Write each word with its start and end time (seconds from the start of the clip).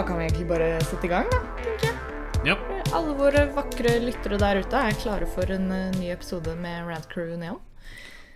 da 0.00 0.06
kan 0.06 0.16
vi 0.16 0.24
egentlig 0.24 0.46
bare 0.48 0.68
sette 0.80 1.04
i 1.04 1.10
gang, 1.10 1.26
da, 1.28 1.38
tenker 1.60 1.90
jeg. 1.90 1.96
Ja. 2.48 2.54
Alle 2.96 3.12
våre 3.18 3.42
vakre 3.52 3.98
lyttere 4.00 4.38
der 4.40 4.62
ute 4.62 4.78
er 4.80 4.96
klare 4.96 5.26
for 5.28 5.52
en 5.52 5.66
uh, 5.68 5.90
ny 5.98 6.06
episode 6.14 6.54
med 6.56 6.86
Rad 6.88 7.04
Crew 7.10 7.34
Neon. 7.36 7.58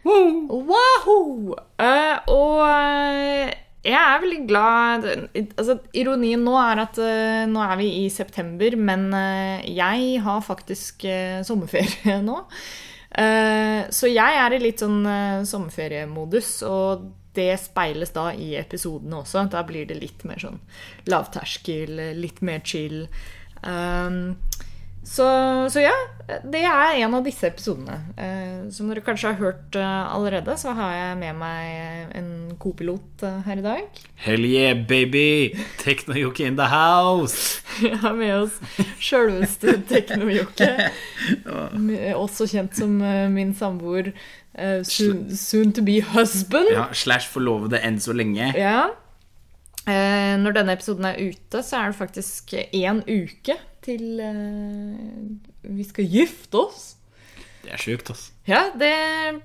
Wahoo! 0.05 1.57
Uh, 1.81 2.19
og 2.29 2.61
uh, 2.69 3.49
jeg 3.81 3.97
er 3.97 4.21
veldig 4.27 4.43
glad 4.51 5.09
altså, 5.41 5.79
Ironien 5.97 6.45
nå 6.45 6.53
er 6.61 6.85
at 6.85 7.01
uh, 7.01 7.49
nå 7.49 7.65
er 7.65 7.81
vi 7.81 7.89
i 8.03 8.07
september, 8.13 8.77
men 8.77 9.09
jeg 9.65 10.21
har 10.29 10.45
faktisk 10.45 11.09
sommerferie 11.49 12.21
nå. 12.29 12.43
Så 13.95 14.13
jeg 14.13 14.41
er 14.45 14.53
i 14.53 14.65
litt 14.67 14.85
sånn 14.85 15.05
sommerferiemodus, 15.49 16.59
og 16.69 17.13
det 17.37 17.53
speiles 17.63 18.15
da 18.15 18.31
i 18.33 18.55
episodene 18.61 19.23
også. 19.23 19.47
Da 19.53 19.65
blir 19.67 19.89
det 19.89 20.01
litt 20.01 20.25
mer 20.29 20.41
sånn 20.43 20.61
lavterskel, 21.11 21.99
litt 22.19 22.43
mer 22.45 22.63
chill. 22.67 23.05
Um, 23.65 24.37
så, 25.05 25.25
så 25.69 25.83
ja, 25.85 25.93
det 26.49 26.63
er 26.65 26.97
en 27.05 27.15
av 27.19 27.27
disse 27.27 27.45
episodene. 27.51 27.99
Uh, 28.17 28.71
som 28.73 28.89
dere 28.89 29.05
kanskje 29.05 29.35
har 29.35 29.41
hørt 29.41 29.77
uh, 29.77 30.15
allerede, 30.15 30.57
så 30.57 30.73
har 30.77 30.95
jeg 30.97 31.19
med 31.21 31.37
meg 31.43 32.15
en 32.17 32.31
kopilot 32.61 33.25
uh, 33.27 33.43
her 33.45 33.61
i 33.61 33.67
dag. 33.67 34.01
Hell 34.25 34.47
yeah, 34.49 34.73
baby! 34.73 35.53
Teknojokke 35.83 36.49
in 36.49 36.57
the 36.57 36.71
house! 36.73 37.61
Vi 37.83 37.93
har 38.01 38.17
med 38.17 38.33
oss 38.47 38.57
sjølveste 39.03 39.77
Teknojokke. 39.91 40.71
Også 42.25 42.49
kjent 42.49 42.77
som 42.79 42.97
eh, 43.05 43.27
min 43.33 43.53
samboer, 43.57 44.13
eh, 44.55 44.83
soon, 44.83 45.29
soon 45.37 45.73
to 45.73 45.83
be 45.87 46.01
husband. 46.15 46.71
Ja, 46.73 46.89
Slash 46.93 47.31
forlovede 47.33 47.81
enn 47.85 48.01
så 48.03 48.15
lenge. 48.17 48.53
Ja. 48.59 48.91
Eh, 49.85 50.35
når 50.41 50.57
denne 50.57 50.77
episoden 50.79 51.05
er 51.11 51.21
ute, 51.21 51.61
så 51.63 51.83
er 51.83 51.93
det 51.93 51.99
faktisk 52.01 52.55
én 52.73 53.03
uke 53.05 53.59
til 53.85 54.21
eh, 54.25 55.73
vi 55.75 55.85
skal 55.85 56.09
gifte 56.09 56.63
oss. 56.63 56.95
Det 57.65 57.73
er 57.73 57.81
sjukt, 57.81 58.11
altså. 58.13 58.33
Ja, 58.49 58.67
det 58.77 58.95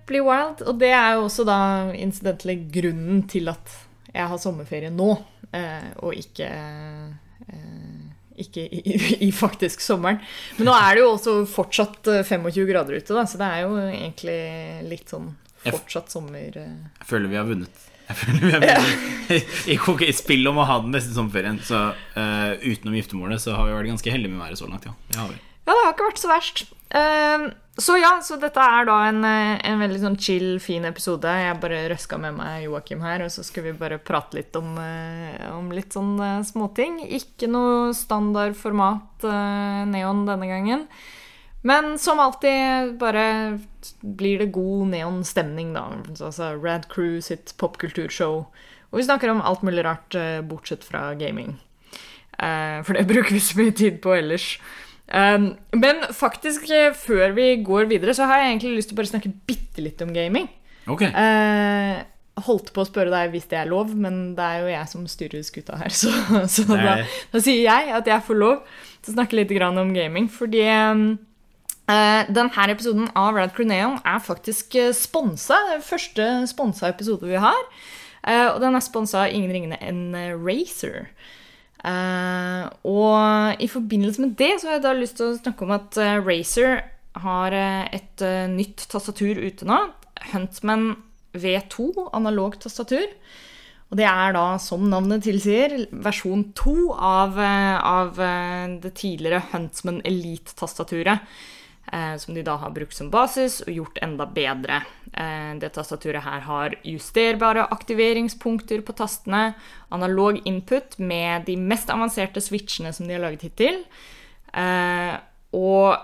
blir 0.08 0.26
wild. 0.28 0.64
Og 0.68 0.80
det 0.80 0.92
er 0.92 1.16
jo 1.16 1.28
også 1.28 1.46
da 1.48 1.60
incidentally 1.96 2.58
grunnen 2.72 3.24
til 3.32 3.52
at 3.52 3.76
jeg 4.10 4.28
har 4.32 4.42
sommerferie 4.42 4.90
nå, 4.92 5.12
eh, 5.56 5.92
og 6.04 6.18
ikke 6.18 6.48
eh, 6.50 7.89
ikke 8.46 8.64
i, 8.66 8.96
i, 9.28 9.30
faktisk 9.36 9.84
sommeren. 9.84 10.22
Men 10.58 10.70
nå 10.70 10.78
er 10.78 10.98
det 10.98 11.04
jo 11.04 11.12
også 11.14 11.36
fortsatt 11.50 12.10
eh, 12.12 12.24
25 12.28 12.66
grader 12.70 12.98
ute, 13.00 13.16
da, 13.16 13.26
så 13.30 13.42
det 13.42 13.52
er 13.52 13.66
jo 13.66 13.76
egentlig 13.84 14.40
litt 14.90 15.14
sånn 15.14 15.32
fortsatt 15.66 16.12
sommer... 16.14 16.58
eh. 16.58 16.76
Jeg 17.02 17.10
føler 17.10 17.32
vi 17.32 17.40
har 17.40 17.48
vunnet. 17.50 17.86
Jeg 18.10 18.18
føler 18.24 18.46
vi 18.46 18.54
har 18.56 18.66
vunnet. 18.66 19.14
I, 19.76 19.78
I 20.10 20.18
spill 20.18 20.50
om 20.50 20.62
å 20.62 20.68
ha 20.70 20.80
den 20.82 20.96
beste 20.96 21.14
sommerferien. 21.14 21.60
Så 21.66 21.84
uh, 21.94 22.52
utenom 22.64 22.98
giftermålet 22.98 23.44
så 23.44 23.58
har 23.58 23.68
vi 23.68 23.78
vært 23.78 23.94
ganske 23.94 24.16
heldige 24.16 24.34
med 24.34 24.42
været 24.46 24.62
så 24.62 24.70
langt, 24.70 24.88
ja. 24.90 24.96
Det 25.12 25.22
har 25.22 25.32
vi. 25.34 25.40
Ja, 25.68 25.76
det 25.76 25.82
har 25.84 25.94
ikke 25.94 26.10
vært 26.10 26.24
så 26.24 26.32
verst. 26.32 26.64
Ehm, 26.90 27.52
så 27.78 27.96
ja, 27.98 28.18
så 28.24 28.36
dette 28.42 28.60
er 28.60 28.88
da 28.90 28.96
en, 29.08 29.22
eh, 29.24 29.60
en 29.70 29.80
veldig 29.80 30.00
sånn 30.02 30.18
chill, 30.20 30.58
fin 30.60 30.84
episode. 30.90 31.30
Jeg 31.30 31.60
bare 31.62 31.86
røska 31.92 32.18
med 32.20 32.36
meg 32.36 32.66
Joakim 32.66 33.04
her, 33.06 33.24
og 33.24 33.32
så 33.32 33.46
skal 33.46 33.64
vi 33.64 33.74
bare 33.78 34.02
prate 34.02 34.36
litt 34.36 34.56
om, 34.56 34.78
eh, 34.78 35.46
om 35.54 35.70
litt 35.72 35.94
sånn 35.94 36.20
eh, 36.20 36.44
småting. 36.44 37.00
Ikke 37.08 37.48
noe 37.48 37.94
standard 37.94 38.58
format 38.58 39.24
neon 39.24 40.26
denne 40.26 40.48
gangen. 40.48 40.88
Men 41.62 41.98
som 42.00 42.20
alltid 42.20 42.98
bare 42.98 43.60
blir 44.02 44.40
det 44.40 44.52
god 44.52 44.88
neon-stemning, 44.92 45.74
da. 45.74 45.90
Altså 46.20 46.56
Rad 46.62 46.88
Crew 46.90 47.20
sitt 47.22 47.54
popkulturshow. 47.58 48.48
Og 48.92 48.98
vi 48.98 49.04
snakker 49.04 49.30
om 49.30 49.42
alt 49.42 49.62
mulig 49.62 49.84
rart, 49.84 50.16
bortsett 50.48 50.84
fra 50.84 51.14
gaming. 51.16 51.60
For 52.40 52.94
det 52.94 53.08
bruker 53.08 53.34
vi 53.36 53.40
så 53.40 53.60
mye 53.60 53.76
tid 53.76 54.02
på 54.02 54.16
ellers. 54.16 54.58
Um, 55.10 55.52
men 55.74 56.04
faktisk, 56.14 56.70
eh, 56.70 56.94
før 56.94 57.34
vi 57.34 57.56
går 57.66 57.90
videre, 57.90 58.14
så 58.14 58.28
har 58.30 58.44
jeg 58.44 58.54
egentlig 58.54 58.76
lyst 58.78 58.92
til 58.92 58.98
å 58.98 59.02
bare 59.02 59.12
snakke 59.12 59.34
bitte 59.50 59.82
litt 59.82 60.02
om 60.06 60.14
gaming. 60.14 60.46
Ok. 60.90 61.02
Uh, 61.10 62.02
holdt 62.46 62.70
på 62.74 62.84
å 62.84 62.88
spørre 62.88 63.12
deg 63.12 63.34
hvis 63.34 63.50
det 63.52 63.58
er 63.60 63.72
lov, 63.72 63.96
men 63.98 64.36
det 64.38 64.46
er 64.46 64.62
jo 64.62 64.70
jeg 64.72 64.92
som 64.92 65.08
styrer 65.10 65.42
skuta 65.44 65.80
her, 65.82 65.96
så, 66.02 66.14
så 66.48 66.66
da, 66.70 67.00
da 67.34 67.42
sier 67.42 67.66
jeg 67.66 67.96
at 67.98 68.08
jeg 68.08 68.26
får 68.28 68.40
lov 68.40 68.62
til 69.02 69.14
å 69.14 69.18
snakke 69.18 69.40
litt 69.42 69.52
grann 69.56 69.82
om 69.82 69.92
gaming. 69.96 70.30
Fordi 70.32 70.62
um, 70.94 71.06
eh, 71.90 72.30
denne 72.30 72.70
episoden 72.72 73.10
av 73.18 73.34
Rad 73.36 73.56
Cruneon 73.58 73.98
er 74.06 74.22
faktisk 74.24 74.78
sponsa. 74.96 75.58
Er 75.74 75.84
første 75.86 76.30
sponsa 76.52 76.94
episode 76.94 77.28
vi 77.28 77.42
har. 77.42 77.66
Uh, 78.20 78.54
og 78.54 78.62
den 78.62 78.76
er 78.76 78.84
sponsa 78.84 79.24
av 79.26 79.34
ingen 79.34 79.52
ringende 79.54 79.80
enn 79.84 80.16
eh, 80.18 80.36
Eh, 81.80 82.64
og 82.90 83.62
i 83.64 83.70
forbindelse 83.72 84.24
med 84.26 84.38
det 84.40 84.56
så 84.60 84.70
har 84.70 84.80
jeg 84.80 84.86
da 84.88 84.96
lyst 84.98 85.20
til 85.20 85.30
å 85.30 85.38
snakke 85.38 85.64
om 85.66 85.76
at 85.78 86.00
uh, 86.02 86.18
Razer 86.20 86.82
har 87.24 87.56
uh, 87.56 87.86
et 87.96 88.24
eh, 88.26 88.48
nytt 88.52 88.84
tastatur 88.92 89.40
ute 89.40 89.68
nå. 89.68 89.80
Huntman 90.34 90.92
V2 91.38 92.10
analog 92.18 92.58
tastatur. 92.62 93.08
Og 93.90 93.98
det 93.98 94.06
er 94.06 94.36
da, 94.36 94.44
som 94.62 94.86
navnet 94.90 95.24
tilsier, 95.26 95.74
versjon 96.06 96.52
2 96.58 96.76
av, 96.94 97.40
eh, 97.42 97.78
av 97.82 98.20
eh, 98.22 98.76
det 98.84 98.94
tidligere 99.00 99.42
Huntsman 99.50 100.04
Elite-tastaturet. 100.06 101.26
Eh, 101.94 102.18
som 102.18 102.34
de 102.34 102.42
da 102.46 102.54
har 102.56 102.70
brukt 102.70 102.94
som 102.94 103.10
basis 103.10 103.62
og 103.66 103.72
gjort 103.74 103.98
enda 104.06 104.28
bedre. 104.30 104.84
Eh, 105.10 105.56
det 105.58 105.72
tastaturet 105.74 106.22
her 106.22 106.44
har 106.46 106.76
justerbare 106.86 107.66
aktiveringspunkter 107.74 108.84
på 108.86 108.94
tastene, 108.94 109.56
analog 109.90 110.38
input 110.46 111.00
med 111.00 111.48
de 111.50 111.58
mest 111.58 111.90
avanserte 111.90 112.44
switchene 112.46 112.94
som 112.94 113.08
de 113.08 113.18
har 113.18 113.24
laget 113.24 113.48
hittil, 113.48 113.82
eh, 114.54 115.16
og 115.58 115.98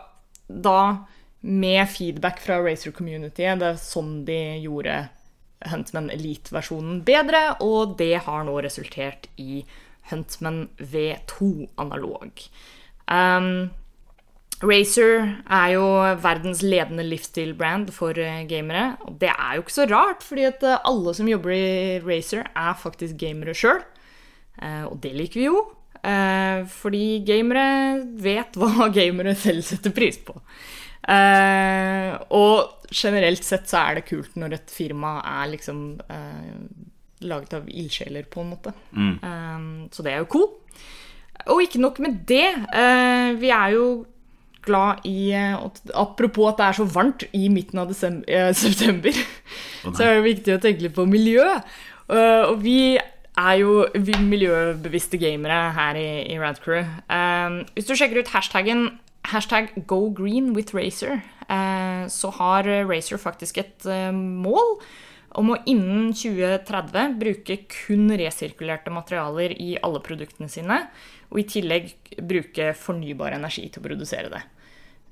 da 0.49 1.05
med 1.45 1.85
feedback 1.89 2.41
fra 2.41 2.57
Racer 2.65 2.91
Community. 2.91 3.45
Det 3.45 3.69
er 3.69 3.77
sånn 3.77 4.23
de 4.25 4.57
gjorde 4.65 5.03
Huntman 5.69 6.09
Elite-versjonen 6.09 7.03
bedre, 7.05 7.59
og 7.61 7.97
det 8.01 8.25
har 8.25 8.43
nå 8.45 8.57
resultert 8.65 9.29
i 9.37 9.61
Huntman 10.09 10.67
V2 10.81 11.67
analog. 11.77 12.41
Um, 13.05 13.69
Razer 14.63 15.25
er 15.51 15.71
jo 15.75 15.83
verdens 16.23 16.61
ledende 16.63 17.03
livsstil-brand 17.05 17.89
for 17.93 18.15
eh, 18.21 18.43
gamere. 18.49 18.95
Og 19.05 19.17
det 19.21 19.29
er 19.33 19.57
jo 19.57 19.65
ikke 19.65 19.75
så 19.75 19.87
rart, 19.91 20.23
fordi 20.23 20.45
at 20.47 20.63
eh, 20.63 20.79
alle 20.87 21.13
som 21.17 21.27
jobber 21.29 21.51
i 21.55 21.99
Razer, 22.05 22.47
er 22.55 22.77
faktisk 22.79 23.17
gamere 23.21 23.55
sjøl. 23.57 23.83
Og 24.87 24.93
det 25.03 25.11
liker 25.11 25.41
vi 25.41 25.49
jo. 25.49 25.57
eh, 25.99 26.61
Fordi 26.71 27.03
gamere 27.27 27.65
vet 28.23 28.55
hva 28.61 28.87
gamere 28.95 29.33
selv 29.35 29.65
setter 29.67 29.91
pris 29.91 30.15
på. 30.23 30.37
Eh, 31.11 32.15
Og 32.31 32.87
generelt 32.95 33.43
sett 33.43 33.67
så 33.69 33.81
er 33.89 33.99
det 33.99 34.07
kult 34.07 34.37
når 34.39 34.55
et 34.61 34.71
firma 34.71 35.17
er 35.27 35.51
liksom 35.51 35.83
eh, 36.07 36.55
laget 37.27 37.57
av 37.59 37.67
ildsjeler, 37.67 38.29
på 38.31 38.41
en 38.45 38.53
måte. 38.55 38.71
Mm. 38.95 39.87
Så 39.91 40.03
det 40.05 40.13
er 40.15 40.23
jo 40.23 40.31
cool. 40.31 40.49
Og 41.51 41.61
ikke 41.65 41.81
nok 41.83 41.99
med 42.05 42.21
det. 42.29 42.47
eh, 42.71 43.33
Vi 43.41 43.51
er 43.51 43.75
jo 43.75 43.87
glad 44.65 45.05
i 45.07 45.31
eh, 45.35 45.55
Apropos 45.93 46.51
at 46.51 46.59
det 46.59 46.67
er 46.67 46.77
så 46.79 46.85
varmt 46.89 47.25
i 47.35 47.47
midten 47.53 47.81
av 47.81 47.89
desember, 47.91 48.27
eh, 48.29 48.51
september, 48.65 49.15
så 49.85 49.99
er 50.03 50.17
det 50.17 50.25
viktig 50.29 50.55
å 50.55 50.61
tenke 50.63 50.85
litt 50.85 50.95
på 50.97 51.07
miljø. 51.09 51.45
Eh, 52.09 52.43
Og 52.49 52.59
vi 52.63 52.97
er 52.97 53.55
jo 53.59 53.81
vi 53.99 54.15
miljøbevisste 54.23 55.19
gamere 55.19 55.57
her 55.75 55.97
i, 55.99 56.09
i 56.31 56.37
Radcrew. 56.39 56.85
Hvis 57.75 57.89
du 57.89 57.91
sjekker 57.97 58.21
ut 58.23 58.31
hashtaggen 58.31 58.85
hashtag 59.27 59.73
go 59.89 60.05
green 60.15 60.53
with 60.55 60.71
Racer, 60.77 61.19
så 62.07 62.31
har 62.37 62.69
Racer 62.87 63.19
faktisk 63.19 63.59
et 63.59 63.87
mål 64.15 64.77
om 65.35 65.51
å 65.51 65.57
innen 65.67 66.13
2030 66.15 67.17
bruke 67.19 67.57
kun 67.71 68.07
resirkulerte 68.15 68.93
materialer 68.93 69.55
i 69.59 69.75
alle 69.83 70.01
produktene 70.03 70.47
sine, 70.51 70.85
og 71.27 71.41
i 71.41 71.47
tillegg 71.49 71.91
bruke 72.23 72.71
fornybar 72.79 73.35
energi 73.35 73.67
til 73.67 73.83
å 73.83 73.87
produsere 73.89 74.31
det. 74.31 74.43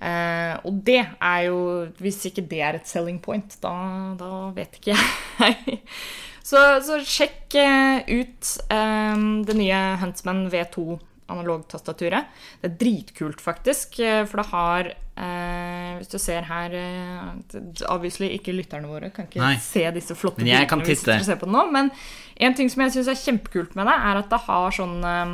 Eh, 0.04 0.56
og 0.68 0.82
det 0.84 1.00
er 1.00 1.42
jo 1.48 1.60
Hvis 2.04 2.18
ikke 2.28 2.44
det 2.52 2.60
er 2.60 2.76
et 2.76 2.90
selling 2.90 3.22
point, 3.24 3.56
da, 3.64 3.72
da 4.20 4.50
vet 4.56 4.76
ikke 4.82 4.98
jeg. 4.98 5.80
så, 6.50 6.66
så 6.84 7.00
sjekk 7.08 7.56
eh, 7.62 8.04
ut 8.20 8.54
eh, 8.68 9.26
det 9.48 9.58
nye 9.62 9.82
Huntsman 10.04 10.48
V2 10.52 11.00
analogtastaturet. 11.32 12.28
Det 12.62 12.70
er 12.70 12.76
dritkult, 12.80 13.42
faktisk, 13.42 14.00
eh, 14.04 14.24
for 14.28 14.42
det 14.42 14.48
har 14.52 14.90
eh, 14.92 15.96
Hvis 16.00 16.12
du 16.12 16.18
ser 16.20 16.48
her 16.50 16.76
eh, 16.78 17.62
Obviously 17.88 18.32
ikke 18.36 18.56
lytterne 18.56 18.90
våre 18.90 19.12
kan 19.14 19.30
ikke 19.30 19.42
Nei. 19.42 19.56
se 19.62 19.86
disse 19.96 20.18
flotte 20.20 20.44
Men 20.44 20.52
jeg 20.52 20.70
kan 20.70 20.84
titte. 20.84 21.18
Hvis 21.20 21.32
på 21.40 21.50
nå. 21.50 21.66
Men 21.72 21.92
en 22.36 22.58
ting 22.58 22.72
som 22.72 22.86
jeg 22.86 22.98
syns 22.98 23.12
er 23.12 23.20
kjempekult 23.24 23.78
med 23.80 23.88
det, 23.90 23.96
er 23.96 24.22
at 24.24 24.32
det 24.32 24.42
har 24.48 24.76
sånn 24.76 25.00
eh, 25.08 25.34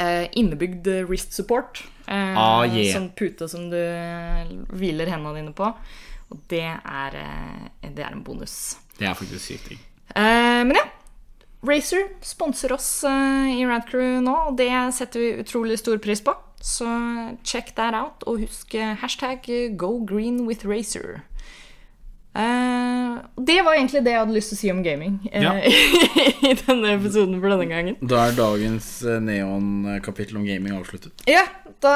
eh, 0.00 0.26
innebygd 0.40 0.90
wrist 1.08 1.36
support. 1.36 1.84
Eh, 2.10 2.36
Ah, 2.36 2.64
yeah. 2.66 2.90
Sånn 2.96 3.10
pute 3.14 3.46
som 3.50 3.68
du 3.70 3.78
eh, 3.78 4.48
hviler 4.74 5.10
hendene 5.12 5.36
dine 5.38 5.54
på. 5.56 5.68
Og 6.30 6.40
det 6.50 6.66
er, 6.66 7.16
eh, 7.18 7.68
det 7.86 8.02
er 8.04 8.14
en 8.14 8.24
bonus. 8.26 8.76
Det 8.98 9.06
er 9.08 9.14
faktisk 9.18 9.44
sykt 9.46 9.70
digg. 9.70 9.84
Eh, 10.14 10.62
men 10.66 10.74
ja. 10.78 10.86
Racer 11.66 12.06
sponser 12.24 12.72
oss 12.72 12.88
eh, 13.04 13.50
i 13.60 13.64
Radcrew 13.68 14.20
nå, 14.24 14.36
og 14.50 14.56
det 14.58 14.70
setter 14.96 15.20
vi 15.20 15.32
utrolig 15.42 15.78
stor 15.78 15.98
pris 16.02 16.22
på. 16.24 16.34
Så 16.60 16.86
check 17.44 17.74
that 17.76 17.94
out, 17.96 18.24
og 18.28 18.42
husk 18.42 18.74
eh, 18.74 18.94
hashtag 19.00 19.46
go 19.80 19.98
green 20.04 20.46
with 20.48 20.66
Racer. 20.68 21.22
Eh, 22.34 23.16
det 23.42 23.58
var 23.66 23.74
egentlig 23.74 24.04
det 24.06 24.12
jeg 24.14 24.22
hadde 24.22 24.34
lyst 24.36 24.52
til 24.52 24.56
å 24.56 24.60
si 24.60 24.68
om 24.70 24.82
gaming 24.86 25.16
uh, 25.32 25.40
Ja. 25.42 25.54
i 26.50 26.52
denne 26.60 26.92
episoden 26.94 27.40
for 27.42 27.50
denne 27.50 27.66
gangen. 27.66 27.96
Da 28.00 28.28
er 28.28 28.36
dagens 28.38 28.90
eh, 29.02 29.18
neon-kapittel 29.24 30.38
om 30.38 30.46
gaming 30.46 30.76
avsluttet. 30.78 31.24
Ja, 31.28 31.42
da, 31.84 31.94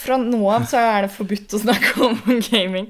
fra 0.00 0.18
nå 0.20 0.40
av 0.52 0.66
så 0.68 0.80
er 0.80 1.06
det 1.06 1.12
forbudt 1.14 1.56
å 1.56 1.60
snakke 1.62 1.92
om 2.06 2.20
gaming. 2.48 2.88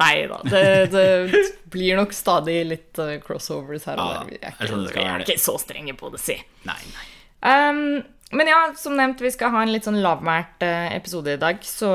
Nei 0.00 0.14
da, 0.30 0.40
det, 0.46 0.64
det 0.92 1.44
blir 1.72 1.98
nok 1.98 2.14
stadig 2.16 2.58
litt 2.68 3.02
eh, 3.02 3.16
crossovers 3.24 3.86
her 3.90 4.00
og 4.00 4.12
der. 4.12 4.32
Vi 4.32 4.40
er 4.40 4.56
ikke, 4.56 4.82
vi 4.96 5.06
er 5.06 5.26
ikke 5.26 5.38
så 5.42 5.56
strenge 5.62 5.96
på 5.98 6.10
det, 6.14 6.22
si. 6.22 6.38
Nei, 6.68 6.80
nei. 6.94 7.06
Um, 7.46 7.82
men 8.34 8.48
ja, 8.50 8.72
som 8.76 8.96
nevnt, 8.98 9.20
vi 9.22 9.30
skal 9.30 9.52
ha 9.54 9.60
en 9.62 9.70
litt 9.70 9.84
sånn 9.86 10.00
lavmælt 10.02 10.64
eh, 10.66 10.88
episode 10.96 11.36
i 11.36 11.38
dag, 11.38 11.60
så 11.62 11.90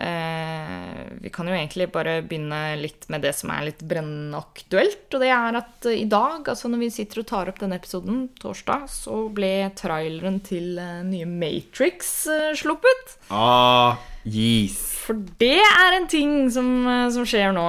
eh, 0.00 1.02
vi 1.20 1.28
kan 1.34 1.50
jo 1.50 1.52
egentlig 1.52 1.90
bare 1.92 2.14
begynne 2.24 2.78
litt 2.80 3.04
med 3.12 3.26
det 3.26 3.34
som 3.36 3.52
er 3.52 3.66
litt 3.66 3.84
brennende 3.84 4.40
aktuelt. 4.40 5.04
Og 5.12 5.20
det 5.20 5.28
er 5.36 5.60
at 5.60 5.90
eh, 5.90 6.00
i 6.00 6.08
dag, 6.08 6.48
altså 6.48 6.72
når 6.72 6.86
vi 6.86 6.90
sitter 6.96 7.20
og 7.20 7.28
tar 7.28 7.52
opp 7.52 7.60
denne 7.60 7.76
episoden, 7.76 8.24
torsdag, 8.40 8.88
så 8.88 9.20
ble 9.36 9.52
traileren 9.76 10.40
til 10.48 10.80
eh, 10.80 11.04
nye 11.04 11.28
Matrix 11.28 12.14
sluppet. 12.56 13.18
Ah, 13.28 14.00
yes. 14.24 14.80
For 15.04 15.20
det 15.44 15.60
er 15.60 16.00
en 16.00 16.08
ting 16.08 16.48
som, 16.56 16.72
som 17.12 17.28
skjer 17.28 17.52
nå. 17.52 17.68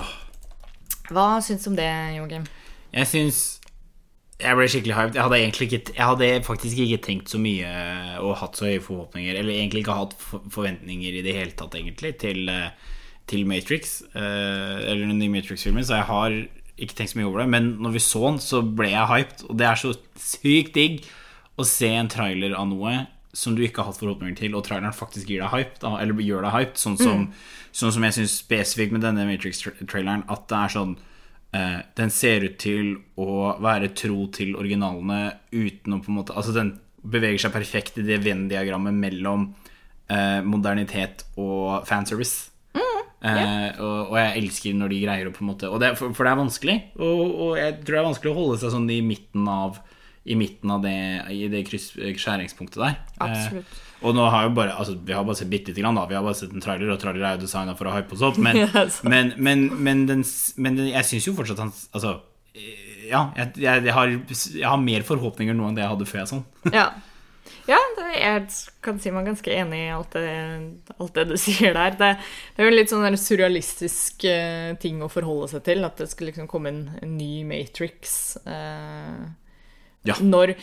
Oh. 0.00 0.18
Hva 1.12 1.34
syns 1.44 1.68
du 1.68 1.74
om 1.74 1.76
det, 1.76 1.92
Joakim? 2.16 2.48
Jeg 2.96 3.12
syns 3.12 3.59
Jeg 4.40 4.56
ble 4.56 4.68
skikkelig 4.72 4.96
hyped. 4.96 5.16
Jeg 5.18 5.26
hadde 5.26 5.40
ikke 5.66 5.94
Jeg 5.96 6.06
hadde 6.06 6.28
faktisk 6.46 6.78
ikke 6.80 7.02
tenkt 7.04 7.28
så 7.32 7.38
mye 7.42 7.68
og 8.20 8.38
hatt 8.40 8.56
så 8.56 8.68
høye 8.70 8.80
forhåpninger, 8.84 9.36
eller 9.36 9.52
egentlig 9.52 9.82
ikke 9.84 9.98
hatt 9.98 10.16
forventninger 10.52 11.18
i 11.18 11.22
det 11.26 11.34
hele 11.36 11.52
tatt, 11.56 11.76
egentlig, 11.76 12.14
til, 12.22 12.48
eh, 12.48 12.70
til 13.26 13.44
Matrix. 13.46 14.02
eh, 14.14 14.90
Eller 14.90 15.06
den 15.06 15.18
nye 15.18 15.28
Matrix-filmen, 15.28 15.84
så 15.84 15.96
jeg 16.00 16.08
har 16.08 16.30
ikke 16.80 16.96
tenkt 16.96 17.12
så 17.12 17.18
mye 17.20 17.28
over 17.28 17.40
det. 17.42 17.48
Men 17.48 17.76
når 17.78 17.92
vi 17.92 17.98
så 17.98 18.22
den, 18.30 18.38
så 18.40 18.62
ble 18.64 18.90
jeg 18.90 19.06
hyped, 19.12 19.44
og 19.50 19.56
det 19.58 19.66
er 19.66 19.74
så 19.76 19.94
sykt 20.16 20.74
digg 20.74 21.02
å 21.58 21.66
se 21.66 21.88
en 21.92 22.08
trailer 22.08 22.54
av 22.56 22.68
noe 22.68 23.06
som 23.36 23.54
du 23.54 23.62
ikke 23.62 23.82
har 23.84 23.92
hatt 23.92 24.00
forhåpninger 24.00 24.36
til, 24.36 24.54
og 24.56 24.64
traileren 24.66 24.96
faktisk 24.96 25.28
gir 25.28 25.44
deg 25.44 25.52
hype, 25.52 25.78
da, 25.82 25.96
eller 26.00 26.14
gjør 26.14 26.42
deg 26.48 26.52
hyped, 26.56 26.80
sånn 26.80 26.96
som, 26.98 27.28
sånn 27.70 27.92
som 27.92 28.02
jeg 28.02 28.16
syns 28.16 28.38
spesifikt 28.40 28.92
med 28.96 29.04
denne 29.04 29.26
Matrix-traileren, 29.28 30.24
at 30.28 30.48
det 30.48 30.56
er 30.58 30.72
sånn 30.74 30.96
eh, 31.56 31.80
Den 31.96 32.12
ser 32.14 32.46
ut 32.46 32.58
til 32.62 32.94
å 33.20 33.56
være 33.62 33.92
tro 33.96 34.26
til 34.34 34.54
originalene 34.58 35.22
uten 35.52 35.96
å 35.96 36.00
på 36.04 36.12
en 36.12 36.20
måte 36.20 36.36
Altså, 36.36 36.54
den 36.56 36.76
beveger 37.00 37.46
seg 37.46 37.54
perfekt 37.54 37.98
i 38.00 38.04
det 38.04 38.20
Venn-diagrammet 38.24 38.96
mellom 38.96 39.50
eh, 40.10 40.40
modernitet 40.44 41.24
og 41.40 41.86
fanservice. 41.88 42.50
Eh, 43.20 43.76
og, 43.84 44.14
og 44.14 44.16
jeg 44.16 44.40
elsker 44.40 44.76
når 44.80 44.92
de 44.94 44.98
greier 45.02 45.28
å 45.28 45.32
på 45.36 45.42
en 45.44 45.50
måte 45.50 45.68
det, 45.82 45.90
for, 45.98 46.14
for 46.16 46.24
det 46.24 46.30
er 46.32 46.38
vanskelig. 46.40 46.76
Og, 46.96 47.18
og 47.44 47.50
jeg 47.60 47.74
tror 47.82 47.92
det 47.96 48.00
er 48.00 48.06
vanskelig 48.06 48.32
å 48.32 48.38
holde 48.38 48.60
seg 48.62 48.72
sånn 48.72 48.86
i 48.92 49.00
midten 49.04 49.48
av 49.52 49.80
I 50.24 50.36
midten 50.40 50.72
av 50.72 50.84
det 50.84 50.96
I 51.32 51.48
det 51.52 51.64
kryss, 51.68 51.90
skjæringspunktet 51.96 52.80
der. 52.80 52.96
Absolutt. 53.20 53.78
Og 54.00 54.14
nå 54.16 54.24
har 54.32 54.46
jo 54.46 54.54
bare 54.56 54.72
Altså, 54.78 54.94
vi 54.96 55.12
har 55.12 55.24
bare 55.26 55.36
sett 55.36 55.50
bitte 55.52 55.72
lite 55.72 55.82
grann, 55.84 55.98
da. 55.98 56.06
Vi 56.08 56.16
har 56.16 56.24
bare 56.24 56.38
sett 56.38 56.54
en 56.56 56.64
trailer, 56.64 56.88
og 56.94 57.00
trailer 57.02 57.26
er 57.26 57.36
jo 57.36 57.44
designa 57.44 57.76
for 57.78 57.90
å 57.90 57.94
hype 57.96 58.16
oss 58.16 58.24
opp, 58.30 58.40
men, 58.40 58.62
yes. 58.64 59.02
men, 59.04 59.34
men, 59.36 59.68
men, 59.76 60.06
den, 60.08 60.24
men 60.56 60.80
den, 60.80 60.90
jeg 60.94 61.08
syns 61.10 61.28
jo 61.28 61.36
fortsatt 61.36 61.60
han 61.62 61.74
Altså, 61.92 62.16
ja. 63.10 63.26
Jeg, 63.36 63.52
jeg, 63.60 63.84
jeg, 63.86 63.94
har, 63.94 64.16
jeg 64.16 64.66
har 64.68 64.82
mer 64.82 65.06
forhåpninger 65.06 65.56
nå 65.56 65.68
enn 65.68 65.78
det 65.78 65.84
jeg 65.84 65.94
hadde 65.94 66.10
før 66.10 66.22
jeg 66.22 66.34
sånn. 66.34 66.44
Ja. 66.80 66.90
Ja, 67.68 67.78
det, 67.96 68.06
jeg 68.16 68.46
kan 68.82 68.98
si 69.02 69.10
meg 69.14 69.26
ganske 69.28 69.52
enig 69.54 69.78
i 69.84 69.90
alt 69.94 70.14
det, 70.16 70.24
alt 70.96 71.14
det 71.18 71.24
du 71.30 71.36
sier 71.40 71.74
der. 71.76 71.94
Det, 71.98 72.10
det 72.56 72.64
er 72.64 72.70
jo 72.70 72.76
litt 72.76 72.92
sånn 72.92 73.18
surrealistisk 73.20 74.24
eh, 74.28 74.72
ting 74.82 75.02
å 75.04 75.10
forholde 75.12 75.50
seg 75.52 75.64
til. 75.68 75.84
At 75.86 76.00
det 76.00 76.08
skal 76.10 76.30
liksom 76.30 76.48
komme 76.50 76.72
en, 76.72 76.80
en 77.02 77.14
ny 77.18 77.44
Matrix. 77.48 78.38
eh, 78.42 79.28
Ja. 80.08 80.14
Når 80.24 80.54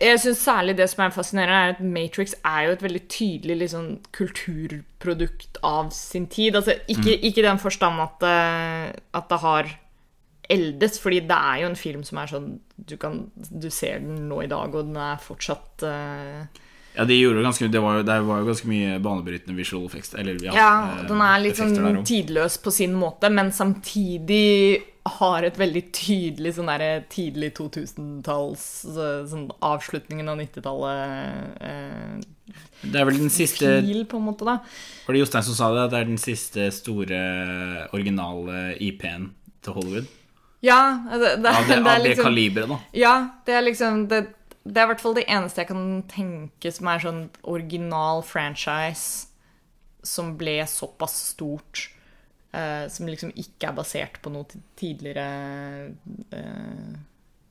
Jeg 0.00 0.18
syns 0.20 0.38
særlig 0.44 0.74
det 0.76 0.90
som 0.90 1.04
er 1.06 1.10
fascinerende, 1.12 1.54
er 1.56 1.72
at 1.74 1.80
Matrix 1.80 2.34
er 2.44 2.66
jo 2.66 2.72
et 2.72 2.82
veldig 2.84 3.00
tydelig 3.08 3.56
liksom, 3.62 3.86
kulturprodukt 4.12 5.58
av 5.64 5.90
sin 5.92 6.26
tid. 6.26 6.56
Altså, 6.56 6.74
ikke, 6.88 7.16
i 7.24 7.30
den 7.36 7.58
forstand 7.60 8.00
at, 8.00 8.18
det- 8.20 9.00
at 9.14 9.28
det 9.30 9.38
har 9.40 9.70
eldes, 10.50 10.98
fordi 11.00 11.20
det 11.20 11.36
er 11.36 11.60
jo 11.62 11.66
en 11.70 11.76
film 11.76 12.02
som 12.04 12.18
er 12.20 12.26
sånn 12.28 12.60
Du, 12.76 12.96
kan, 13.00 13.30
du 13.36 13.70
ser 13.70 14.00
den 14.00 14.28
nå 14.28 14.42
i 14.44 14.46
dag, 14.50 14.74
og 14.74 14.84
den 14.90 14.96
er 15.00 15.16
fortsatt 15.16 15.80
uh, 15.88 16.44
Ja, 16.96 17.04
de 17.08 17.16
gjorde 17.16 17.42
ganske, 17.42 17.68
det, 17.72 17.80
var 17.80 17.96
jo, 17.96 18.02
det 18.04 18.18
var 18.26 18.40
jo 18.42 18.48
ganske 18.50 18.68
mye 18.68 18.98
banebrytende 19.00 19.56
visual 19.56 19.86
effects. 19.86 20.12
Eller, 20.14 20.36
ja, 20.44 20.52
Ja, 20.54 20.72
eh, 21.00 21.06
den 21.08 21.20
er 21.24 21.40
litt 21.40 21.56
sånn 21.56 22.04
tidløs 22.04 22.58
på 22.62 22.70
sin 22.70 22.92
måte, 22.94 23.30
men 23.32 23.50
samtidig 23.50 24.82
har 25.04 25.44
et 25.44 25.58
veldig 25.60 25.82
tydelig 25.92 26.54
sånn 26.56 26.70
der, 26.70 27.02
tidlig 27.12 27.52
2000-talls 27.58 28.62
sånn 29.28 29.46
avslutningen 29.64 30.30
av 30.32 30.38
90-tallet 30.40 31.60
eh, 31.60 32.54
Det 32.86 33.00
er 33.00 33.08
vel 33.10 33.20
den 33.20 33.32
siste 33.32 33.74
Fil, 33.84 34.06
på 34.08 34.20
en 34.20 34.28
måte, 34.30 34.48
da. 34.48 34.58
Var 35.04 35.16
det 35.16 35.20
Jostein 35.20 35.46
som 35.50 35.58
sa 35.58 35.70
det? 35.74 35.84
At 35.84 35.92
det 35.92 36.00
er 36.00 36.08
den 36.08 36.22
siste 36.22 36.70
store 36.72 37.20
originale 37.92 38.70
IP-en 38.80 39.28
til 39.64 39.76
Hollywood? 39.76 40.08
Ja, 40.64 40.80
det, 41.12 41.36
det, 41.44 41.52
Av 41.52 41.68
det, 41.68 41.76
det 41.76 41.84
det 41.84 41.98
liksom 42.08 42.28
kaliberet, 42.30 42.72
da. 42.72 42.80
Ja, 42.96 43.14
det 43.44 43.58
er 43.58 43.66
liksom 43.66 44.06
det, 44.08 44.22
det 44.64 44.80
er 44.80 44.88
i 44.88 44.92
hvert 44.94 45.04
fall 45.04 45.16
det 45.18 45.26
eneste 45.28 45.60
jeg 45.60 45.68
kan 45.74 45.86
tenke 46.08 46.72
som 46.72 46.88
er 46.88 47.04
sånn 47.04 47.24
original 47.44 48.24
franchise 48.24 49.28
som 50.04 50.34
ble 50.40 50.62
såpass 50.68 51.16
stort. 51.34 51.90
Eh, 52.54 52.84
som 52.92 53.10
liksom 53.10 53.32
ikke 53.34 53.70
er 53.70 53.76
basert 53.76 54.20
på 54.22 54.32
noe 54.34 54.62
tidligere 54.78 55.90
uh, 56.34 56.94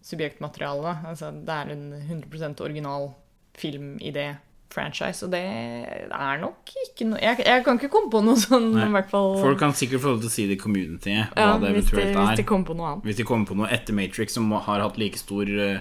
subjektmateriale. 0.03 0.97
Altså, 1.11 1.31
det 1.35 1.59
er 1.59 1.75
en 1.75 1.85
100% 1.99 2.63
original 2.65 3.11
filmidé. 3.57 4.33
Franchise, 4.73 5.21
og 5.25 5.29
det 5.29 5.39
er 5.43 6.39
nok 6.41 6.71
ikke 6.87 7.05
noe 7.05 7.19
jeg, 7.21 7.43
jeg 7.45 7.61
kan 7.61 7.77
ikke 7.77 7.91
komme 7.93 8.09
på 8.09 8.23
noe 8.25 8.39
sånn, 8.41 8.71
i 8.73 8.87
hvert 8.95 9.11
fall. 9.11 9.35
Folk 9.37 9.59
kan 9.61 9.75
sikkert 9.77 10.01
få 10.01 10.15
lov 10.15 10.23
til 10.23 10.31
å 10.31 10.33
si 10.33 10.45
det 10.49 10.57
i 10.57 10.61
communityet, 10.63 11.35
hva 11.35 11.45
ja, 11.45 11.59
det 11.61 11.73
hvis, 11.75 11.91
de, 11.91 12.05
er. 12.07 12.17
hvis 12.17 12.39
de 12.39 12.45
kommer 12.49 12.71
på 12.71 12.77
noe 12.79 12.87
annet. 12.89 13.05
Hvis 13.05 13.19
de 13.19 13.27
kommer 13.29 13.51
på 13.51 13.57
noe 13.59 13.69
etter 13.75 13.93
Matrix 13.93 14.33
som 14.33 14.49
har 14.49 14.81
hatt 14.81 14.97
like 14.97 15.21
stor 15.21 15.51
uh, 15.53 15.77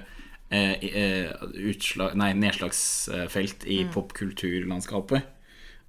utslag, 1.72 2.16
nei, 2.20 2.32
nedslagsfelt 2.42 3.64
i 3.64 3.82
popkulturlandskapet. 3.96 5.30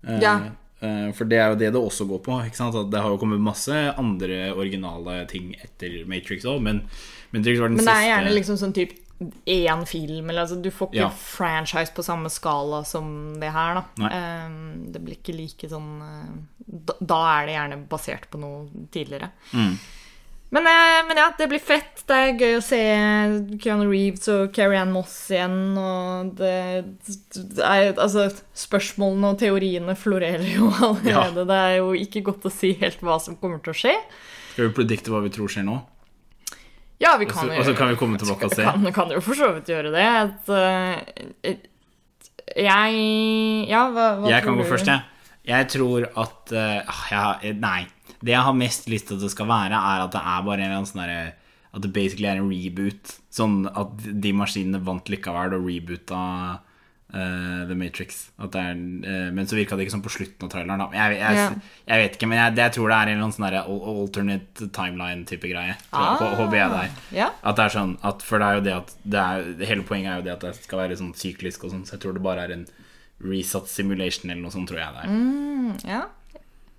Eh, 0.07 0.19
Ja. 0.23 0.37
Eh, 0.83 1.09
for 1.15 1.29
det 1.29 1.39
er 1.39 1.53
jo 1.53 1.59
det 1.61 1.71
det 1.73 1.81
også 1.81 2.07
går 2.09 2.21
på. 2.25 2.39
Det 2.91 3.01
har 3.01 3.09
jo 3.09 3.17
kommet 3.21 3.41
masse 3.41 3.71
andre 3.97 4.51
originale 4.53 5.23
ting 5.31 5.53
etter 5.63 6.03
Matrix 6.09 6.45
òg, 6.45 6.61
men 6.61 6.83
Matrix 7.33 7.59
var 7.59 7.71
den 7.71 7.79
Men 7.79 7.87
det 7.89 7.95
er 7.95 8.09
gjerne 8.11 8.35
liksom 8.35 8.59
sånn 8.61 8.75
typ 8.75 8.99
én 9.47 9.85
film, 9.87 10.29
eller 10.29 10.43
altså 10.43 10.61
du 10.61 10.69
får 10.73 10.89
ikke 10.91 10.99
Ja. 10.99 11.09
franchise 11.09 11.93
på 11.95 12.03
samme 12.03 12.29
skala 12.29 12.83
som 12.85 13.39
det 13.39 13.51
her, 13.51 13.75
da. 13.75 14.09
Ehm, 14.09 14.91
det 14.91 15.01
blir 15.03 15.15
ikke 15.15 15.35
like 15.37 15.69
sånn 15.69 16.01
eh, 16.01 16.31
da, 16.67 16.93
da 16.99 17.19
er 17.39 17.45
det 17.47 17.55
gjerne 17.55 17.87
basert 17.87 18.29
på 18.29 18.39
noe 18.41 18.67
tidligere. 18.91 19.31
Mm. 19.53 19.77
Men, 20.53 20.67
eh, 20.69 20.99
men 21.07 21.17
ja, 21.17 21.31
det 21.37 21.47
blir 21.49 21.61
fett. 21.61 22.03
Det 22.05 22.13
er 22.13 22.35
gøy 22.37 22.57
å 22.59 22.61
se 22.61 22.79
Keanu 23.63 23.87
Reeves 23.89 24.27
og 24.29 24.51
Carrie 24.53 24.77
Ann 24.77 24.91
Moss 24.93 25.15
igjen. 25.33 25.73
Og 25.79 26.35
det, 26.37 26.57
det 27.07 27.63
er, 27.65 27.87
altså, 27.95 28.27
spørsmålene 28.61 29.31
og 29.33 29.39
teoriene 29.41 29.95
florerer 29.97 30.45
jo 30.45 30.69
allerede. 30.89 31.47
Det 31.49 31.57
er 31.57 31.79
jo 31.79 31.89
ikke 31.97 32.21
godt 32.29 32.45
å 32.45 32.53
si 32.53 32.75
helt 32.83 33.01
hva 33.01 33.17
som 33.23 33.39
kommer 33.41 33.63
til 33.65 33.73
å 33.73 33.79
skje. 33.79 33.95
Skal 34.51 34.69
vi 34.69 34.75
predikte 34.77 35.09
hva 35.09 35.23
vi 35.25 35.33
tror 35.33 35.49
skjer 35.49 35.65
nå? 35.65 35.79
Ja, 37.01 37.15
vi 37.17 37.25
kan 37.27 37.49
jo 37.49 37.57
og 37.57 37.65
så 37.65 37.73
kan 37.75 37.89
vi 37.89 37.97
komme 37.99 38.21
tilbake 38.21 38.47
og 38.47 38.53
se. 38.53 38.63
kan, 38.63 38.85
kan 38.93 39.09
jo 39.11 39.23
for 39.25 39.35
så 39.35 39.49
vidt 39.55 39.73
gjøre 39.73 39.89
det. 39.95 40.05
At, 40.05 40.53
eh, 40.53 41.57
jeg 42.61 43.01
Ja, 43.71 43.87
hva, 43.89 44.05
hva 44.21 44.29
Jeg 44.29 44.45
tror 44.45 44.51
kan 44.51 44.61
gå 44.61 44.69
først, 44.69 44.93
jeg. 44.93 45.09
Jeg 45.49 45.67
tror 45.73 46.05
at 46.07 46.53
uh, 46.55 47.01
ja, 47.11 47.25
Nei. 47.59 47.81
Det 48.23 48.31
jeg 48.35 48.47
har 48.47 48.55
mest 48.55 48.89
lyst 48.91 49.09
til 49.09 49.19
at 49.19 49.25
det 49.25 49.31
skal 49.33 49.49
være, 49.51 49.77
er 49.77 50.03
at 50.05 50.13
det 50.15 50.21
er 50.33 50.45
bare 50.47 50.67
en 50.69 50.85
sånn 50.89 51.03
derre 51.03 51.33
At 51.73 51.81
det 51.81 51.89
basically 51.93 52.29
er 52.29 52.37
en 52.37 52.51
reboot. 52.51 53.15
Sånn 53.33 53.63
at 53.67 53.97
de 54.03 54.31
maskinene 54.37 54.83
vant 54.85 55.09
likevel 55.09 55.55
og 55.57 55.65
reboota 55.65 56.19
uh, 57.13 57.65
The 57.65 57.75
Matrix. 57.77 58.27
Er, 58.37 58.77
uh, 58.77 59.31
men 59.33 59.49
så 59.49 59.57
virka 59.57 59.77
det 59.77 59.87
ikke 59.87 59.95
sånn 59.95 60.05
på 60.05 60.13
slutten 60.13 60.47
av 60.47 60.51
traileren. 60.53 60.83
Da. 60.83 60.87
Jeg, 60.93 61.17
jeg, 61.17 61.39
jeg, 61.39 61.73
jeg, 61.89 62.03
vet 62.03 62.17
ikke, 62.19 62.29
men 62.29 62.41
jeg, 62.59 62.75
tror 62.77 62.93
det 62.93 62.99
er 62.99 63.13
en 63.15 63.33
sånn 63.33 63.47
alternate 63.49 64.69
timeline-type 64.77 65.51
greie. 65.53 65.75
Ah. 65.91 66.15
Hå- 66.21 66.33
Håper 66.43 66.59
jeg 66.61 66.73
det 66.75 66.81
er. 66.85 66.95
Ja. 67.23 67.29
At 67.41 67.57
det 67.59 67.67
er 67.67 67.77
sånn 67.79 67.97
at, 68.05 68.25
For 68.25 68.41
det 68.41 68.47
er 68.49 68.59
jo 68.59 68.65
det 68.69 68.77
at 68.77 68.95
det 69.03 69.27
er, 69.27 69.51
Hele 69.73 69.87
poenget 69.89 70.13
er 70.13 70.21
jo 70.21 70.27
det 70.29 70.35
at 70.37 70.47
det 70.47 70.55
skal 70.61 70.83
være 70.85 70.99
sånn 71.01 71.13
syklisk 71.17 71.65
og 71.65 71.73
sånn, 71.73 71.85
så 71.89 71.97
jeg 71.97 72.05
tror 72.05 72.17
det 72.17 72.25
bare 72.25 72.47
er 72.47 72.55
en 72.57 72.67
resatt 73.23 73.69
simulation 73.71 74.29
eller 74.31 74.43
noe 74.43 74.53
sånt, 74.53 74.67
tror 74.69 74.81
jeg 74.81 74.93
det 74.95 75.03
er. 75.05 75.87
ja. 75.95 76.03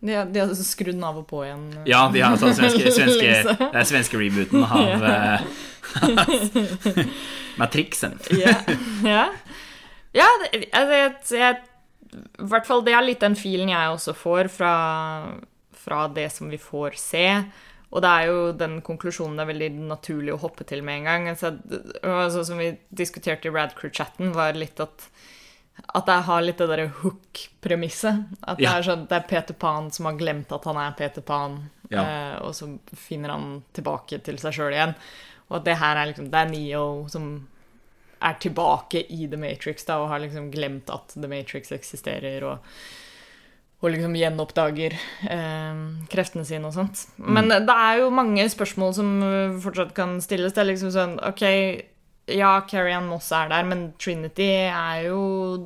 De, 0.05 0.17
de 0.35 0.41
har 0.43 0.51
skrudd 0.59 0.93
den 0.93 1.05
av 1.07 1.23
og 1.23 1.27
på 1.31 1.41
igjen. 1.47 1.63
Ja, 1.89 2.05
de 2.13 2.21
har 2.21 2.37
tatt 2.41 2.59
svenske, 2.59 2.91
svenske, 2.99 3.31
det 3.57 3.81
er 3.81 3.87
svenske 3.89 4.21
rebooten 4.21 4.65
av, 4.67 5.07
eh, 5.11 7.07
Matrixen. 7.61 8.19
Ja. 8.37 8.59
ja. 9.07 9.25
ja 10.13 10.29
det, 10.43 10.67
altså, 10.77 10.99
jeg, 10.99 11.15
jeg, 11.41 11.61
I 12.45 12.49
hvert 12.53 12.69
fall 12.69 12.85
det 12.85 12.97
er 12.97 13.07
litt 13.07 13.25
den 13.25 13.39
filen 13.39 13.73
jeg 13.73 13.95
også 13.95 14.17
får 14.19 14.53
fra, 14.53 14.75
fra 15.87 16.05
det 16.13 16.29
som 16.35 16.53
vi 16.53 16.61
får 16.61 17.01
se. 17.01 17.29
Og 17.95 18.03
det 18.03 18.11
er 18.11 18.29
jo 18.29 18.39
den 18.59 18.81
konklusjonen 18.85 19.39
det 19.39 19.45
er 19.45 19.53
veldig 19.53 19.71
naturlig 19.95 20.35
å 20.35 20.41
hoppe 20.43 20.67
til 20.69 20.83
med 20.85 21.01
en 21.01 21.09
gang. 21.09 21.29
Altså, 21.31 21.55
altså, 22.03 22.43
som 22.45 22.61
vi 22.61 22.75
diskuterte 22.91 23.49
i 23.49 23.55
Radcrew-chatten, 23.55 24.35
var 24.37 24.59
litt 24.59 24.83
at 24.83 25.09
at 25.95 26.07
jeg 26.07 26.23
har 26.27 26.43
litt 26.43 26.59
det 26.59 26.69
derre 26.71 26.89
hook-premisset. 27.03 28.25
At 28.47 28.59
det, 28.59 28.65
Ja. 28.65 28.77
er 28.79 28.83
sånn, 28.87 29.09
det 29.09 29.17
er 29.17 29.29
Peter 29.29 29.55
Pan 29.55 29.91
som 29.91 30.07
har 30.07 30.15
glemt 30.19 30.53
at 30.53 30.65
han 30.65 30.77
er 30.77 30.93
Peter 30.97 31.21
Pan, 31.23 31.71
Ja. 31.91 32.03
eh, 32.03 32.39
og 32.43 32.53
så 32.55 32.79
finner 32.95 33.31
han 33.31 33.63
tilbake 33.75 34.23
til 34.23 34.37
seg 34.39 34.53
sjøl 34.55 34.73
igjen. 34.73 34.95
Og 35.51 35.57
at 35.59 35.65
det 35.65 35.77
her 35.79 35.97
er 35.97 36.07
liksom 36.13 36.31
Det 36.31 36.35
er 36.41 36.51
Neo 36.51 37.07
som 37.09 37.47
er 38.23 38.35
tilbake 38.41 39.05
i 39.11 39.27
The 39.29 39.37
Matrix 39.37 39.85
da, 39.85 39.99
og 39.99 40.09
har 40.09 40.21
liksom 40.21 40.51
glemt 40.51 40.89
at 40.91 41.09
The 41.09 41.29
Matrix 41.29 41.71
eksisterer, 41.73 42.43
og, 42.43 42.59
og 43.83 43.91
liksom 43.93 44.15
gjenoppdager 44.15 44.95
eh, 45.29 46.07
kreftene 46.09 46.47
sine 46.47 46.65
og 46.67 46.73
sånt. 46.73 47.07
Men 47.19 47.49
det 47.49 47.69
er 47.69 47.99
jo 47.99 48.09
mange 48.11 48.47
spørsmål 48.49 48.95
som 48.95 49.61
fortsatt 49.61 49.93
kan 49.95 50.21
stilles. 50.23 50.55
Det 50.55 50.63
er 50.63 50.73
liksom 50.73 50.91
sånn 50.95 51.19
OK, 51.23 51.85
ja, 52.27 52.61
Carrie 52.71 52.95
Ann 52.97 53.09
Moss 53.11 53.31
er 53.33 53.51
der, 53.53 53.65
men 53.69 53.93
Trinity 54.01 54.47
er 54.71 55.03
jo 55.09 55.59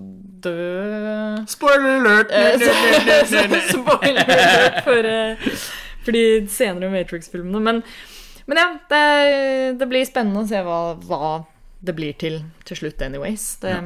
død 0.43 1.45
Spoiler 1.50 2.00
alert! 2.00 2.33
Eh, 2.35 2.59
Spoiler 3.73 4.25
alert 4.25 4.81
for, 4.87 5.11
eh, 5.12 5.61
for 6.05 6.17
de 6.17 6.25
senere 6.50 6.91
Matrix-filmene. 6.93 7.62
Men, 7.62 7.83
men 8.50 8.62
ja, 8.62 8.69
det, 8.91 9.05
det 9.79 9.91
blir 9.91 10.09
spennende 10.09 10.43
å 10.43 10.50
se 10.50 10.62
hva, 10.67 10.81
hva 11.07 11.33
det 11.79 11.95
blir 11.95 12.17
til 12.19 12.41
til 12.67 12.83
slutt, 12.83 13.03
anyways. 13.07 13.50
Det, 13.62 13.77
Ja, 13.77 13.83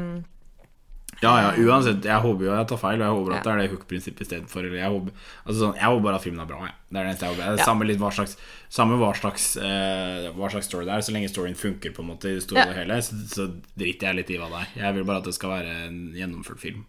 ja, 1.22 1.52
uansett. 1.62 2.02
Jeg 2.04 2.20
håper 2.24 2.44
jo 2.48 2.54
jeg 2.56 2.66
tar 2.66 2.78
feil, 2.82 2.98
og 3.00 3.06
jeg 3.06 3.14
håper 3.16 3.32
Ja. 3.32 3.36
at 3.38 3.44
det 3.44 3.52
er 3.52 3.58
det 3.62 3.70
hook-prinsippet 3.72 4.20
istedenfor. 4.26 4.64
Jeg, 4.74 4.90
håper- 4.90 5.12
altså 5.46 5.58
sånn, 5.60 5.74
jeg 5.76 5.84
håper 5.84 6.02
bare 6.02 6.14
at 6.18 6.22
filmen 6.24 6.40
er 6.42 6.46
bra. 6.50 6.58
Jeg. 6.66 6.74
Det 6.90 6.98
er 6.98 7.04
det 7.04 7.10
eneste 7.12 7.22
jeg 7.26 7.30
håper. 7.34 7.42
Det 7.42 7.52
er 7.52 7.58
Ja. 7.62 7.64
Samme, 7.64 7.86
litt 7.86 7.98
hva 8.02 8.10
slags, 8.12 8.36
samme 8.68 8.98
hva 8.98 9.12
slags, 9.14 9.44
uh, 9.56 10.32
hva 10.34 10.50
slags 10.50 10.66
story 10.66 10.84
det 10.84 10.94
er, 10.94 10.98
så 11.06 11.12
lenge 11.14 11.30
storyen 11.30 11.54
funker 11.56 11.92
på 11.94 12.00
en 12.02 12.08
måte 12.10 12.26
i 12.26 12.34
det 12.34 12.42
store 12.42 12.66
Ja. 12.66 12.72
hele, 12.72 12.98
så, 13.02 13.14
så 13.28 13.46
driter 13.78 14.08
jeg 14.10 14.16
litt 14.16 14.30
i 14.30 14.38
hva 14.38 14.48
det 14.50 14.60
er. 14.66 14.82
Jeg 14.82 14.94
vil 14.94 15.04
bare 15.04 15.18
at 15.18 15.24
det 15.24 15.34
skal 15.34 15.50
være 15.50 15.86
en 15.86 16.12
gjennomført 16.14 16.58
film. 16.58 16.84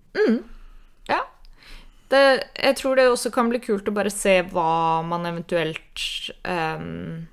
ja. 1.10 1.22
Det, 2.10 2.44
jeg 2.62 2.76
tror 2.78 2.96
det 2.96 3.06
også 3.10 3.32
kan 3.34 3.50
bli 3.50 3.60
kult 3.60 3.86
å 3.86 3.94
bare 3.94 4.12
se 4.12 4.42
hva 4.44 5.04
man 5.06 5.26
eventuelt 5.26 6.30
um 6.46 7.28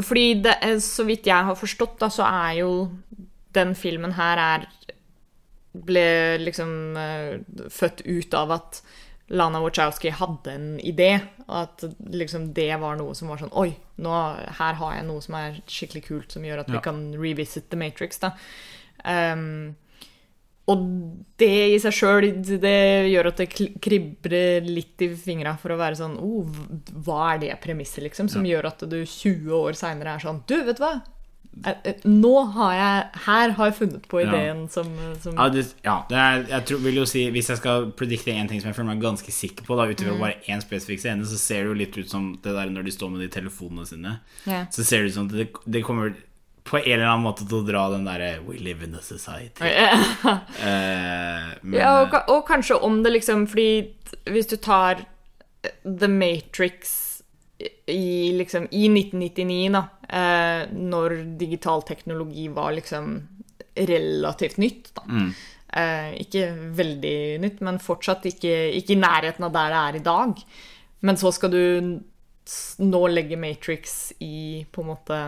Fordi 0.00 0.42
det, 0.42 0.54
er- 0.62 0.80
så 0.80 1.04
vidt 1.04 1.24
jeg 1.26 1.44
har 1.44 1.54
forstått, 1.54 1.98
da, 1.98 2.08
så 2.08 2.24
er 2.24 2.60
jo 2.60 2.70
den 3.56 3.74
filmen 3.78 4.14
her 4.16 4.40
er 4.42 4.68
ble 5.76 6.06
liksom 6.40 6.70
uh, 6.96 7.66
født 7.72 8.04
ut 8.06 8.36
av 8.36 8.54
at 8.56 8.80
Lana 9.28 9.60
Wachowski 9.60 10.12
hadde 10.14 10.52
en 10.52 10.68
idé. 10.80 11.18
At 11.46 11.84
liksom 11.98 12.52
det 12.54 12.70
var 12.82 12.98
noe 12.98 13.14
som 13.18 13.30
var 13.30 13.42
sånn 13.42 13.54
Oi, 13.58 13.72
nå, 14.02 14.12
her 14.60 14.78
har 14.80 14.94
jeg 14.98 15.08
noe 15.08 15.24
som 15.24 15.38
er 15.38 15.58
skikkelig 15.66 16.04
kult, 16.06 16.36
som 16.36 16.46
gjør 16.46 16.62
at 16.62 16.70
vi 16.70 16.82
kan 16.84 17.02
revisit 17.18 17.68
The 17.72 17.80
Matrix. 17.80 18.22
da. 18.22 18.32
Um, 19.06 19.74
og 20.66 20.80
det 21.38 21.52
i 21.70 21.78
seg 21.78 21.94
sjøl, 21.94 22.24
det 22.42 22.78
gjør 23.12 23.28
at 23.30 23.38
det 23.38 23.46
kribler 23.82 24.66
litt 24.66 25.02
i 25.04 25.12
fingra 25.14 25.52
for 25.60 25.70
å 25.70 25.78
være 25.78 25.98
sånn 26.00 26.16
oh, 26.18 26.48
Hva 27.06 27.36
er 27.36 27.44
det 27.44 27.58
premisset, 27.62 28.02
liksom? 28.02 28.26
Som 28.32 28.48
gjør 28.48 28.66
at 28.72 28.82
du 28.90 28.98
20 29.04 29.52
år 29.54 29.78
seinere 29.78 30.16
er 30.16 30.24
sånn 30.24 30.42
Du, 30.50 30.56
vet 30.66 30.80
du 30.80 30.82
hva? 30.82 30.96
Eh, 31.64 31.72
eh, 31.84 31.94
Nå 32.04 32.32
har 32.52 32.72
jeg 32.76 33.22
Her 33.24 33.54
har 33.56 33.70
jeg 33.70 33.74
funnet 33.78 34.08
på 34.10 34.20
Ja. 34.20 34.28
ideen 34.28 34.68
som, 34.68 34.90
som 35.22 35.38
Ja, 35.38 35.48
det, 35.48 35.64
ja 35.84 35.96
det 36.08 36.18
er, 36.18 36.44
jeg 36.50 36.66
tror, 36.68 36.82
vil 36.84 37.00
jo 37.00 37.06
si 37.08 37.30
Hvis 37.32 37.48
jeg 37.48 37.60
skal 37.62 37.90
predikte 37.96 38.34
én 38.34 38.48
ting 38.48 38.60
som 38.60 38.68
jeg 38.68 38.76
føler 38.76 38.92
meg 38.94 39.00
ganske 39.02 39.32
sikker 39.32 39.64
på, 39.64 39.76
da 39.78 39.88
ut 39.88 40.00
ifra 40.04 40.18
bare 40.20 40.36
én 40.52 40.60
spesifikk 40.60 41.00
scene, 41.00 41.24
så 41.24 41.38
ser 41.40 41.64
det 41.64 41.72
jo 41.72 41.78
litt 41.80 41.96
ut 41.96 42.10
som 42.10 42.34
det 42.42 42.52
der 42.52 42.68
når 42.70 42.84
de 42.84 42.92
står 42.92 43.10
med 43.14 43.24
de 43.24 43.28
telefonene 43.32 43.86
sine. 43.88 44.18
Yeah. 44.46 44.66
Så 44.70 44.84
ser 44.84 45.02
det 45.02 45.14
ut 45.14 45.14
som 45.14 45.28
det, 45.32 45.48
det 45.64 45.84
kommer 45.84 46.12
på 46.66 46.78
en 46.78 46.92
eller 46.92 47.06
annen 47.06 47.24
måte 47.24 47.46
til 47.46 47.60
å 47.60 47.66
dra 47.66 47.86
den 47.94 48.04
derre 48.04 48.40
We 48.44 48.58
live 48.58 48.84
in 48.84 48.94
a 48.98 49.02
society. 49.02 49.64
Yeah. 49.64 50.06
Eh, 50.60 51.50
men, 51.62 51.78
Ja, 51.78 52.02
og, 52.02 52.16
og 52.28 52.46
kanskje 52.48 52.76
om 52.82 53.02
det 53.02 53.14
liksom 53.16 53.46
Fordi 53.46 53.94
hvis 54.26 54.50
du 54.50 54.56
tar 54.56 55.06
The 55.84 56.08
Matrix 56.08 57.02
i 57.86 58.32
liksom 58.36 58.66
I 58.70 58.88
1999, 58.90 59.72
da, 59.72 59.86
eh, 60.08 60.66
når 60.72 61.18
digital 61.38 61.82
teknologi 61.86 62.48
var 62.48 62.76
liksom 62.76 63.16
relativt 63.76 64.56
nytt, 64.62 64.92
da. 64.96 65.04
Eh, 65.76 66.12
ikke 66.22 66.50
veldig 66.78 67.16
nytt, 67.42 67.62
men 67.66 67.82
fortsatt 67.82 68.28
ikke, 68.30 68.54
ikke 68.78 68.94
i 68.94 69.00
nærheten 69.00 69.44
av 69.44 69.52
der 69.52 69.72
det 69.74 69.80
er 69.80 69.98
i 69.98 70.04
dag. 70.06 70.44
Men 71.04 71.18
så 71.20 71.32
skal 71.34 71.52
du 71.52 71.64
nå 72.78 73.02
legge 73.10 73.38
Matrix 73.40 74.12
i 74.22 74.64
på 74.72 74.84
en 74.84 74.90
måte 74.92 75.18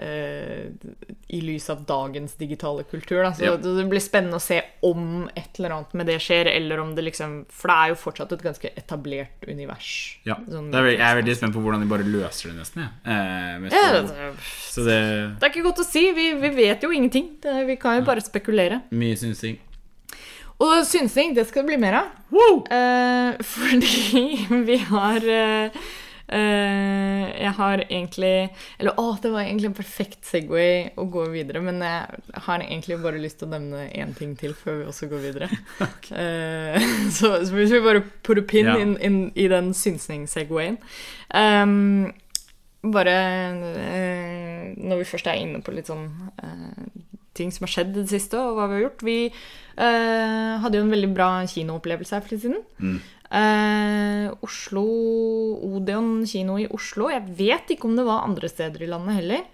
I 0.00 1.40
lys 1.44 1.68
av 1.70 1.84
dagens 1.86 2.34
digitale 2.40 2.82
kultur. 2.88 3.22
Da. 3.22 3.32
Så 3.32 3.44
Ja. 3.44 3.56
det 3.56 3.84
blir 3.90 4.00
spennende 4.00 4.36
å 4.36 4.40
se 4.42 4.60
om 4.82 5.28
et 5.36 5.58
eller 5.58 5.70
annet 5.76 5.94
med 5.94 6.06
det 6.06 6.18
skjer, 6.20 6.46
eller 6.56 6.80
om 6.80 6.94
det 6.94 7.04
liksom 7.04 7.46
For 7.48 7.68
det 7.68 7.76
er 7.76 7.88
jo 7.88 7.94
fortsatt 7.94 8.32
et 8.32 8.42
ganske 8.42 8.70
etablert 8.76 9.46
univers. 9.48 10.18
ja, 10.24 10.34
Sånn 10.48 10.72
er, 10.74 10.90
jeg 10.96 11.00
er 11.00 11.22
veldig 11.22 11.36
spent 11.36 11.54
på 11.54 11.62
hvordan 11.62 11.80
de 11.80 11.86
bare 11.90 12.04
løser 12.04 12.50
det, 12.50 12.58
nesten. 12.58 12.82
Ja. 12.82 12.90
Eh, 13.06 13.68
Ja, 13.70 14.02
det, 14.02 14.36
Så 14.70 14.84
det 14.84 15.00
det 15.40 15.42
er 15.42 15.50
ikke 15.50 15.62
godt 15.68 15.80
å 15.84 15.84
si. 15.84 16.12
Vi, 16.12 16.34
vi 16.34 16.48
vet 16.48 16.82
jo 16.82 16.90
ingenting. 16.90 17.36
Det, 17.40 17.66
vi 17.66 17.76
kan 17.76 17.98
jo 18.00 18.04
bare 18.06 18.20
spekulere. 18.20 18.82
Mye 18.90 19.16
synsing. 19.16 19.58
Og 20.60 20.84
synsing, 20.84 21.34
det 21.34 21.46
skal 21.48 21.62
det 21.64 21.70
bli 21.72 21.78
mer 21.80 21.94
av. 22.02 22.08
Eh, 22.70 23.36
fordi 23.54 24.46
vi 24.66 24.76
har 24.90 25.16
eh, 25.24 25.64
eh, 25.64 25.70
Jeg 26.30 27.50
har 27.56 27.80
egentlig 27.88 28.50
Eller 28.78 28.98
å, 29.00 29.06
det 29.18 29.32
var 29.32 29.42
egentlig 29.42 29.70
en 29.70 29.74
perfekt 29.74 30.28
Segway 30.28 30.92
å 31.00 31.06
gå 31.10 31.24
videre, 31.32 31.62
men 31.64 31.82
jeg 31.82 32.22
har 32.46 32.62
egentlig 32.62 33.00
bare 33.02 33.18
lyst 33.22 33.40
til 33.40 33.48
å 33.48 33.54
nevne 33.56 33.88
én 33.90 34.14
ting 34.14 34.36
til 34.38 34.54
før 34.54 34.80
vi 34.80 34.88
også 34.92 35.10
går 35.10 35.24
videre. 35.28 35.50
Eh, 36.10 36.80
så, 37.16 37.28
så 37.46 37.54
hvis 37.54 37.72
vi 37.72 37.80
bare 37.84 38.02
putter 38.22 38.42
pin 38.46 38.66
Ja. 38.66 38.76
in, 38.78 38.96
in, 39.00 39.18
i 39.34 39.46
den 39.50 39.70
synsning-segwayen 39.74 40.78
um, 41.34 42.10
Bare 42.82 43.14
eh, 43.14 44.72
når 44.76 45.02
vi 45.02 45.08
først 45.10 45.28
er 45.28 45.40
inne 45.40 45.60
på 45.64 45.74
litt 45.74 45.90
sånn 45.90 46.06
uh, 46.40 47.00
ting 47.36 47.52
som 47.52 47.66
har 47.66 47.72
skjedd 47.74 47.92
det 47.94 48.06
siste, 48.10 48.38
og 48.40 48.56
hva 48.56 48.68
vi 48.70 48.78
har 48.78 48.84
gjort. 48.86 49.04
Vi 49.06 49.18
uh, 49.30 50.60
hadde 50.62 50.80
jo 50.80 50.86
en 50.86 50.94
veldig 50.94 51.10
bra 51.14 51.28
kinoopplevelse 51.48 52.16
her 52.16 52.24
for 52.24 52.34
litt 52.34 52.44
siden. 52.46 52.62
Mm. 52.80 52.98
Eh, 53.30 54.26
Oslo 54.42 54.84
Odeon 55.70 56.26
kino 56.26 56.58
i 56.58 56.66
Oslo. 56.74 57.10
Jeg 57.12 57.26
vet 57.38 57.74
ikke 57.74 57.86
om 57.86 57.94
det 57.98 58.06
var 58.08 58.26
andre 58.26 58.50
steder 58.50 58.82
i 58.82 58.90
landet 58.90 59.20
heller. 59.20 59.44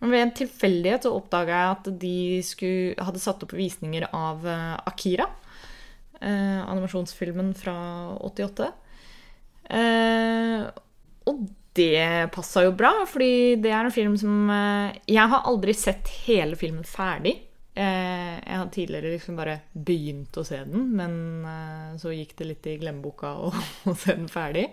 Men 0.00 0.12
ved 0.12 0.22
en 0.22 0.34
tilfeldighet 0.36 1.06
så 1.06 1.12
oppdaga 1.16 1.58
jeg 1.60 1.74
at 1.74 1.90
de 2.00 2.16
skulle, 2.44 2.96
hadde 3.00 3.22
satt 3.22 3.44
opp 3.44 3.54
visninger 3.56 4.08
av 4.12 4.44
eh, 4.48 4.72
Akira. 4.88 5.28
Eh, 6.20 6.60
animasjonsfilmen 6.64 7.52
fra 7.56 7.76
88. 8.24 8.72
Eh, 9.76 10.66
og 11.26 11.46
det 11.76 12.32
passa 12.32 12.64
jo 12.64 12.72
bra, 12.76 12.92
fordi 13.08 13.56
det 13.60 13.72
er 13.72 13.84
en 13.84 13.92
film 13.92 14.14
som 14.16 14.48
eh, 14.48 14.96
Jeg 15.10 15.28
har 15.32 15.48
aldri 15.48 15.74
sett 15.76 16.08
hele 16.24 16.56
filmen 16.56 16.86
ferdig. 16.88 17.36
Eh, 17.76 18.36
jeg 18.40 18.56
hadde 18.56 18.72
tidligere 18.72 19.10
liksom 19.12 19.36
bare 19.36 19.58
begynt 19.72 20.36
å 20.40 20.44
se 20.48 20.62
den, 20.64 20.86
men 20.96 21.16
eh, 21.44 21.90
så 22.00 22.14
gikk 22.14 22.32
det 22.38 22.48
litt 22.48 22.68
i 22.72 22.78
glemmeboka 22.80 23.34
å, 23.36 23.50
å 23.52 23.94
se 24.02 24.14
den 24.16 24.30
ferdig. 24.32 24.70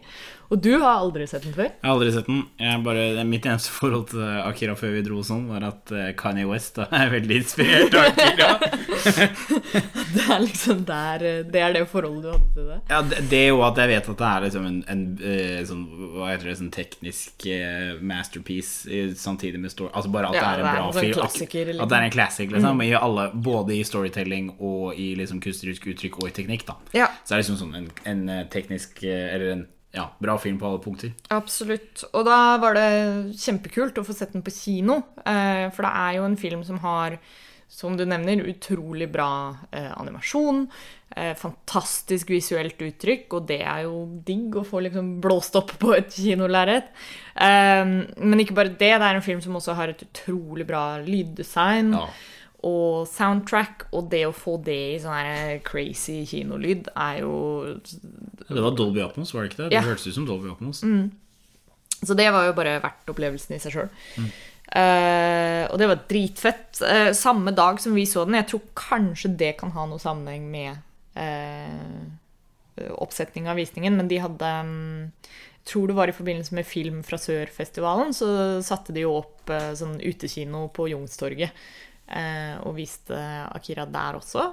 Og 0.53 0.61
du 0.63 0.71
har 0.77 1.01
aldri 1.01 1.25
sett 1.27 1.43
den 1.43 1.55
før? 1.55 1.67
Jeg 1.67 1.83
har 1.83 1.95
aldri 1.97 2.13
sett 2.13 2.29
den. 2.29 2.43
Bare, 2.85 3.25
mitt 3.27 3.47
eneste 3.49 3.73
forhold 3.73 4.11
til 4.13 4.21
Akira 4.21 4.75
før 4.79 4.93
vi 4.95 5.03
dro 5.03 5.19
sånn, 5.25 5.47
var 5.49 5.65
at 5.67 5.91
eh, 5.91 6.11
Kanye 6.19 6.47
West 6.47 6.77
da, 6.79 6.87
er 7.01 7.11
veldig 7.11 7.39
inspirert 7.41 7.97
av 7.97 8.11
Akira. 8.13 8.51
Det 10.13 10.23
er 10.29 10.43
liksom 10.43 10.83
der 10.87 11.23
eh, 11.25 11.39
Det 11.49 11.61
er 11.61 11.73
det 11.75 11.81
forholdet 11.89 12.23
du 12.23 12.29
hadde 12.31 12.49
til 12.53 12.67
det? 12.69 12.77
Ja, 12.91 12.99
det, 13.01 13.21
det 13.31 13.39
er 13.39 13.49
jo 13.49 13.63
at 13.65 13.79
jeg 13.81 13.89
vet 13.89 14.09
at 14.13 14.19
det 14.19 14.29
er 14.29 14.45
liksom 14.45 14.67
en, 14.69 14.77
en 14.93 15.01
eh, 15.31 15.59
sånn, 15.67 15.83
hva 16.13 16.29
heter 16.31 16.49
det, 16.49 16.55
sånn 16.59 16.71
teknisk 16.73 17.47
eh, 17.49 17.95
masterpiece 17.99 19.01
samtidig 19.19 19.61
med 19.63 19.73
story 19.73 19.91
Altså 19.93 20.11
bare 20.13 20.29
at 20.31 20.37
Ja, 20.37 20.43
det 20.43 20.47
er 20.47 20.61
en 20.61 20.63
det 20.63 20.69
er 20.69 20.77
bra 20.77 20.85
en 20.85 20.93
sånn 20.93 21.07
film. 21.07 21.23
At, 21.23 21.39
liksom. 21.41 21.89
det 21.89 21.97
er 21.97 22.07
en 22.07 22.13
classic, 22.13 22.53
liksom. 22.53 22.83
I 22.93 22.97
alle, 22.99 23.27
både 23.33 23.75
i 23.77 23.83
storytelling 23.87 24.53
og 24.59 24.97
i 24.99 25.13
liksom 25.19 25.41
kunstnerisk 25.43 25.87
uttrykk 25.93 26.19
og 26.21 26.29
i 26.29 26.35
teknikk, 26.35 26.65
da. 26.69 26.77
Ja. 26.95 27.11
Så 27.23 27.33
er 27.33 27.39
det 27.39 27.45
liksom 27.45 27.61
sånn 27.61 27.77
en, 27.79 27.87
en 28.09 28.25
eh, 28.29 28.43
teknisk 28.53 29.03
eh, 29.05 29.29
Eller 29.33 29.55
en 29.57 29.63
ja, 29.93 30.07
bra 30.17 30.39
film 30.41 30.57
på 30.57 30.65
alle 30.65 30.81
punkter. 30.81 31.13
Absolutt. 31.35 32.01
Og 32.17 32.25
da 32.25 32.57
var 32.61 32.77
det 32.77 32.87
kjempekult 33.37 33.99
å 34.01 34.05
få 34.07 34.15
sett 34.17 34.33
den 34.33 34.41
på 34.45 34.53
kino. 34.53 35.03
Eh, 35.21 35.67
for 35.73 35.85
det 35.85 35.91
er 35.93 36.15
jo 36.17 36.27
en 36.29 36.37
film 36.39 36.63
som 36.65 36.81
har 36.81 37.19
som 37.73 37.95
du 37.97 38.03
nevner, 38.05 38.43
utrolig 38.51 39.07
bra 39.09 39.55
animasjon. 39.73 40.67
Eh, 41.17 41.31
fantastisk 41.37 42.29
visuelt 42.29 42.77
uttrykk, 42.85 43.33
og 43.33 43.47
det 43.49 43.63
er 43.65 43.87
jo 43.87 44.03
digg 44.25 44.59
å 44.59 44.65
få 44.65 44.83
liksom 44.85 45.15
blåst 45.23 45.57
opp 45.57 45.73
på 45.81 45.95
et 45.97 46.13
kinolerret. 46.13 46.91
Men 47.33 48.43
ikke 48.43 48.57
bare 48.57 48.75
det, 48.75 48.91
det 48.93 49.07
er 49.07 49.17
en 49.17 49.25
film 49.25 49.41
som 49.41 49.57
også 49.57 49.73
har 49.77 49.89
et 49.89 50.05
utrolig 50.05 50.67
bra 50.69 50.83
lyddesign. 51.01 51.95
Ja. 51.97 52.05
Og 52.63 53.07
soundtrack, 53.11 53.89
og 53.91 54.07
det 54.11 54.21
å 54.27 54.33
få 54.35 54.55
det 54.63 54.77
i 54.93 54.99
sånn 55.03 55.59
crazy 55.67 56.21
kinolyd, 56.29 56.87
er 56.95 57.19
jo 57.19 57.33
Det 58.47 58.63
var 58.63 58.77
Dolby 58.77 59.03
Atmos, 59.03 59.33
var 59.35 59.43
det 59.43 59.51
ikke 59.51 59.63
det? 59.63 59.69
Det 59.69 59.75
Ja. 59.75 59.81
Mm. 59.83 59.89
hørtes 59.89 60.07
ut 60.07 60.15
som 60.15 60.25
Dolby 60.29 60.49
Atmos. 60.51 60.83
Så 62.03 62.15
det 62.15 62.31
var 62.31 62.47
jo 62.47 62.55
bare 62.55 62.79
verdt 62.83 63.11
opplevelsen 63.11 63.55
i 63.55 63.59
seg 63.59 63.71
sjøl. 63.75 63.89
og 64.73 65.77
det 65.79 65.87
var 65.87 65.99
dritfett. 66.09 66.81
Uh, 66.81 67.11
samme 67.13 67.51
dag 67.55 67.79
som 67.79 67.93
vi 67.93 68.05
så 68.09 68.25
den. 68.25 68.39
Jeg 68.39 68.47
tror 68.47 68.61
kanskje 68.75 69.35
det 69.37 69.57
kan 69.59 69.71
ha 69.75 69.85
noe 69.85 69.99
sammenheng 70.01 70.47
med 70.49 70.77
uh, 71.19 72.89
oppsetning 72.97 73.47
av 73.47 73.59
visningen, 73.59 73.95
men 73.95 74.07
de 74.09 74.17
hadde 74.23 74.51
um, 74.65 75.11
Jeg 75.63 75.69
tror 75.71 75.87
det 75.87 75.95
var 75.95 76.09
i 76.11 76.15
forbindelse 76.15 76.55
med 76.57 76.67
Film 76.67 77.03
fra 77.07 77.17
Sør-festivalen, 77.21 78.11
så 78.13 78.59
satte 78.65 78.91
de 78.95 79.05
jo 79.05 79.13
opp 79.21 79.47
eh, 79.53 79.69
sånn 79.79 79.93
utekino 80.03 80.65
på 80.75 80.89
Youngstorget 80.91 81.47
eh, 81.47 81.53
og 82.63 82.75
viste 82.77 83.17
Akira 83.55 83.85
der 83.89 84.17
også. 84.19 84.49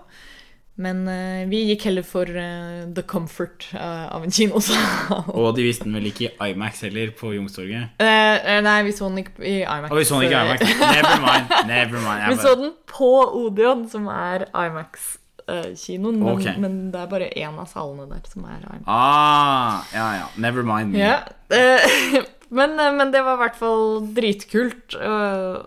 Men 0.81 1.03
eh, 1.09 1.45
vi 1.51 1.61
gikk 1.69 1.85
heller 1.91 2.05
for 2.07 2.29
eh, 2.41 2.87
the 2.97 3.03
comfort 3.05 3.67
eh, 3.75 4.07
av 4.15 4.25
en 4.25 4.33
kinosal. 4.33 4.79
Og 5.41 5.53
de 5.59 5.67
viste 5.67 5.85
den 5.85 5.99
vel 5.99 6.09
ikke 6.09 6.31
i 6.31 6.51
Imax 6.55 6.81
heller, 6.87 7.13
på 7.17 7.35
Youngstorget? 7.35 8.01
Eh, 8.01 8.37
eh, 8.39 8.61
nei, 8.65 8.79
vi 8.87 8.95
så 8.97 9.11
den 9.11 9.21
ikke 9.21 9.45
i 9.45 9.59
IMAX. 9.61 9.91
Og 9.91 10.01
vi 10.01 10.07
så 10.09 10.17
den 10.17 10.31
ikke 10.31 10.41
i 10.41 10.49
Imax. 10.49 10.65
Never 10.97 11.21
mind. 11.27 11.55
Never 11.69 12.05
mind. 12.07 12.27
Vi 12.31 12.41
så 12.41 12.55
den 12.63 12.73
på 12.89 13.13
Odeon, 13.43 13.85
som 13.93 14.09
er 14.15 14.47
IMAX-kinoen. 14.55 16.23
men, 16.23 16.33
okay. 16.33 16.57
men 16.57 16.81
det 16.95 17.05
er 17.05 17.13
bare 17.13 17.29
én 17.35 17.61
av 17.61 17.69
salene 17.69 18.09
der 18.09 18.25
som 18.33 18.49
er 18.49 18.65
IMAX. 18.65 18.85
ah, 18.89 19.85
ja, 19.93 20.11
ja. 20.23 20.29
Never 20.41 20.65
mind. 20.65 20.97
Ja, 20.97 21.19
eh, 21.53 22.25
men, 22.51 22.81
eh, 22.81 22.93
men 22.93 23.13
det 23.15 23.23
var 23.23 23.39
i 23.39 23.43
hvert 23.45 23.59
fall 23.59 23.85
dritkult. 24.15 24.97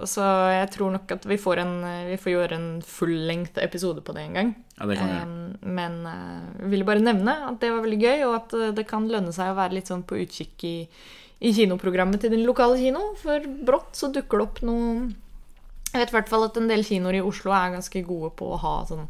Så 0.09 0.27
jeg 0.51 0.69
tror 0.75 0.91
nok 0.97 1.15
at 1.15 1.25
vi 1.29 1.37
får, 1.39 1.63
en, 1.63 1.73
eh, 1.87 2.05
vi 2.11 2.19
får 2.19 2.33
gjøre 2.33 2.59
en 2.59 2.69
fulllengt 2.83 3.57
episode 3.63 4.03
på 4.03 4.15
det 4.15 4.25
en 4.27 4.37
gang. 4.39 4.53
Ja, 4.77 4.87
det 4.89 4.99
kan 4.99 5.13
vi. 5.13 5.71
Men 5.79 5.99
eh, 6.09 6.43
jeg 6.59 6.73
ville 6.75 6.87
bare 6.87 7.03
nevne 7.03 7.37
at 7.47 7.59
det 7.63 7.71
var 7.71 7.85
veldig 7.85 8.01
gøy, 8.03 8.25
og 8.27 8.35
at 8.41 8.55
det 8.75 8.87
kan 8.89 9.07
lønne 9.07 9.31
seg 9.35 9.53
å 9.53 9.59
være 9.61 9.79
litt 9.79 9.91
sånn 9.91 10.03
på 10.03 10.19
utkikk 10.25 10.67
i, 10.67 10.77
i 11.39 11.55
kinoprogrammet 11.55 12.23
til 12.23 12.35
din 12.35 12.43
lokale 12.47 12.75
kino, 12.81 13.13
for 13.21 13.47
brått 13.63 13.95
så 13.99 14.11
dukker 14.11 14.41
det 14.41 14.47
opp 14.49 14.63
noe 14.67 15.11
Jeg 15.93 16.01
vet 16.01 16.11
i 16.11 16.15
hvert 16.17 16.31
fall 16.31 16.47
at 16.47 16.55
en 16.57 16.67
del 16.67 16.83
kinoer 16.83 17.19
i 17.19 17.23
Oslo 17.23 17.51
er 17.53 17.75
ganske 17.75 18.01
gode 18.03 18.31
på 18.35 18.47
å 18.49 18.59
ha 18.59 18.77
sånn 18.89 19.05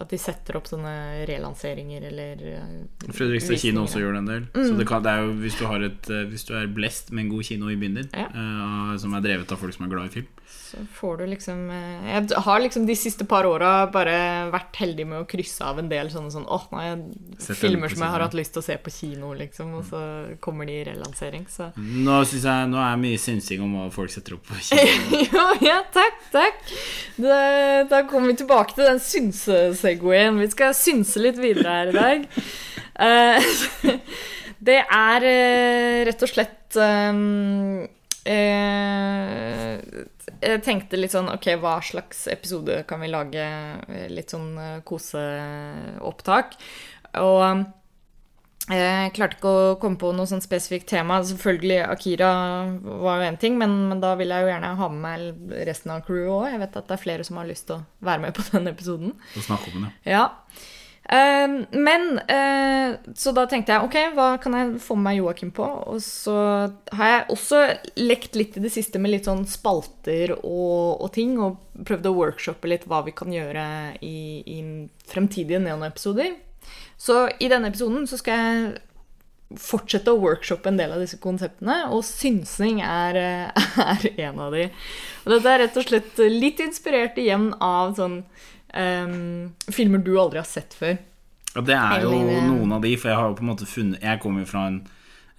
At 0.00 0.08
de 0.10 0.18
setter 0.18 0.56
opp 0.58 0.68
sånne 0.70 0.92
relanseringer 1.28 2.06
eller 2.08 2.40
eh, 2.54 3.10
Fredrikstad 3.12 3.60
kino 3.60 3.84
også 3.84 4.00
gjør 4.02 4.16
det 4.16 4.20
en 4.22 4.30
del. 4.30 4.46
Så 4.54 4.72
det, 4.78 4.86
kan, 4.88 5.04
det 5.04 5.12
er 5.12 5.26
jo 5.26 5.34
hvis 5.42 5.58
du, 5.60 5.66
har 5.68 5.84
et, 5.86 6.10
eh, 6.10 6.24
hvis 6.30 6.46
du 6.48 6.54
er 6.58 6.70
blest 6.72 7.12
med 7.12 7.26
en 7.26 7.32
god 7.34 7.46
kino 7.50 7.70
i 7.70 7.76
byen 7.80 8.00
din, 8.00 8.10
Ja. 8.16 8.26
uh, 8.32 8.94
som 8.98 9.14
er 9.14 9.22
drevet 9.26 9.52
av 9.52 9.60
folk 9.60 9.76
som 9.76 9.86
er 9.86 9.92
glad 9.92 10.10
i 10.10 10.14
film 10.20 10.30
Så 10.70 10.82
får 10.94 11.16
du 11.18 11.24
liksom 11.26 11.64
eh, 11.74 12.08
Jeg 12.12 12.42
har 12.44 12.60
liksom 12.62 12.84
de 12.86 12.94
siste 12.98 13.26
par 13.26 13.46
åra 13.48 13.88
bare 13.90 14.14
vært 14.52 14.78
heldig 14.78 15.06
med 15.10 15.22
å 15.22 15.26
krysse 15.28 15.66
av 15.66 15.80
en 15.82 15.88
del 15.90 16.10
sånne 16.12 16.30
sånn 16.30 16.46
Åh, 16.46 16.66
nei, 16.76 16.84
jeg 17.40 17.58
filmer 17.58 17.90
som 17.90 18.04
jeg 18.04 18.14
har 18.14 18.24
hatt 18.24 18.36
lyst 18.38 18.54
til 18.54 18.62
å 18.62 18.66
se 18.68 18.76
på 18.78 18.92
kino, 18.94 19.32
liksom, 19.38 19.72
og 19.80 19.88
så 19.88 20.02
kommer 20.44 20.68
de 20.68 20.78
i 20.78 20.86
relansering, 20.86 21.46
så 21.50 21.70
Nå 21.76 22.20
synes 22.30 22.46
jeg 22.46 22.70
Nå 22.70 22.80
er 22.84 23.00
mye 23.02 23.20
synsing 23.20 23.64
om 23.66 23.76
hva 23.78 23.88
folk 23.94 24.14
setter 24.14 24.36
opp 24.36 24.46
på 24.46 24.58
kino. 24.70 25.22
Jo, 25.26 25.46
ja, 25.64 25.80
takk, 25.94 26.18
takk. 26.32 26.60
Det, 27.20 27.38
da 27.90 28.02
kommer 28.08 28.32
vi 28.32 28.40
tilbake 28.40 28.76
til 28.76 28.86
den 28.86 29.00
synsesegoen. 29.02 30.38
Vi 30.40 30.50
skal 30.52 30.76
synse 30.76 31.22
litt 31.22 31.38
videre 31.40 31.78
her 31.80 31.90
i 31.90 31.96
dag. 31.96 32.28
Eh, 33.00 33.50
det 34.70 34.82
er 34.84 35.26
eh, 35.30 36.02
rett 36.08 36.26
og 36.26 36.30
slett 36.30 36.78
um, 36.78 37.80
Jeg 40.40 40.60
tenkte 40.64 40.98
litt 41.00 41.14
sånn 41.14 41.30
Ok, 41.32 41.46
hva 41.60 41.78
slags 41.84 42.26
episode 42.32 42.82
kan 42.88 43.00
vi 43.02 43.08
lage? 43.12 43.44
Eh, 43.88 44.08
Litt 44.12 44.32
sånn 44.34 44.50
eh, 44.60 44.80
koseopptak. 44.86 46.56
Og 47.20 47.44
eh, 47.44 47.62
jeg 48.70 49.14
klarte 49.16 49.38
ikke 49.38 49.50
å 49.50 49.78
komme 49.82 49.98
på 49.98 50.12
noe 50.14 50.28
sånn 50.30 50.44
spesifikt 50.44 50.88
tema. 50.92 51.18
Selvfølgelig 51.26 51.80
Akira 51.88 52.30
var 53.02 53.22
jo 53.22 53.30
én 53.30 53.40
ting, 53.40 53.56
men, 53.58 53.72
men 53.90 54.02
da 54.04 54.12
vil 54.20 54.30
jeg 54.30 54.44
jo 54.46 54.52
gjerne 54.52 54.74
ha 54.78 54.90
med 54.92 55.00
meg 55.06 55.56
resten 55.68 55.94
av 55.96 56.04
crewet 56.06 56.30
òg. 56.36 56.44
Jeg 56.52 56.62
vet 56.62 56.76
at 56.82 56.86
det 56.90 56.96
er 56.98 57.04
flere 57.06 57.26
som 57.26 57.40
har 57.40 57.48
lyst 57.50 57.66
til 57.70 57.80
å 57.80 57.84
være 58.06 58.26
med 58.26 58.36
på 58.36 58.44
den 58.52 58.70
episoden. 58.70 59.16
Og 59.34 59.48
snakke 59.48 59.72
om 59.74 59.88
det. 59.88 59.94
Ja. 60.12 60.26
Eh, 61.10 61.48
men 61.70 62.18
eh, 62.18 62.98
Så 63.14 63.32
da 63.34 63.42
tenkte 63.50 63.74
jeg 63.74 63.86
ok, 63.86 63.96
hva 64.14 64.28
kan 64.42 64.54
jeg 64.54 64.76
få 64.84 64.94
med 64.94 65.08
meg 65.08 65.16
Joakim 65.18 65.50
på? 65.54 65.66
Og 65.90 65.98
så 66.04 66.36
har 66.94 67.14
jeg 67.14 67.24
også 67.34 67.62
lekt 67.98 68.38
litt 68.38 68.58
i 68.58 68.62
det 68.62 68.70
siste 68.70 69.00
med 69.02 69.16
litt 69.16 69.26
sånn 69.26 69.42
spalter 69.50 70.36
og, 70.38 71.00
og 71.02 71.08
ting, 71.16 71.34
og 71.42 71.58
prøvd 71.86 72.06
å 72.06 72.14
workshoppe 72.14 72.70
litt 72.70 72.86
hva 72.86 73.02
vi 73.06 73.16
kan 73.16 73.34
gjøre 73.34 73.64
i, 74.06 74.20
i 74.46 74.60
fremtidige 75.10 75.62
Neon-episoder. 75.64 76.36
Så 77.00 77.24
i 77.40 77.50
denne 77.50 77.72
episoden 77.72 78.06
så 78.06 78.20
skal 78.20 78.44
jeg 78.44 79.58
fortsette 79.58 80.12
å 80.12 80.20
workshoppe 80.22 80.70
en 80.70 80.78
del 80.78 80.92
av 80.94 81.02
disse 81.02 81.18
konseptene, 81.18 81.88
og 81.90 82.04
synsing 82.06 82.84
er, 82.86 83.18
er 83.96 84.06
en 84.28 84.38
av 84.46 84.54
de. 84.54 84.68
Og 85.24 85.34
dette 85.34 85.56
er 85.56 85.64
rett 85.64 85.80
og 85.80 85.88
slett 85.88 86.22
litt 86.30 86.62
inspirert 86.62 87.18
igjen 87.18 87.50
av 87.58 87.96
sånn 87.98 88.20
em, 88.74 89.52
filmer 89.72 90.02
du 90.04 90.14
aldri 90.20 90.38
har 90.40 90.48
sett 90.48 90.74
før. 90.78 90.98
Og 91.56 91.66
det 91.66 91.74
er 91.74 92.04
jo 92.04 92.12
Eller, 92.14 92.36
eh, 92.38 92.46
noen 92.46 92.72
av 92.76 92.82
de, 92.84 92.96
for 92.96 93.10
jeg 93.10 93.18
har 93.18 93.28
jo 93.28 93.34
på 93.40 93.42
en 93.42 93.48
måte 93.50 93.66
funnet 93.66 94.02
Jeg 94.04 94.20
kommer 94.22 94.44
jo 94.44 94.46
fra 94.46 94.68
en, 94.70 94.76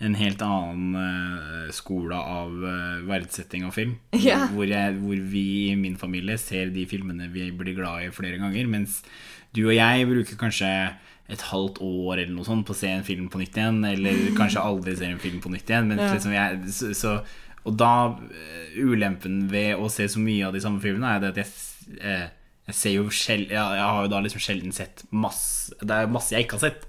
en 0.04 0.16
helt 0.20 0.42
annen 0.44 0.96
uh, 0.98 1.70
skole 1.72 2.18
av 2.18 2.52
uh, 2.52 2.98
verdsetting 3.08 3.64
av 3.64 3.72
film. 3.78 3.94
Ja. 4.20 4.48
Hvor, 4.52 4.66
jeg, 4.68 4.98
hvor 5.00 5.22
vi 5.32 5.46
i 5.72 5.76
min 5.80 5.96
familie 6.02 6.36
ser 6.42 6.74
de 6.74 6.84
filmene 6.90 7.30
vi 7.32 7.48
blir 7.56 7.78
glad 7.78 8.04
i 8.04 8.12
flere 8.12 8.42
ganger. 8.42 8.68
Mens 8.68 9.04
du 9.56 9.64
og 9.70 9.76
jeg 9.76 10.08
bruker 10.10 10.36
kanskje 10.42 10.72
et 11.32 11.46
halvt 11.48 11.80
år 11.80 12.18
eller 12.26 12.34
noe 12.36 12.44
sånt 12.44 12.66
på 12.68 12.74
å 12.76 12.80
se 12.82 12.90
en 12.92 13.06
film 13.08 13.30
på 13.32 13.40
nytt 13.40 13.56
igjen. 13.56 13.80
Eller 13.88 14.20
kanskje 14.40 14.60
aldri 14.68 14.98
ser 15.00 15.14
en 15.14 15.22
film 15.24 15.40
på 15.40 15.54
nytt 15.54 15.70
igjen. 15.72 15.88
Men 15.88 16.02
Ja. 16.04 16.12
liksom 16.12 16.36
jeg, 16.36 16.60
så, 16.76 16.92
så, 16.98 17.16
og 17.64 17.78
da 17.80 17.94
Ulempen 18.76 19.46
ved 19.52 19.76
å 19.80 19.88
se 19.92 20.08
så 20.12 20.20
mye 20.20 20.48
av 20.48 20.56
de 20.56 20.62
samme 20.64 20.82
filmene 20.84 21.16
er 21.16 21.24
det 21.24 21.32
at 21.34 21.42
jeg, 21.44 21.52
eh, 22.04 22.28
jeg 22.70 22.76
ser 22.78 22.94
jo 22.94 23.08
sjel, 23.12 23.48
jeg, 23.50 23.58
jeg 23.58 23.84
har 23.84 24.04
jo 24.06 24.10
da 24.12 24.20
liksom 24.24 24.42
sjelden 24.44 24.72
sett 24.76 25.02
masse 25.10 25.74
Det 25.82 25.96
er 25.96 26.12
masse 26.12 26.32
jeg 26.36 26.46
ikke 26.46 26.60
har 26.60 26.70
sett. 26.70 26.84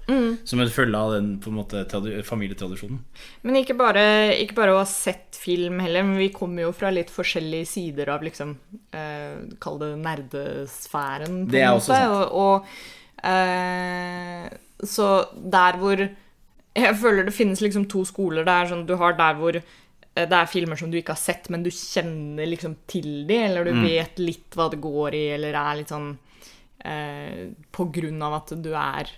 Som 0.47 0.61
en 0.61 0.69
følge 0.71 0.99
av 0.99 1.13
den 1.15 1.31
på 1.41 1.49
en 1.49 1.57
måte 1.57 1.81
familietradisjonen. 2.27 2.99
Men 3.43 3.57
ikke 3.59 3.75
bare, 3.79 4.03
ikke 4.43 4.55
bare 4.59 4.75
å 4.75 4.81
ha 4.81 4.87
sett 4.87 5.35
film 5.39 5.81
heller, 5.83 6.05
men 6.07 6.19
vi 6.21 6.29
kommer 6.35 6.67
jo 6.67 6.71
fra 6.77 6.91
litt 6.93 7.11
forskjellige 7.11 7.67
sider 7.73 8.11
av 8.13 8.23
liksom 8.23 8.53
eh, 8.95 9.41
Kall 9.63 9.79
det 9.81 9.91
nerdesfæren, 10.03 11.41
på 11.47 11.51
Det 11.55 11.63
er 11.63 11.69
en 11.71 11.79
også 11.81 11.93
måte. 11.93 12.03
sant. 12.03 12.31
Og, 12.31 12.63
og 13.23 13.27
eh, 13.33 14.49
Så 14.95 15.09
der 15.57 15.79
hvor 15.81 16.03
Jeg 16.75 16.99
føler 17.01 17.27
det 17.27 17.35
finnes 17.37 17.61
liksom 17.61 17.85
to 17.91 18.01
skoler. 18.09 18.45
Det 18.47 18.53
er 18.53 18.71
sånn, 18.71 18.85
du 18.89 18.95
har 19.01 19.13
der 19.17 19.35
hvor 19.41 19.59
det 20.13 20.37
er 20.37 20.49
filmer 20.49 20.77
som 20.77 20.91
du 20.91 20.99
ikke 20.99 21.15
har 21.15 21.21
sett, 21.21 21.49
men 21.49 21.63
du 21.65 21.71
kjenner 21.73 22.45
liksom 22.45 22.75
til 22.89 23.25
de, 23.29 23.39
eller 23.47 23.65
du 23.65 23.81
vet 23.81 24.19
litt 24.21 24.53
hva 24.57 24.67
det 24.69 24.81
går 24.83 25.17
i, 25.17 25.23
eller 25.37 25.57
er 25.57 25.79
litt 25.79 25.93
sånn 25.93 26.11
eh, 26.85 27.49
På 27.73 27.87
grunn 27.93 28.21
av 28.21 28.37
at 28.37 28.53
du 28.61 28.69
er 28.77 29.09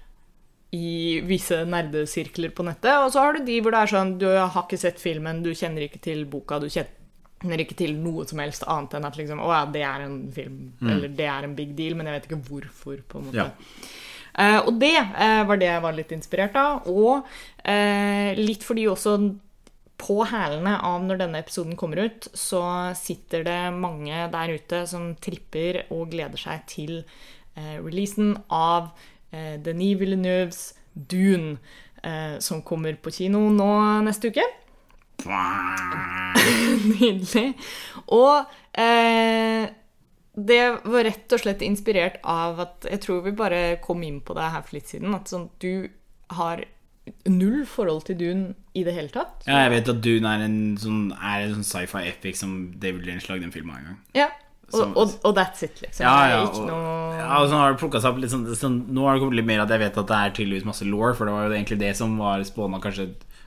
i 0.76 1.22
visse 1.24 1.62
nerdesirkler 1.68 2.52
på 2.56 2.66
nettet. 2.68 2.94
Og 3.04 3.12
så 3.14 3.24
har 3.24 3.36
du 3.36 3.44
de 3.48 3.60
hvor 3.62 3.76
det 3.76 3.82
er 3.84 3.92
sånn 3.92 4.16
du 4.22 4.28
har 4.32 4.64
ikke 4.64 4.80
sett 4.80 5.02
filmen, 5.02 5.44
du 5.44 5.54
kjenner 5.56 5.86
ikke 5.86 6.02
til 6.04 6.26
boka, 6.32 6.60
du 6.64 6.68
kjenner 6.72 7.64
ikke 7.64 7.78
til 7.80 7.96
noe 8.00 8.26
som 8.28 8.42
helst 8.44 8.66
annet 8.72 8.98
enn 8.98 9.08
at 9.08 9.20
liksom, 9.20 9.44
å 9.44 9.52
ja, 9.54 9.62
det 9.72 9.84
er 9.88 10.08
en 10.08 10.18
film, 10.36 10.60
eller 10.82 11.12
det 11.16 11.30
er 11.32 11.48
en 11.48 11.56
big 11.58 11.76
deal, 11.78 11.96
men 12.00 12.10
jeg 12.10 12.18
vet 12.18 12.28
ikke 12.30 12.44
hvorfor, 12.50 13.04
på 13.12 13.22
en 13.22 13.30
måte. 13.30 13.46
Ja. 13.46 13.94
Eh, 14.36 14.58
og 14.66 14.80
det 14.82 14.96
eh, 15.00 15.42
var 15.48 15.60
det 15.60 15.70
jeg 15.70 15.84
var 15.86 15.96
litt 15.96 16.12
inspirert 16.12 16.58
av, 16.60 16.90
og 16.92 17.28
eh, 17.64 18.36
litt 18.36 18.66
fordi 18.68 18.88
også 18.92 19.16
på 20.02 20.20
hælene 20.28 20.76
av 20.84 21.04
når 21.06 21.22
denne 21.22 21.40
episoden 21.44 21.78
kommer 21.80 22.04
ut, 22.08 22.28
så 22.36 22.62
sitter 22.98 23.46
det 23.48 23.60
mange 23.76 24.26
der 24.34 24.56
ute 24.58 24.84
som 24.90 25.14
tripper 25.24 25.86
og 25.94 26.12
gleder 26.12 26.42
seg 26.42 26.66
til 26.72 26.98
eh, 27.56 27.78
releasen 27.80 28.36
av 28.54 28.92
eh, 29.32 29.56
Denis 29.64 30.00
Villeneuves 30.02 30.62
Dune, 30.94 31.58
eh, 32.04 32.38
som 32.44 32.64
kommer 32.68 33.00
på 33.00 33.14
kino 33.16 33.48
nå 33.54 33.72
neste 34.06 34.32
uke. 34.32 34.46
Nydelig. 36.92 37.48
Og 38.14 38.46
eh, 38.78 39.72
det 40.36 40.64
var 40.84 41.08
rett 41.08 41.36
og 41.36 41.42
slett 41.42 41.64
inspirert 41.64 42.18
av 42.28 42.60
at 42.60 42.88
Jeg 42.92 43.02
tror 43.06 43.22
vi 43.24 43.32
bare 43.36 43.78
kom 43.84 44.04
inn 44.04 44.20
på 44.20 44.36
det 44.36 44.50
her 44.52 44.66
for 44.66 44.78
litt 44.78 44.92
siden. 44.92 45.16
At 45.16 45.32
sånn, 45.32 45.48
du 45.64 45.88
har 46.36 46.66
null 47.30 47.66
forhold 47.70 48.06
til 48.08 48.18
Dune 48.20 48.54
i 48.74 48.84
det 48.86 48.94
hele 48.96 49.12
tatt. 49.14 49.44
Ja, 49.48 49.60
jeg 49.66 49.76
vet 49.76 49.92
at 49.94 50.02
Dune 50.06 50.32
er 50.32 50.46
en 50.48 50.58
sånn, 50.82 51.04
sånn 51.14 51.68
sci-fi 51.68 52.08
epic 52.10 52.40
som 52.42 52.56
David 52.82 53.06
Lynch 53.06 53.30
lagde 53.30 53.46
en 53.48 53.54
film 53.54 53.70
av 53.74 53.78
en 53.82 53.92
gang. 53.92 54.00
Ja, 54.18 54.30
og, 54.74 54.96
og, 54.98 55.12
og 55.24 55.36
that's 55.38 55.62
it, 55.64 55.78
liksom. 55.84 56.08
Ja, 56.08 56.16
ja, 56.32 56.40
og, 56.48 56.56
noe 56.66 57.14
ja, 57.20 57.28
og 57.38 57.52
så 57.52 57.60
har 57.62 57.76
det 57.76 57.80
plukket 57.84 58.02
seg 58.02 58.16
opp 58.16 58.18
litt 58.24 58.32
sånn, 58.34 58.48
sånn 58.58 58.80
Nå 58.98 59.04
har 59.06 59.14
det 59.16 59.22
kommet 59.22 59.38
litt 59.38 59.46
mer 59.48 59.62
at 59.62 59.70
jeg 59.70 59.84
vet 59.84 60.00
at 60.02 60.10
det 60.10 60.18
er 60.18 60.34
tydeligvis 60.40 60.66
masse 60.66 60.88
law, 60.90 61.12
for 61.14 61.30
det 61.30 61.36
var 61.36 61.46
jo 61.46 61.54
egentlig 61.60 61.78
det 61.84 61.92
som 62.00 62.16
var 62.18 62.42
spåna 62.50 62.82
kanskje 62.82 63.06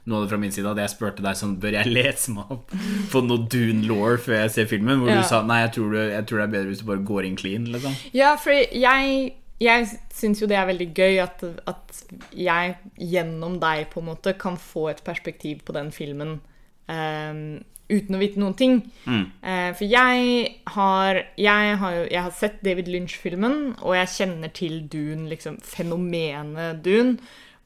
noe 0.09 0.21
av 0.21 0.25
det 0.25 0.31
fra 0.31 0.39
min 0.41 0.55
side. 0.55 0.71
At 0.71 0.79
jeg 0.81 0.93
spurte 0.95 1.25
deg 1.27 1.37
sånn 1.37 1.57
Bør 1.61 1.75
jeg 1.81 1.91
lese 1.99 2.33
meg 2.33 2.55
opp 2.55 2.71
på 3.13 3.25
noe 3.27 3.45
Dune 3.51 3.83
law 3.91 4.15
før 4.23 4.39
jeg 4.45 4.55
ser 4.55 4.71
filmen? 4.71 5.03
Hvor 5.03 5.11
Ja. 5.11 5.19
du 5.21 5.29
sa 5.29 5.43
nei, 5.43 5.59
jeg 5.67 5.75
tror, 5.77 5.91
du, 5.93 5.99
jeg 6.15 6.25
tror 6.31 6.39
det 6.41 6.47
er 6.47 6.55
bedre 6.55 6.71
hvis 6.73 6.85
du 6.85 6.89
bare 6.95 7.05
går 7.11 7.29
inn 7.29 7.37
clean. 7.43 7.67
Liksom. 7.75 7.99
Ja, 8.17 8.31
for 8.41 8.55
jeg, 8.55 9.19
jeg 9.63 9.89
syns 10.15 10.43
jo 10.43 10.49
det 10.51 10.59
er 10.59 10.69
veldig 10.69 10.91
gøy 10.95 11.19
at, 11.23 11.43
at 11.67 12.03
jeg 12.37 12.77
gjennom 12.95 13.59
deg 13.63 13.89
på 13.93 14.03
en 14.03 14.11
måte 14.13 14.37
kan 14.39 14.59
få 14.61 14.89
et 14.93 15.03
perspektiv 15.07 15.65
på 15.67 15.75
den 15.75 15.91
filmen 15.95 16.39
um, 16.87 17.59
uten 17.89 18.15
å 18.15 18.21
vite 18.21 18.41
noen 18.41 18.55
ting. 18.55 18.79
Eh, 19.09 19.71
for 19.75 19.85
jeg 19.89 20.49
har, 20.75 21.21
jeg 21.41 21.77
har 21.81 21.99
jeg 22.05 22.23
har 22.27 22.35
sett 22.37 22.59
David 22.65 22.91
Lynch-filmen, 22.93 23.79
og 23.81 23.97
jeg 23.97 24.15
kjenner 24.15 24.53
til 24.55 24.83
Dune, 24.93 25.29
liksom 25.33 25.57
fenomenet 25.65 26.83
Dune. 26.85 27.17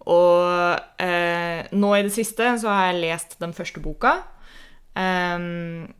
Og 0.03 0.79
uh, 0.79 1.61
nå 1.75 1.91
i 1.95 2.05
det 2.07 2.15
siste 2.15 2.55
så 2.63 2.71
har 2.71 2.89
jeg 2.91 3.03
lest 3.03 3.37
den 3.43 3.53
første 3.55 3.83
boka. 3.83 4.17
Ehm, 4.99 5.93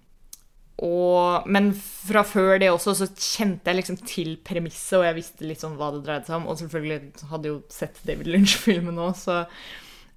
og, 0.81 1.45
men 1.53 1.71
fra 1.77 2.25
før 2.27 2.57
det 2.63 2.73
også 2.73 2.95
så 3.03 3.07
kjente 3.13 3.71
jeg 3.71 3.79
liksom 3.79 3.99
til 4.09 4.35
premisset, 4.45 4.97
og 4.99 5.07
jeg 5.07 5.19
visste 5.21 5.47
litt 5.47 5.63
sånn 5.63 5.77
hva 5.79 5.93
det 5.95 6.03
dreide 6.07 6.27
seg 6.27 6.41
om. 6.41 6.49
Og 6.51 6.59
selvfølgelig 6.59 7.29
hadde 7.31 7.49
jeg 7.49 7.55
jo 7.55 7.61
sett 7.71 8.01
David 8.09 8.31
Lynch-filmen 8.33 9.01
òg, 9.03 9.17
så 9.21 9.45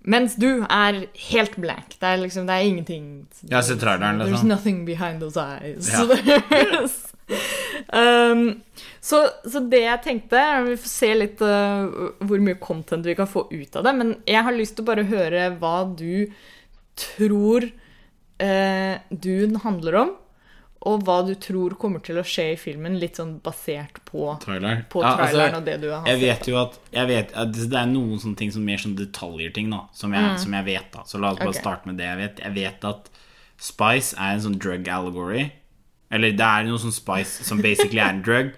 Mens 0.06 0.36
du 0.38 0.62
er 0.70 1.00
helt 1.32 1.56
blank. 1.58 1.96
Det 1.98 2.06
er 2.06 2.20
liksom, 2.22 2.46
det 2.46 2.54
er 2.54 2.68
ingenting 2.70 3.06
Ja, 3.50 3.64
se 3.66 3.74
traileren, 3.82 4.20
liksom. 4.22 4.36
There's 4.36 4.46
nothing 4.46 4.84
behind 4.86 5.24
those 5.24 5.40
eyes. 5.42 5.90
Ja. 5.90 6.06
um, 7.90 8.62
så, 9.02 9.24
så 9.50 9.64
det 9.66 9.82
jeg 9.82 10.04
tenkte 10.04 10.44
Vi 10.68 10.76
får 10.78 10.92
se 10.92 11.10
litt 11.18 11.42
uh, 11.42 11.90
hvor 12.22 12.44
mye 12.44 12.60
content 12.62 13.08
vi 13.08 13.16
kan 13.18 13.30
få 13.30 13.48
ut 13.50 13.80
av 13.80 13.88
det. 13.88 13.96
Men 13.98 14.14
jeg 14.30 14.46
har 14.46 14.54
lyst 14.54 14.78
til 14.78 14.86
å 14.86 14.92
bare 14.92 15.08
høre 15.10 15.48
hva 15.58 15.80
du 15.98 16.30
tror 17.02 17.66
uh, 17.66 18.94
Dune 19.10 19.64
handler 19.66 20.00
om. 20.04 20.14
Og 20.86 21.02
hva 21.02 21.18
du 21.26 21.34
tror 21.42 21.74
kommer 21.82 22.02
til 22.06 22.20
å 22.22 22.24
skje 22.26 22.52
i 22.54 22.58
filmen, 22.62 23.00
litt 23.02 23.18
sånn 23.18 23.40
basert 23.42 23.98
på, 24.06 24.28
Trailer. 24.44 24.84
på 24.92 25.02
Ja, 25.02 25.16
altså, 25.16 25.32
traileren 25.34 25.58
og 25.58 25.66
det 25.66 25.78
du 25.82 25.88
har 25.90 26.06
Jeg 26.06 26.20
sett. 26.20 26.26
vet 26.28 26.50
jo 26.52 26.60
at, 26.62 26.80
jeg 26.94 27.10
vet, 27.10 27.34
at 27.34 27.54
det 27.58 27.80
er 27.80 27.90
noen 27.90 28.20
sånne 28.22 28.38
ting 28.38 28.52
som 28.54 28.66
mer 28.68 28.78
sånn 28.78 28.94
detaljer-ting 29.00 29.72
da 29.74 29.82
som 29.98 30.14
jeg, 30.14 30.40
som 30.44 30.54
jeg 30.54 30.68
vet. 30.70 30.92
da 30.94 31.02
Så 31.10 31.18
la 31.18 31.32
oss 31.34 31.40
bare 31.42 31.50
okay. 31.50 31.62
Starte 31.62 31.90
med 31.90 31.98
det 31.98 32.06
jeg 32.06 32.18
vet. 32.22 32.44
Jeg 32.46 32.54
vet 32.60 32.86
at 32.92 33.10
spice 33.58 34.14
er 34.20 34.36
en 34.36 34.46
sånn 34.46 34.60
drug 34.62 34.88
allegory. 34.88 35.48
Eller 36.14 36.38
det 36.38 36.46
er 36.46 36.70
noe 36.70 36.78
sånn 36.78 36.94
spice 36.94 37.44
som 37.48 37.64
basically 37.66 38.00
er 38.00 38.14
en 38.14 38.22
drug 38.22 38.54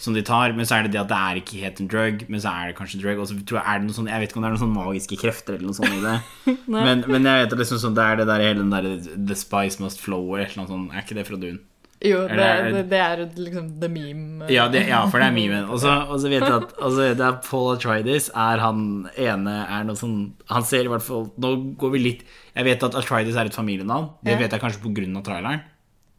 som 0.00 0.16
de 0.16 0.22
tar, 0.24 0.54
men 0.56 0.68
så 0.68 0.78
er 0.78 0.86
det 0.86 0.94
det 0.94 1.02
at 1.02 1.10
det 1.10 1.20
er 1.20 1.40
ikke 1.42 1.60
helt 1.60 1.80
en 1.82 1.90
drug, 1.92 2.22
men 2.32 2.42
så 2.42 2.52
er 2.56 2.70
det 2.70 2.76
kanskje 2.78 2.98
en 2.98 3.02
drug. 3.04 3.18
Og 3.20 3.28
så 3.28 3.38
tror 3.44 3.60
jeg, 3.60 3.66
er 3.68 3.80
det 3.80 3.88
noe 3.88 3.96
sånn, 3.98 4.08
jeg 4.08 4.22
vet 4.22 4.32
ikke 4.32 4.40
om 4.40 4.46
det 4.46 4.50
er 4.50 4.54
noen 4.56 4.64
sånn 4.64 4.76
magiske 4.76 5.18
krefter 5.20 5.58
eller 5.58 5.68
noe 5.68 5.76
sånt 5.76 5.96
i 5.96 6.04
det. 6.04 6.14
men, 6.76 7.02
men 7.04 7.28
jeg 7.28 7.44
vet 7.44 7.56
at 7.56 7.64
liksom 7.64 7.82
sånn, 7.82 7.98
det 7.98 8.06
er 8.06 8.22
det 8.22 8.30
der 8.30 8.46
hele 8.46 8.62
den 8.62 8.72
der 8.72 9.10
The 9.30 9.36
spice 9.36 9.82
must 9.82 10.00
flow 10.00 10.24
eller 10.32 10.46
et 10.46 10.54
eller 10.54 10.64
annet 10.64 10.72
sånt. 10.76 10.94
Er 10.94 11.04
ikke 11.04 11.18
det 11.20 11.26
fra 11.28 11.40
Dune? 11.42 11.60
Jo, 12.00 12.22
det, 12.24 12.44
det, 12.72 12.82
det 12.88 12.98
er 13.04 13.20
liksom 13.36 13.66
the 13.82 13.88
meme. 13.92 14.46
Ja, 14.48 14.70
det, 14.72 14.86
ja, 14.88 15.02
for 15.12 15.20
det 15.20 15.26
er 15.28 15.34
memen. 15.36 15.66
Og 15.68 15.82
så, 15.82 15.92
vet 16.32 16.40
jeg 16.40 16.48
at 16.48 16.70
altså, 16.80 17.10
det 17.12 17.26
er 17.26 17.40
Paul 17.44 17.74
Atreides 17.74 18.30
er 18.32 18.62
han 18.64 18.86
ene 19.20 19.56
er 19.66 19.84
noe 19.84 20.00
sånn 20.00 20.14
Han 20.48 20.64
ser 20.64 20.88
i 20.88 20.90
hvert 20.90 21.04
fall 21.04 21.28
Nå 21.36 21.50
går 21.80 21.92
vi 21.92 22.00
litt 22.00 22.22
Jeg 22.54 22.64
vet 22.70 22.86
at 22.88 22.96
Atreides 22.96 23.36
er 23.36 23.50
et 23.50 23.58
familienavn. 23.58 24.14
Det 24.24 24.38
vet 24.40 24.56
jeg 24.56 24.62
kanskje 24.64 24.80
av 24.80 25.26
traileren. 25.28 25.66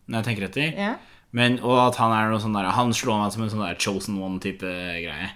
Når 0.05 0.21
jeg 0.21 0.27
tenker 0.29 0.45
etter. 0.51 0.77
Ja. 0.77 0.93
Men, 1.31 1.59
og 1.63 1.77
at 1.87 1.99
han 2.01 2.11
er 2.11 2.31
noe 2.31 2.41
sånn 2.43 2.55
der 2.57 2.67
Han 2.75 2.91
slår 2.95 3.21
meg 3.21 3.31
som 3.31 3.45
en 3.45 3.51
sånn 3.53 3.63
der 3.63 3.79
chosen 3.79 4.17
one-type 4.19 4.67
greie. 4.67 5.29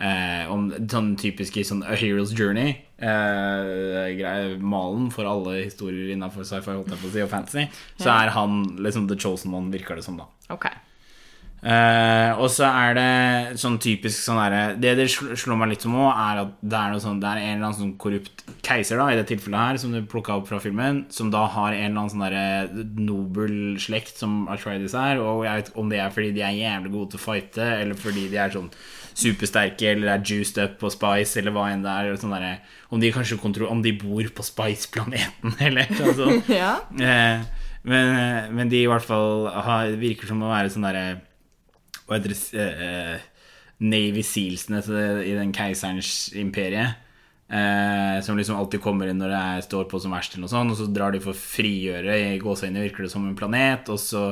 Eh, 0.00 0.48
om 0.50 0.70
sånn 0.88 1.12
typiske 1.20 1.62
sånn 1.68 1.84
A 1.84 1.94
Hero's 2.00 2.32
Journey. 2.32 2.78
Eh, 2.98 4.10
greie, 4.16 4.54
malen 4.58 5.10
for 5.12 5.28
alle 5.28 5.58
historier 5.66 6.14
innafor 6.14 6.46
sci-fi 6.48 6.72
holdt 6.72 6.94
jeg 6.94 7.02
på 7.02 7.10
å 7.10 7.14
si, 7.14 7.24
og 7.24 7.30
fantasy. 7.32 7.66
Så 8.00 8.08
er 8.12 8.32
han 8.34 8.62
liksom 8.80 9.08
the 9.10 9.18
chosen 9.20 9.54
one, 9.54 9.70
virker 9.72 10.00
det 10.00 10.06
som, 10.06 10.16
da. 10.20 10.26
Ok. 10.52 10.66
Eh, 11.60 12.38
og 12.40 12.46
så 12.48 12.64
er 12.70 12.94
det 12.96 13.58
sånn 13.60 13.74
typisk 13.84 14.22
sånn 14.24 14.38
derre 14.40 14.78
Det 14.80 14.94
det 14.96 15.04
slår 15.12 15.58
meg 15.60 15.74
litt 15.74 15.82
som 15.84 15.92
òg, 15.92 16.08
er 16.08 16.38
at 16.46 16.54
det 16.64 16.78
er, 16.78 16.94
noe 16.94 17.02
sånn, 17.04 17.18
det 17.20 17.28
er 17.28 17.40
en 17.42 17.50
eller 17.50 17.66
annen 17.68 17.76
sånn 17.76 17.90
korrupt 18.00 18.46
keiser, 18.64 18.96
da, 18.96 19.10
i 19.12 19.18
det 19.18 19.26
tilfellet 19.28 19.60
her, 19.60 19.80
som 19.82 19.92
du 19.92 20.00
plukka 20.08 20.38
opp 20.38 20.48
fra 20.48 20.60
filmen, 20.62 21.02
som 21.12 21.28
da 21.32 21.44
har 21.52 21.74
en 21.74 21.82
eller 21.82 22.00
annen 22.00 22.14
sånn 22.14 22.24
derre 22.24 22.86
nobel 22.96 23.76
slekt 23.82 24.22
som 24.22 24.46
Atreides 24.52 24.96
er, 24.96 25.20
og 25.20 25.44
jeg 25.44 25.60
vet 25.60 25.70
om 25.84 25.92
det 25.92 26.00
er 26.00 26.16
fordi 26.16 26.32
de 26.38 26.46
er 26.48 26.56
jævlig 26.62 26.94
gode 26.96 27.12
til 27.12 27.20
å 27.20 27.26
fighte, 27.26 27.70
eller 27.76 28.02
fordi 28.08 28.26
de 28.32 28.40
er 28.40 28.56
sånn 28.56 28.72
supersterke, 29.20 29.92
eller 29.92 30.14
er 30.14 30.24
juiced 30.24 30.56
up 30.64 30.80
på 30.80 30.88
Spice, 30.96 31.36
eller 31.40 31.52
hva 31.52 31.68
enn 31.74 31.84
det 31.84 31.92
er. 31.92 32.12
Sånn 32.20 32.32
der, 32.32 32.60
om 32.88 33.02
de 33.02 33.12
kanskje 33.12 33.36
om 33.68 33.82
de 33.84 33.92
bor 34.00 34.32
på 34.32 34.46
Spice-planeten, 34.46 35.58
eller 35.66 35.92
noe 35.98 36.16
sånt. 36.16 36.54
Ja. 36.60 36.78
uh, 36.96 37.44
men, 37.84 38.54
men 38.56 38.68
de 38.72 38.82
i 38.82 38.88
hvert 38.88 39.04
fall 39.04 39.48
har, 39.48 39.92
virker 40.00 40.28
som 40.28 40.42
å 40.44 40.50
være 40.52 40.72
sånn 40.72 40.88
derre 40.88 41.20
Hva 42.10 42.18
heter 42.18 42.34
det 42.34 42.64
eh, 42.66 43.28
Navy 43.86 44.24
Sealsene 44.26 44.82
i 45.22 45.36
den 45.38 45.54
keiserens 45.54 46.32
imperie. 46.34 46.88
Eh, 47.50 48.16
som 48.22 48.38
liksom 48.38 48.58
alltid 48.58 48.82
kommer 48.82 49.10
inn 49.10 49.18
når 49.22 49.30
det 49.32 49.42
er, 49.42 49.62
står 49.66 49.86
på 49.90 49.98
som 50.02 50.12
verst, 50.14 50.34
eller 50.34 50.44
noe 50.46 50.52
sånt, 50.52 50.74
og 50.74 50.78
så 50.78 50.88
drar 50.90 51.14
de 51.14 51.22
for 51.22 51.34
å 51.34 51.38
frigjøre. 51.38 52.18
I 52.34 52.42
gåseøynene 52.42 52.84
virker 52.84 53.06
det 53.06 53.14
som 53.14 53.24
en 53.26 53.38
planet, 53.38 53.90
og 53.90 54.02
så 54.02 54.26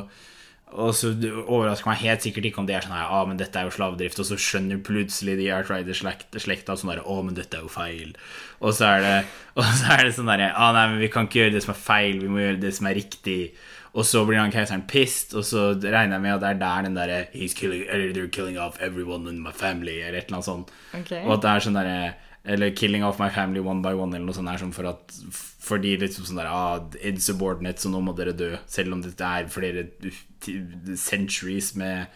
og 0.69 0.91
så 0.93 1.15
overrasker 1.49 1.89
meg 1.89 2.03
helt 2.03 2.25
sikkert 2.25 2.49
ikke 2.51 2.61
om 2.61 2.67
det 2.69 2.75
er 2.77 2.85
sånn 2.85 2.93
her 2.93 3.13
ah, 3.17 3.23
men 3.25 3.39
dette 3.41 3.57
er 3.57 3.65
jo 3.65 3.73
slavedrift, 3.73 4.19
og 4.21 4.27
så 4.29 4.37
skjønner 4.37 4.83
plutselig 4.85 5.39
de 5.39 5.47
Artrider-slekta 5.57 6.77
sånn 6.77 6.93
derre, 6.93 7.07
Å, 7.09 7.17
men 7.25 7.39
dette 7.39 7.57
er 7.57 7.65
jo 7.65 7.73
feil. 7.73 8.13
Og 8.61 8.75
så 8.77 8.91
er 8.91 9.05
det, 9.05 9.15
og 9.57 9.65
så 9.65 9.95
er 9.97 10.05
det 10.05 10.13
sånn 10.19 10.29
derre 10.29 10.51
ah, 10.53 10.75
Nei, 10.77 10.85
men 10.93 11.03
vi 11.03 11.11
kan 11.13 11.29
ikke 11.29 11.41
gjøre 11.41 11.57
det 11.57 11.65
som 11.65 11.73
er 11.73 11.81
feil, 11.87 12.21
vi 12.21 12.33
må 12.33 12.43
gjøre 12.43 12.61
det 12.67 12.75
som 12.77 12.91
er 12.91 12.99
riktig. 13.01 13.39
Og 13.99 14.07
så 14.07 14.23
blir 14.27 14.39
han 14.39 14.53
keiseren 14.55 14.85
pissed, 14.87 15.35
og 15.35 15.43
så 15.49 15.73
regner 15.75 16.19
jeg 16.19 16.23
med 16.23 16.37
at 16.37 16.43
det 16.45 16.51
er 16.53 16.61
der 16.61 16.87
den 16.87 16.97
derre 16.99 17.19
He's 17.33 17.57
killing, 17.59 17.83
eller 17.91 18.13
they're 18.15 18.31
killing 18.31 18.59
off 18.63 18.79
everyone 18.81 19.27
in 19.29 19.41
my 19.43 19.51
family, 19.53 19.99
eller 19.99 20.21
et 20.21 20.29
eller 20.29 20.39
annet 20.39 20.51
sånt. 20.51 20.73
Okay. 20.95 21.25
Og 21.25 21.35
at 21.39 21.45
det 21.45 21.51
er 21.51 21.67
sånn 21.67 21.79
derre 21.79 21.99
Eller 22.49 22.71
killing 22.73 23.03
off 23.05 23.19
my 23.19 23.29
family 23.35 23.61
one 23.61 23.83
by 23.83 23.93
one, 23.99 24.15
eller 24.15 24.25
noe 24.25 24.37
sånt 24.37 24.49
der, 24.49 24.61
sånn 24.63 24.73
for 24.73 24.89
at 24.89 25.13
fordi 25.69 25.97
liksom 26.01 26.25
sånn 26.25 26.39
der 26.39 26.49
ah, 26.49 26.79
Insubordinate, 27.05 27.83
så 27.83 27.91
nå 27.93 28.01
må 28.01 28.15
dere 28.17 28.33
dø. 28.33 28.55
Selv 28.71 28.95
om 28.95 29.03
dette 29.05 29.27
er 29.27 29.51
flere 29.53 29.89
centuries 30.97 31.75
med 31.77 32.07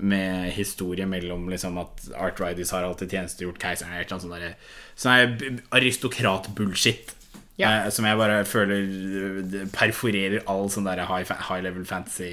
med 0.00 0.52
historie 0.54 1.04
mellom 1.06 1.48
liksom 1.50 1.78
at 1.82 2.04
Art 2.16 2.38
Riders 2.40 2.70
har 2.72 2.86
alltid 2.86 3.10
tjenestegjort 3.10 3.58
keiseren 3.60 4.54
Sånn 4.94 5.12
her 5.12 5.58
aristokrat-bullshit. 5.74 7.14
Ja. 7.60 7.70
Eh, 7.84 7.90
som 7.92 8.06
jeg 8.08 8.16
bare 8.18 8.38
føler 8.48 8.80
eh, 8.80 9.66
perforerer 9.74 10.42
all 10.50 10.68
sånn 10.72 10.86
der 10.88 11.02
high, 11.08 11.28
high 11.48 11.60
level 11.64 11.84
fantasy 11.88 12.30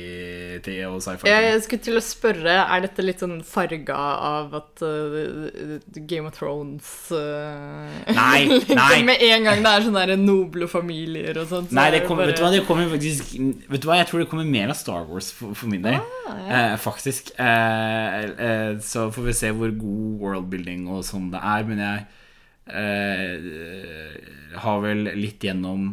og 0.88 1.02
sci-fi. 1.04 1.28
Jeg, 1.30 1.48
jeg 1.52 1.64
skulle 1.66 1.86
til 1.88 2.00
å 2.00 2.04
spørre, 2.04 2.56
er 2.64 2.86
dette 2.88 3.06
litt 3.06 3.22
sånn 3.24 3.38
farga 3.48 3.98
av 4.28 4.56
at 4.62 4.84
uh, 4.86 5.78
Game 6.10 6.28
of 6.30 6.38
Thrones 6.38 6.90
uh, 7.12 7.88
Nei, 8.08 8.46
liksom 8.52 8.80
nei. 8.80 9.02
Med 9.08 9.24
en 9.28 9.48
gang 9.50 9.64
det 9.66 9.74
er 9.74 9.88
sånne 9.88 10.18
noble 10.22 10.68
familier 10.72 11.38
og 11.44 11.50
sånt. 11.52 11.72
så 11.72 11.78
Nei, 11.78 11.90
det 11.98 12.04
kommer, 12.08 12.26
bare- 12.26 12.34
vet 12.34 12.40
du 12.40 12.46
hva, 12.46 12.52
det 12.56 12.64
kommer 12.68 12.90
faktisk 12.94 13.36
Vet 13.38 13.84
du 13.84 13.90
hva, 13.90 14.00
jeg 14.02 14.10
tror 14.10 14.24
det 14.24 14.30
kommer 14.32 14.48
mer 14.48 14.72
av 14.74 14.78
Star 14.80 15.04
Wars 15.10 15.32
for, 15.36 15.54
for 15.58 15.70
min 15.72 15.84
del. 15.86 16.00
eh, 16.48 16.76
faktisk. 16.82 17.34
Eh, 17.40 18.18
eh, 18.48 18.78
så 18.84 19.08
får 19.14 19.28
vi 19.30 19.36
se 19.38 19.52
hvor 19.56 19.72
god 19.78 20.22
worldbuilding 20.24 20.88
og 20.94 21.04
sånn 21.08 21.30
det 21.34 21.42
er. 21.44 21.66
Men 21.68 21.82
jeg 21.84 22.06
eh, 22.74 24.60
har 24.64 24.84
vel 24.84 25.10
litt 25.18 25.44
gjennom 25.44 25.90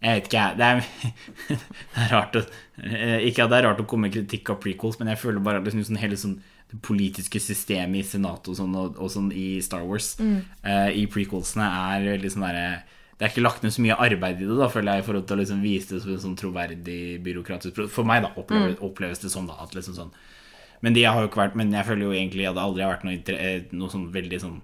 Jeg 0.00 0.16
vet 0.16 0.28
ikke. 0.30 0.44
Det 0.56 0.66
er, 0.66 0.84
det 1.50 2.04
er 2.04 2.14
rart 2.14 2.38
å 2.40 2.44
eh, 2.84 3.26
Ikke 3.28 3.44
at 3.44 3.52
det 3.52 3.58
er 3.58 3.68
rart 3.68 3.82
å 3.82 3.88
komme 3.88 4.08
med 4.08 4.16
kritikk 4.16 4.54
av 4.54 4.60
prequels, 4.62 5.00
men 5.00 5.12
jeg 5.12 5.20
føler 5.20 5.44
bare 5.44 5.60
at 5.60 5.68
liksom 5.68 5.84
sånn, 5.90 6.00
hele 6.00 6.20
sånn 6.20 6.38
det 6.70 6.78
politiske 6.86 7.40
systemet 7.42 8.04
i 8.04 8.06
senatet 8.06 8.52
og 8.52 8.56
sånn, 8.60 8.74
og, 8.78 8.94
og 9.02 9.10
sånn 9.10 9.32
i 9.34 9.58
Star 9.64 9.82
Wars, 9.88 10.12
eh, 10.22 10.90
i 10.94 11.02
prequelsene, 11.10 11.66
er 11.66 12.06
veldig 12.12 12.30
sånn 12.30 12.46
derre 12.46 12.66
det 13.20 13.26
er 13.26 13.32
ikke 13.34 13.42
lagt 13.42 13.60
ned 13.60 13.74
så 13.74 13.82
mye 13.84 13.98
arbeid 14.00 14.38
i 14.40 14.46
det, 14.48 14.54
da, 14.56 14.66
føler 14.72 14.96
jeg, 14.96 15.02
i 15.02 15.04
forhold 15.04 15.26
til 15.28 15.36
å 15.36 15.40
liksom 15.42 15.58
vise 15.60 15.92
det 15.92 15.98
som 16.00 16.12
en 16.14 16.22
sånn 16.22 16.36
troverdig 16.40 17.18
byråkratisk 17.20 17.82
For 17.92 18.08
meg, 18.08 18.22
da, 18.24 18.30
oppleves, 18.40 18.78
oppleves 18.80 19.20
det 19.20 19.28
sånn, 19.28 19.50
da. 19.50 19.58
At 19.60 19.74
liksom 19.76 19.92
sånn 19.98 20.14
Men 20.80 20.96
de 20.96 21.02
har 21.04 21.20
jo 21.20 21.28
ikke 21.28 21.42
vært 21.42 21.58
Men 21.60 21.74
jeg 21.76 21.84
føler 21.84 22.06
jo 22.06 22.14
egentlig 22.16 22.46
at 22.48 22.56
det 22.56 22.62
aldri 22.64 22.86
har 22.86 22.94
vært 22.94 23.04
noe, 23.04 23.34
eh, 23.34 23.66
noe 23.76 23.92
sånn 23.92 24.06
veldig 24.14 24.40
sånn 24.40 24.56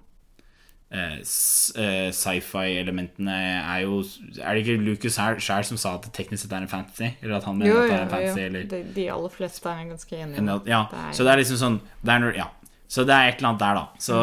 eh, 0.91 1.17
eh, 1.19 2.09
Sci-fi-elementene 2.15 3.35
er 3.59 3.81
jo 3.83 3.99
Er 4.41 4.53
det 4.55 4.63
ikke 4.65 4.77
Lucas 4.83 5.17
sjøl 5.43 5.65
som 5.67 5.77
sa 5.77 5.95
at 5.97 6.05
det 6.07 6.13
teknisk 6.15 6.43
sett 6.45 6.53
er 6.55 6.63
en 6.63 6.71
fantasy? 6.71 7.09
Eller 7.21 7.37
at 7.37 7.43
han 7.49 7.57
mener 7.57 7.71
Jo, 7.73 7.81
at 7.81 7.89
det 7.89 7.95
er 7.97 8.01
en 8.01 8.07
jo. 8.07 8.13
fantasy? 8.15 8.39
Eller? 8.45 8.63
De, 8.71 8.83
de 8.95 9.07
aller 9.11 9.29
fleste 9.33 9.69
er 9.69 9.83
ganske 9.91 10.15
enige. 10.15 10.37
En 10.37 10.47
Ja, 10.47 10.85
det 10.91 10.99
er- 10.99 11.11
så 11.13 11.23
det 11.27 11.33
er 11.33 11.37
liksom 11.43 11.57
sånn 11.63 11.79
det 12.03 12.13
er 12.15 12.33
Ja, 12.37 12.47
så 12.87 13.03
det 13.05 13.13
er 13.15 13.27
et 13.27 13.37
eller 13.41 13.49
annet 13.49 13.59
der, 13.59 13.73
da. 13.75 13.85
Så 13.99 14.15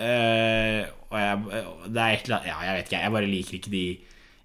eh, 0.00 0.86
Og 1.10 1.18
jeg, 1.20 1.64
det 1.92 2.02
er 2.02 2.12
et 2.16 2.24
eller 2.24 2.36
annet 2.38 2.46
Ja, 2.50 2.60
jeg 2.64 2.76
vet 2.76 2.88
ikke, 2.90 3.02
jeg 3.02 3.12
bare 3.12 3.26
liker 3.26 3.54
ikke 3.60 3.70
de 3.70 3.84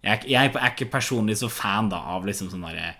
Jeg, 0.04 0.24
jeg 0.28 0.52
er 0.56 0.70
ikke 0.76 0.92
personlig 0.92 1.38
så 1.38 1.50
fan 1.50 1.90
da 1.90 1.98
av 2.16 2.26
liksom 2.26 2.50
sånn 2.52 2.62
derre 2.68 2.96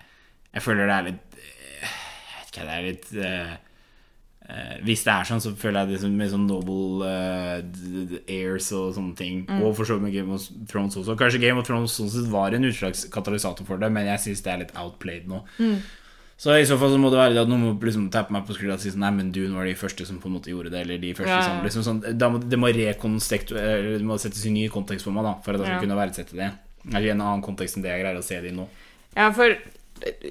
Jeg 0.54 0.62
føler 0.62 0.86
det 0.86 0.96
er 0.96 1.06
litt 1.10 1.36
Jeg 1.82 2.38
vet 2.38 2.48
ikke, 2.52 2.66
det 2.66 2.74
er 2.78 2.88
litt 2.88 3.12
eh, 3.12 3.52
eh, 3.52 3.56
Hvis 4.84 5.04
det 5.06 5.12
er 5.14 5.24
sånn, 5.24 5.40
så 5.40 5.52
føler 5.56 5.84
jeg 5.86 5.94
det 5.94 6.00
som 6.02 6.16
med 6.18 6.28
sånn 6.32 6.46
Noble 6.50 7.06
eh, 7.08 7.62
d- 7.62 8.18
Airs 8.28 8.72
og 8.76 8.90
sånne 8.96 9.14
ting. 9.16 9.44
Og 9.62 9.74
for 9.78 9.84
så 9.88 9.94
vidt 9.96 10.02
med 10.08 10.12
Game 10.16 10.34
of 10.34 10.44
Thrones 10.68 10.96
også. 10.98 11.14
Kanskje 11.16 11.40
Game 11.40 11.58
of 11.62 11.66
Thrones 11.68 11.94
sett 11.96 12.28
var 12.32 12.52
en 12.52 12.66
utslagskatalysator 12.68 13.64
for 13.68 13.78
det, 13.80 13.88
men 13.94 14.06
jeg 14.10 14.18
syns 14.26 14.42
det 14.44 14.52
er 14.52 14.62
litt 14.64 14.74
outplayed 14.76 15.28
nå. 15.30 15.42
Så 16.42 16.56
i 16.58 16.64
så 16.66 16.74
fall 16.80 16.90
så 16.90 16.98
må 16.98 17.06
det 17.12 17.20
være 17.20 17.38
at 17.44 17.48
noen 17.48 17.62
må 17.62 17.72
liksom 17.78 18.08
tappe 18.10 18.34
meg 18.34 18.42
på 18.48 18.56
skuldra 18.56 18.74
og 18.74 18.82
si 18.82 18.90
sånn 18.90 19.04
Nei, 19.04 19.10
men 19.14 19.28
Dune 19.30 19.54
var 19.54 19.68
de 19.68 19.76
første 19.78 20.02
som 20.08 20.16
på 20.18 20.26
en 20.26 20.34
måte 20.40 20.50
gjorde 20.50 20.72
det, 20.74 20.80
eller 20.82 20.98
de 20.98 21.12
første 21.14 21.30
Ja, 21.30 21.42
som 21.46 21.60
liksom 21.62 21.84
sånn 21.86 22.00
må, 22.02 22.40
Det 22.42 22.58
må 22.58 22.72
Det 22.72 24.02
må 24.08 24.16
settes 24.18 24.42
i 24.48 24.50
ny 24.50 24.64
kontekst 24.72 25.06
for 25.06 25.14
meg, 25.14 25.22
da, 25.28 25.36
for 25.44 25.54
at 25.54 25.60
jeg 25.62 25.68
skal 25.68 25.76
Ja. 25.78 25.82
kunne 25.84 26.00
verdsette 26.00 26.34
det. 26.34 26.50
Eller 26.90 27.06
i 27.06 27.14
en 27.14 27.20
annen 27.22 27.44
kontekst 27.46 27.76
enn 27.78 27.82
det 27.84 27.92
jeg 27.94 28.02
greier 28.02 28.18
å 28.18 28.24
se 28.26 28.40
det 28.42 28.50
i 28.50 28.56
nå. 28.56 28.66
Ja, 29.14 29.30
for 29.30 29.54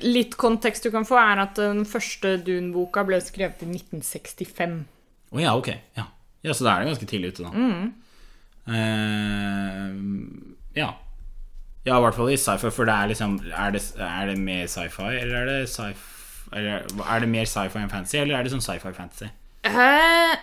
litt 0.04 0.36
kontekst 0.40 0.86
du 0.86 0.92
kan 0.94 1.06
få, 1.08 1.18
er 1.20 1.44
at 1.46 1.60
den 1.60 1.86
første 1.88 2.36
Dune-boka 2.46 3.06
ble 3.08 3.22
skrevet 3.24 3.64
i 3.66 3.70
1965. 3.72 4.82
Å 5.32 5.40
ja, 5.40 5.54
ok. 5.56 5.70
Ja. 5.98 6.10
ja, 6.44 6.56
så 6.56 6.68
da 6.68 6.74
er 6.74 6.84
det 6.84 6.92
ganske 6.92 7.08
tidlig 7.10 7.34
ute, 7.36 7.48
da. 7.48 7.52
Eh, 8.72 9.94
ja. 10.78 10.90
Ja, 11.82 11.98
i 11.98 12.02
hvert 12.04 12.18
fall 12.18 12.30
i 12.30 12.38
sci-fi, 12.38 12.70
for 12.70 12.86
det 12.86 12.94
er 12.94 13.08
liksom 13.10 13.40
Er 13.50 13.72
det, 13.74 13.80
er 13.98 14.28
det 14.30 14.36
mer 14.38 14.68
sci-fi, 14.70 15.16
eller 15.18 15.40
er 15.40 15.48
det 15.50 15.70
sci-fi 15.72 16.60
Er 16.62 17.24
det 17.24 17.30
mer 17.32 17.48
sci-fi 17.50 17.82
enn 17.82 17.90
fantasy, 17.90 18.20
eller 18.22 18.38
er 18.38 18.46
det 18.46 18.52
sånn 18.54 18.62
sci-fi 18.62 18.92
fantasy? 18.94 19.32
Eh, 19.66 20.36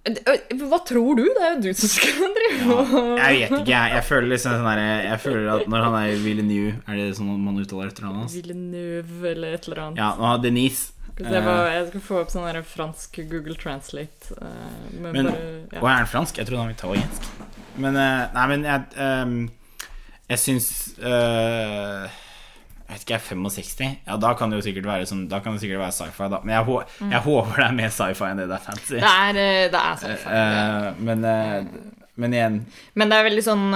hva 0.00 0.78
tror 0.88 1.18
du? 1.18 1.26
Det 1.28 1.42
er 1.44 1.50
jo 1.56 1.60
du 1.60 1.74
som 1.76 1.90
skal 1.92 2.30
drive 2.38 2.76
og 2.76 3.18
Jeg 3.20 3.34
vet 3.36 3.50
ikke, 3.58 3.66
jeg. 3.68 3.90
Jeg 3.96 4.04
føler 4.08 4.30
liksom 4.32 4.54
sånn 4.56 4.68
der, 4.70 5.02
Jeg 5.04 5.20
føler 5.26 5.50
at 5.58 5.66
når 5.68 5.84
han 5.84 5.96
er 5.98 6.22
Villeneuve 6.24 6.72
Er 6.88 7.00
det 7.02 7.08
sånn 7.18 7.34
man 7.44 7.60
uttaler 7.60 7.90
etter 7.90 8.06
hans? 8.08 8.32
Villeneuve 8.38 9.34
eller 9.34 9.58
et 9.58 9.68
eller 9.68 9.82
annet. 9.84 10.00
Ja, 10.00 10.14
nå 10.16 10.30
har 10.30 10.40
Denise. 10.40 10.94
Skal 11.10 11.26
vi 11.26 11.34
se 11.34 11.54
jeg 11.74 11.86
skal 11.90 12.04
få 12.06 12.18
opp 12.22 12.32
sånn 12.32 12.62
fransk 12.64 13.20
Google 13.28 13.58
Translate. 13.60 14.32
eh, 14.40 14.96
men, 14.96 15.12
Men, 15.12 15.28
bare, 15.28 15.82
Og 15.82 15.88
er 15.90 15.98
han 16.00 16.08
fransk? 16.08 16.40
Jeg 16.40 16.48
trodde 16.48 16.62
han 16.64 16.72
var 16.72 16.78
italiensk. 16.78 17.28
Men 17.76 18.00
eh, 18.00 18.24
Nei, 18.38 18.46
men 18.54 18.64
jeg 18.64 18.88
ehm, 18.96 19.38
Jeg 20.30 20.38
syns 20.46 20.70
eh, 20.96 22.08
Jeg 22.90 22.98
vet 22.98 23.04
ikke, 23.04 23.12
jeg 23.14 23.20
er 23.20 23.26
65. 23.54 23.90
Ja, 24.08 24.16
da 24.18 24.32
kan 24.34 24.50
det 24.50 24.58
jo 24.58 24.64
sikkert 24.66 24.86
være 24.90 25.06
sånn 25.06 25.28
det 25.30 25.38
være 25.46 25.92
sci-fi, 25.94 26.26
da. 26.32 26.40
Men 26.42 26.56
jeg, 26.56 26.64
hå 26.66 26.78
jeg 27.12 27.22
håper 27.22 27.60
det 27.62 27.66
er 27.68 27.76
mer 27.78 27.92
sci-fi 27.94 28.26
enn 28.26 28.40
det 28.42 28.46
det 28.50 28.56
er 28.56 28.64
fantasy. 28.64 28.96
Det 28.96 29.12
er, 29.12 29.38
eh, 29.38 29.66
det 29.70 29.82
er 29.82 30.00
sci-fi. 30.00 30.32
Uh, 30.34 31.04
men, 31.06 31.22
uh, 31.22 32.00
men 32.18 32.34
igjen 32.34 32.58
Men 32.98 33.12
det 33.12 33.20
er 33.20 33.28
veldig 33.28 33.44
sånn 33.46 33.66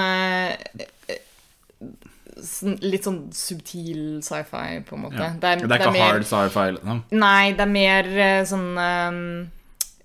sånn- 2.43 2.81
Litt 2.83 3.07
sånn 3.07 3.21
subtil 3.31 4.03
sci-fi, 4.27 4.83
på 4.89 4.99
en 4.99 5.05
måte. 5.07 5.23
ja. 5.23 5.31
Det 5.39 5.53
er, 5.53 5.63
Det 5.63 5.71
er 5.71 5.85
ikke 5.85 5.95
mer, 5.95 6.11
hard 6.11 6.27
sci-fi. 6.33 6.67
Liksom. 6.75 7.05
Nei, 7.13 7.53
det 7.53 7.69
er 7.69 7.75
mer 7.79 8.15
sånn 8.51 8.71
um, 8.75 9.27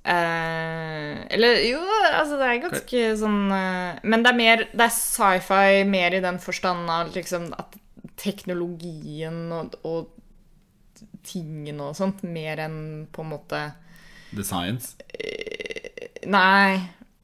Uh, 0.09 1.19
Eller 1.29 1.59
jo, 1.67 1.81
altså 2.15 2.37
det 2.39 2.45
er 2.47 2.61
ganske 2.63 3.01
sånn 3.19 3.51
uh, 3.51 3.99
Men 4.07 4.23
det 4.23 4.31
er 4.31 4.37
mer 4.37 4.63
Det 4.71 4.85
er 4.85 4.93
sci-fi 4.95 5.83
mer 5.85 6.15
i 6.15 6.21
den 6.23 6.39
forstand 6.39 6.87
av 6.89 7.11
liksom 7.13 7.49
at 7.59 7.75
teknologien 8.19 9.45
og, 9.55 9.75
og 9.87 10.09
tingene 11.25 11.89
og 11.91 11.95
sånt, 11.97 12.21
mer 12.27 12.59
enn 12.65 12.79
på 13.15 13.23
en 13.23 13.31
måte 13.33 13.61
The 14.35 14.43
Science. 14.45 14.93
Nei, 16.29 16.75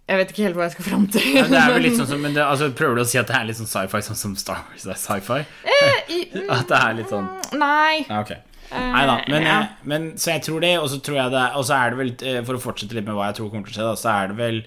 jeg 0.07 0.19
vet 0.21 0.31
ikke 0.31 0.45
helt 0.45 0.57
hva 0.57 0.67
jeg 0.69 0.75
skal 0.77 0.85
fram 0.87 1.05
til. 1.11 1.25
Ja, 1.35 1.43
det 1.51 1.59
er 1.59 1.73
vel 1.75 1.83
litt 1.89 1.97
sånn 1.99 2.09
som 2.13 2.21
men 2.23 2.35
det, 2.37 2.43
altså, 2.45 2.69
Prøver 2.77 2.99
du 2.99 3.03
å 3.03 3.07
si 3.09 3.19
at 3.21 3.29
det 3.29 3.35
er 3.37 3.47
litt 3.49 3.59
sånn 3.59 3.69
sci-fi 3.69 4.01
sånn 4.05 4.19
som 4.19 4.35
Star 4.39 4.63
Wars 4.69 4.85
er 4.87 4.99
sci-fi? 5.01 5.39
Eh, 5.67 6.13
At 6.55 6.69
det 6.71 6.79
er 6.79 6.97
litt 7.01 7.11
sånn 7.11 7.27
Nei. 7.59 8.05
Ah, 8.07 8.21
okay. 8.23 8.39
Nei 8.71 9.03
da. 9.09 9.17
Men, 9.29 9.43
ja. 9.45 9.57
eh, 9.59 9.83
men 9.91 10.07
så 10.21 10.31
jeg 10.35 10.45
tror 10.47 10.63
det, 10.65 10.71
og 10.81 10.87
så 10.93 10.97
tror 11.05 11.19
jeg 11.19 11.33
det 11.35 11.43
Og 11.59 11.67
så 11.67 11.75
er 11.77 11.93
det 11.93 11.99
vel, 12.01 12.13
eh, 12.31 12.39
for 12.47 12.57
å 12.57 12.63
fortsette 12.63 12.97
litt 12.97 13.05
med 13.07 13.17
hva 13.17 13.27
jeg 13.29 13.37
tror 13.41 13.51
kommer 13.53 13.69
til 13.69 13.75
å 13.75 13.77
skje, 13.77 13.89
da, 13.91 13.99
så 14.01 14.13
er 14.15 14.31
det 14.33 14.39
vel 14.41 14.63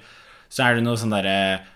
så 0.48 0.62
er 0.64 0.78
det 0.78 0.84
noe 0.86 0.96
sånn 0.96 1.10
derre 1.12 1.32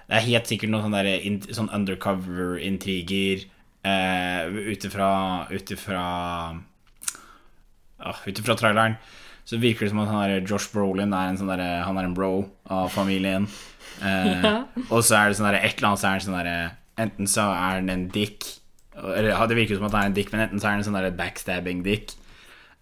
Det 0.08 0.14
er 0.16 0.22
helt 0.30 0.46
sikkert 0.48 0.70
noe 0.72 0.80
sånn 0.84 0.94
der, 0.96 1.08
in- 1.28 1.42
sånn 1.52 1.68
undercover-intriger 1.76 3.42
uh, 3.86 4.44
ut 4.72 4.84
ifra 4.88 5.10
Ut 5.50 5.74
ifra 5.74 6.04
ah, 7.98 8.22
traileren 8.54 8.96
så 9.44 9.58
virker 9.58 9.86
det 9.86 9.90
som 9.92 10.02
at 10.04 10.10
han 10.10 10.22
der 10.30 10.46
Josh 10.46 10.70
Brolin 10.72 11.14
er 11.16 11.30
en 11.30 11.38
sånn 11.40 11.50
derre 11.50 11.82
Han 11.86 11.98
er 11.98 12.06
en 12.06 12.14
bro 12.16 12.32
av 12.70 12.92
familien. 12.94 13.48
Eh, 14.00 14.48
Og 14.92 15.02
så 15.04 15.18
er 15.18 15.30
det 15.30 15.38
sånn 15.38 15.50
et 15.50 15.58
eller 15.66 15.90
annet 15.90 16.02
så 16.02 16.08
er 16.08 16.18
det 16.18 16.26
sånn 16.28 16.38
derre 16.38 16.56
Enten 17.02 17.30
så 17.30 17.48
er 17.50 17.78
han 17.80 17.90
en 17.92 18.06
dick 18.12 18.46
Eller 18.94 19.34
det 19.48 19.58
virker 19.58 19.78
som 19.78 19.88
at 19.88 19.96
han 19.96 20.06
er 20.06 20.12
en 20.12 20.18
dick, 20.18 20.32
men 20.32 20.44
enten 20.46 20.60
så 20.60 20.68
er 20.68 20.76
han 20.76 20.84
en 20.84 20.88
sånn 20.88 21.16
backstabbing 21.18 21.80
dick. 21.86 22.14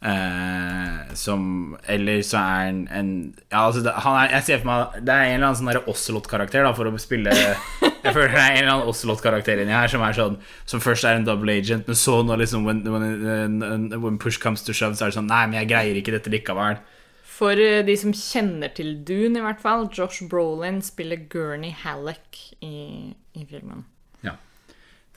Eh, 0.01 1.15
som 1.17 1.43
Eller 1.89 2.23
så 2.27 2.41
er 2.43 2.67
han 2.67 2.83
en 2.89 3.11
Ja, 3.51 3.67
altså 3.67 3.83
han 3.85 4.17
er, 4.17 4.35
Jeg 4.37 4.47
ser 4.47 4.63
for 4.63 4.71
meg 4.71 5.01
Det 5.05 5.13
er 5.13 5.27
en 5.29 5.35
eller 5.39 5.51
annen 5.51 5.61
sånn 5.61 5.91
Ocelot-karakter, 5.93 6.69
for 6.77 6.89
å 6.89 7.01
spille 7.01 7.35
Jeg 8.05 8.15
føler 8.17 8.33
det 8.33 8.41
er 8.41 8.55
en 8.55 8.59
eller 8.63 8.73
annen 8.75 8.91
Ocelot-karakter 8.91 9.61
inni 9.63 9.75
her 9.77 9.91
som 9.93 10.05
er 10.07 10.17
sånn 10.17 10.39
Som 10.69 10.83
først 10.85 11.05
er 11.09 11.19
en 11.19 11.27
double 11.27 11.53
agent, 11.61 11.89
men 11.91 11.99
så 11.99 12.21
når 12.27 12.43
liksom 12.45 12.65
when, 12.69 12.81
when, 12.89 13.91
when 13.93 14.19
push 14.23 14.41
comes 14.41 14.65
to 14.67 14.77
shove, 14.77 14.97
så 14.97 15.07
er 15.07 15.13
det 15.13 15.19
sånn 15.19 15.31
Nei, 15.31 15.45
men 15.51 15.61
jeg 15.63 15.71
greier 15.73 16.01
ikke 16.01 16.15
dette 16.17 16.33
likevel. 16.33 16.81
For 17.41 17.61
eh, 17.61 17.81
de 17.87 17.97
som 17.97 18.13
kjenner 18.17 18.73
til 18.77 18.99
Dune, 19.07 19.39
i 19.41 19.45
hvert 19.45 19.63
fall, 19.63 19.87
Josh 19.97 20.27
Brolin 20.29 20.83
spiller 20.85 21.23
Gurney 21.33 21.73
Halleck 21.85 22.41
i, 22.61 23.15
i 23.37 23.47
filmen. 23.49 23.87
Ja. 24.27 24.35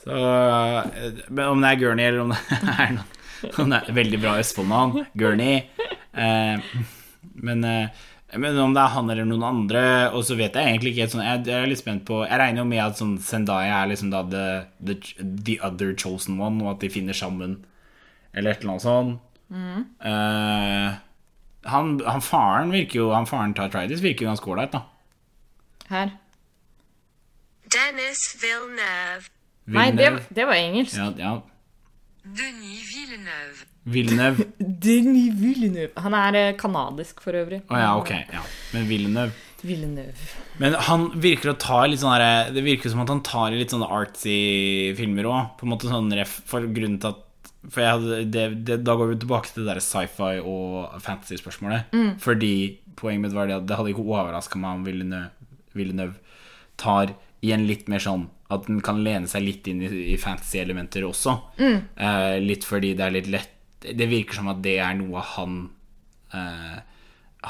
Så 0.04 0.15
eh, 0.15 1.24
Men 1.28 1.46
om 1.50 1.63
det 1.63 1.74
er 1.74 1.82
Gurney, 1.82 2.08
eller 2.08 2.24
om 2.24 2.36
det 2.36 2.63
er 2.78 2.96
noen 3.00 3.12
om 3.60 3.74
det 3.74 3.80
er 3.82 3.96
veldig 3.98 4.19
bra 4.24 4.38
Østfold-navn, 4.39 5.02
Gurney 5.19 5.58
eh, 6.15 6.62
men, 7.43 7.63
eh, 7.67 8.04
men 8.38 8.58
om 8.58 8.74
det 8.74 8.82
er 8.82 8.93
han 8.96 9.10
eller 9.13 9.28
noen 9.30 9.43
andre, 9.46 9.82
og 10.15 10.24
så 10.26 10.36
vet 10.39 10.56
jeg 10.58 10.65
egentlig 10.72 10.93
ikke 10.93 11.04
helt 11.06 11.13
sånn 11.13 11.26
Jeg, 11.26 11.41
jeg 11.50 11.62
er 11.62 11.69
litt 11.69 11.82
spent 11.82 12.04
på 12.08 12.22
Jeg 12.26 12.39
regner 12.41 12.63
jo 12.63 12.65
med 12.69 12.82
at 12.84 12.98
sånn 12.98 13.13
Zendaya 13.22 13.82
er 13.84 13.91
liksom 13.91 14.10
da 14.13 14.24
the, 14.32 14.46
the, 14.82 14.96
the 15.50 15.58
other 15.62 15.93
chosen 15.93 16.39
one, 16.41 16.62
og 16.63 16.72
at 16.76 16.82
de 16.86 16.89
finner 16.93 17.13
sammen, 17.17 17.60
eller 18.34 18.56
et 18.56 18.63
eller 18.63 18.74
annet 18.76 18.86
sånt. 18.88 19.30
Eh, 19.54 20.96
han, 21.74 21.91
han 22.10 22.24
faren 22.26 22.72
virker 22.74 22.98
jo 23.04 23.12
Han 23.13 23.28
faren 23.30 23.54
til 23.54 23.67
Atreides 23.67 24.02
virker 24.02 24.26
jo 24.26 24.32
ganske 24.32 24.50
ålreit, 24.50 24.74
da. 24.74 24.82
Her. 25.91 26.15
Dennis 27.74 28.24
Villeneuve. 28.41 29.30
Nei, 29.74 29.91
det, 29.96 30.10
det 30.36 30.48
var 30.50 30.58
engelsk. 30.58 30.98
ja, 30.98 31.12
ja. 31.17 31.36
Denis 32.24 32.89
Villeneuve. 32.89 33.67
Villeneuve. 33.84 34.46
Denis 34.60 35.34
Villeneuve. 35.39 35.91
Han 36.06 36.13
er 36.17 36.38
eh, 36.39 36.52
kanadisk, 36.60 37.19
for 37.24 37.36
øvrig. 37.36 37.62
Å 37.67 37.80
ja, 37.82 37.89
ok. 38.00 38.12
Ja. 38.32 38.43
Men 38.76 38.88
Villeneuve 38.88 39.34
Villeneuve. 39.63 40.13
Men 40.60 40.74
han 40.89 41.06
virker 41.24 41.54
å 41.54 41.58
ta 41.60 41.86
litt 41.88 42.02
sånn 42.02 42.12
derre- 42.17 42.52
Det 42.52 42.63
virker 42.65 42.91
som 42.91 43.00
at 43.04 43.12
han 43.13 43.22
tar 43.24 43.54
i 43.56 43.60
litt 43.62 43.72
sånne 43.72 43.88
artsy 43.96 44.34
filmer 44.98 45.24
òg. 45.30 45.54
På 45.60 45.63
en 45.67 45.72
måte 45.72 45.88
sånn 45.91 46.12
ref 46.15 46.34
For 46.50 46.65
grunnen 46.67 47.00
til 47.00 47.13
at 47.13 47.22
For 47.72 47.80
jeg 47.86 47.93
hadde, 47.96 48.17
det, 48.34 48.43
det, 48.67 48.78
Da 48.84 48.96
går 49.00 49.13
vi 49.13 49.19
tilbake 49.24 49.54
til 49.54 49.63
det 49.63 49.72
der 49.78 49.80
sci-fi 49.86 50.41
og 50.43 50.98
fantasy-spørsmålet. 51.06 51.96
Fordi 52.19 52.52
poenget 53.00 53.24
mitt 53.30 53.38
var 53.39 53.48
det 53.48 53.56
at 53.62 53.67
det 53.72 53.78
hadde 53.80 53.93
ikke 53.96 54.04
overraska 54.04 54.60
meg 54.60 54.82
om 54.82 54.84
Villeneuve, 54.88 55.32
Villeneuve 55.74 56.19
tar 56.78 57.15
i 57.43 57.52
en 57.56 57.63
litt 57.67 57.88
mer 57.91 58.04
sånn 58.04 58.28
At 58.54 58.67
den 58.67 58.84
kan 58.86 59.00
lene 59.04 59.28
seg 59.32 59.43
litt 59.48 59.67
inn 59.72 59.80
i, 59.82 59.89
i 60.13 60.19
fantasy-elementer 60.19 61.08
også. 61.08 61.38
Eh, 61.63 62.36
litt 62.43 62.67
fordi 62.67 62.91
det 63.00 63.08
er 63.08 63.15
litt 63.15 63.32
lett 63.32 63.53
Det 63.84 64.08
virker 64.10 64.39
som 64.39 64.50
at 64.52 64.63
det 64.63 64.78
er 64.80 64.96
noe 65.00 65.24
han 65.34 65.60
eh, 66.32 66.80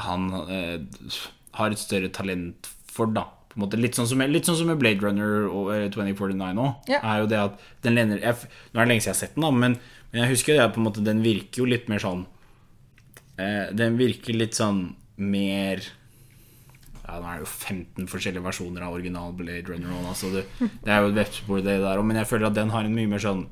Han 0.04 0.28
eh, 0.48 1.18
har 1.54 1.70
et 1.70 1.78
større 1.80 2.10
talent 2.10 2.68
for, 2.90 3.10
da. 3.14 3.26
På 3.50 3.58
en 3.58 3.64
måte, 3.66 3.78
litt, 3.78 3.94
sånn 3.94 4.08
som, 4.10 4.22
litt 4.26 4.48
sånn 4.48 4.58
som 4.58 4.70
med 4.70 4.80
Blade 4.80 5.02
Runner 5.02 5.46
og 5.46 5.70
eh, 5.74 5.86
2049 5.94 6.54
nå. 6.58 6.68
Ja. 6.90 6.98
Er 7.02 7.22
jo 7.22 7.28
det 7.30 7.38
at 7.38 7.66
den 7.86 7.98
lener 7.98 8.22
jeg, 8.22 8.50
Nå 8.72 8.80
er 8.80 8.86
det 8.86 8.90
lenge 8.90 9.04
siden 9.04 9.12
jeg 9.12 9.14
har 9.14 9.20
sett 9.22 9.36
den, 9.36 9.46
da, 9.46 9.52
men, 9.54 9.76
men 10.10 10.24
jeg 10.24 10.34
husker 10.34 10.56
det 10.56 10.64
at 10.64 10.74
på 10.74 10.82
en 10.82 10.88
måte 10.88 11.04
den 11.06 11.22
virker 11.22 11.62
jo 11.62 11.68
litt 11.70 11.86
mer 11.92 12.02
sånn 12.02 12.24
eh, 13.38 13.70
Den 13.78 14.00
virker 14.00 14.34
litt 14.34 14.58
sånn 14.58 14.88
mer 15.22 15.84
ja, 17.04 17.20
Nå 17.20 17.28
er 17.28 17.38
det 17.38 17.44
jo 17.44 17.50
15 17.52 18.10
forskjellige 18.10 18.46
versjoner 18.48 18.86
av 18.86 18.96
original 18.96 19.34
Blade 19.38 19.68
Runner. 19.70 19.92
Også, 20.10 20.30
så 20.30 20.40
det, 20.40 20.70
det 20.82 20.90
er 20.90 21.04
jo 21.04 21.12
et 21.12 21.18
webspor, 21.20 21.62
det 21.62 21.78
der 21.82 22.00
òg, 22.00 22.06
men 22.08 22.18
jeg 22.18 22.30
føler 22.30 22.48
at 22.48 22.58
den 22.58 22.72
har 22.74 22.88
en 22.88 22.96
mye 22.96 23.10
mer 23.10 23.22
sånn 23.22 23.44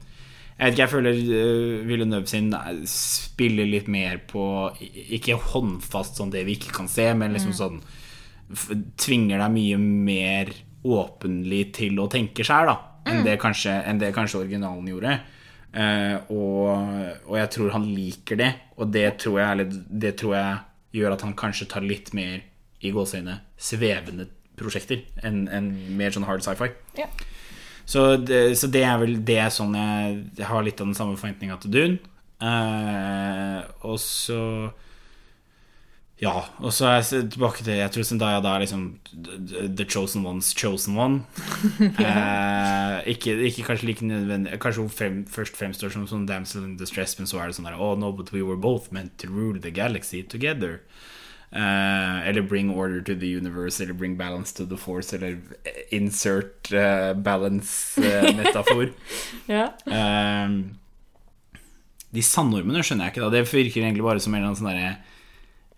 jeg 0.59 0.65
vet 0.65 0.73
ikke, 0.75 0.83
jeg 0.83 0.93
føler 0.93 1.19
uh, 1.19 1.87
Villeneuve 1.89 2.29
sin 2.31 2.53
eh, 2.55 2.83
spiller 2.91 3.67
litt 3.67 3.89
mer 3.91 4.19
på 4.31 4.43
Ikke 5.17 5.35
håndfast 5.53 6.21
sånn 6.21 6.31
det 6.35 6.45
vi 6.47 6.55
ikke 6.59 6.75
kan 6.77 6.89
se, 6.93 7.09
men 7.19 7.33
liksom 7.35 7.55
sånn 7.57 7.81
f- 8.53 8.71
Tvinger 9.01 9.41
deg 9.43 9.55
mye 9.57 9.79
mer 9.83 10.53
åpenlig 10.83 11.69
til 11.79 11.99
å 12.03 12.09
tenke 12.11 12.43
sjæl, 12.47 12.67
da. 12.73 12.77
Enn 13.07 13.25
det, 13.27 13.37
kanskje, 13.43 13.73
enn 13.87 13.99
det 13.99 14.13
kanskje 14.15 14.41
originalen 14.45 14.87
gjorde. 14.91 15.17
Uh, 15.73 16.17
og, 16.35 16.69
og 17.31 17.37
jeg 17.39 17.51
tror 17.55 17.71
han 17.75 17.87
liker 17.89 18.37
det, 18.39 18.51
og 18.77 18.91
det 18.93 19.07
tror 19.23 19.39
jeg, 19.41 19.67
det 19.89 20.15
tror 20.21 20.35
jeg 20.37 20.59
gjør 21.01 21.15
at 21.17 21.23
han 21.25 21.33
kanskje 21.39 21.69
tar 21.73 21.87
litt 21.87 22.11
mer 22.15 22.43
i 22.83 22.91
gåseøyne 22.93 23.39
svevende 23.57 24.27
prosjekter 24.59 25.01
enn 25.25 25.47
enn 25.49 25.71
mer 25.97 26.13
sånn 26.13 26.27
hard 26.29 26.43
sci-fi. 26.45 26.69
Ja. 26.99 27.07
Så 27.87 28.17
det, 28.17 28.59
så 28.59 28.71
det 28.71 28.85
er 28.87 29.01
vel 29.03 29.19
det 29.27 29.39
er 29.43 29.53
sånn 29.53 29.75
jeg, 29.77 30.23
jeg 30.39 30.49
har 30.49 30.65
litt 30.65 30.81
av 30.81 30.89
den 30.89 30.97
samme 30.99 31.19
forventninga 31.19 31.59
til 31.63 31.75
Dune. 31.75 31.99
Eh, 32.43 33.61
og 33.87 34.01
så 34.03 34.71
Ja, 36.23 36.33
og 36.63 36.73
så 36.75 36.87
er 36.87 36.97
jeg 37.01 37.29
tilbake 37.35 37.63
til 37.63 37.77
Jeg 37.79 37.91
tror 37.95 38.07
Zendaya 38.07 38.41
da 38.43 38.57
er 38.57 38.65
liksom 38.65 38.83
the 39.79 39.87
chosen 39.87 40.25
one's 40.27 40.53
chosen 40.55 40.99
one. 40.99 41.23
Eh, 42.03 42.99
ikke, 43.15 43.35
ikke 43.47 43.65
kanskje 43.67 43.87
like 43.89 44.07
nødvendig 44.07 44.59
Kanskje 44.63 44.83
hun 44.83 44.91
frem, 44.91 45.17
først 45.27 45.57
fremstår 45.59 45.91
som 45.95 46.07
sånn 46.07 46.27
damsel 46.27 46.65
in 46.67 46.77
distress, 46.79 47.15
men 47.19 47.31
så 47.31 47.41
er 47.41 47.51
det 47.51 47.59
sånn 47.59 47.67
der 47.71 47.79
Oh 47.79 47.95
no, 47.99 48.13
but 48.13 48.33
we 48.35 48.43
were 48.43 48.59
both 48.59 48.91
meant 48.93 49.15
to 49.19 49.31
rule 49.31 49.59
the 49.59 49.71
galaxy 49.71 50.23
together. 50.23 50.81
Eh, 51.53 52.29
eller 52.29 52.43
bring 52.43 52.71
order 52.71 53.03
to 53.03 53.15
the 53.15 53.29
universe, 53.37 53.83
eller 53.83 53.93
bring 53.93 54.17
balance 54.17 54.53
to 54.57 54.65
the 54.65 54.77
force, 54.77 55.13
eller 55.13 55.39
insert 55.91 56.73
uh, 56.73 57.13
balance-metafor. 57.13 58.93
Ja. 59.47 59.67
um, 60.47 60.79
de 62.13 62.23
sandormene 62.25 62.83
skjønner 62.85 63.09
jeg 63.09 63.15
ikke, 63.15 63.25
da. 63.25 63.31
Det 63.33 63.53
virker 63.53 63.83
egentlig 63.85 64.05
bare 64.05 64.21
som 64.21 64.33
en 64.35 64.41
eller 64.41 64.51
annen 64.53 64.61
sånn 64.61 64.71
derre 64.73 64.97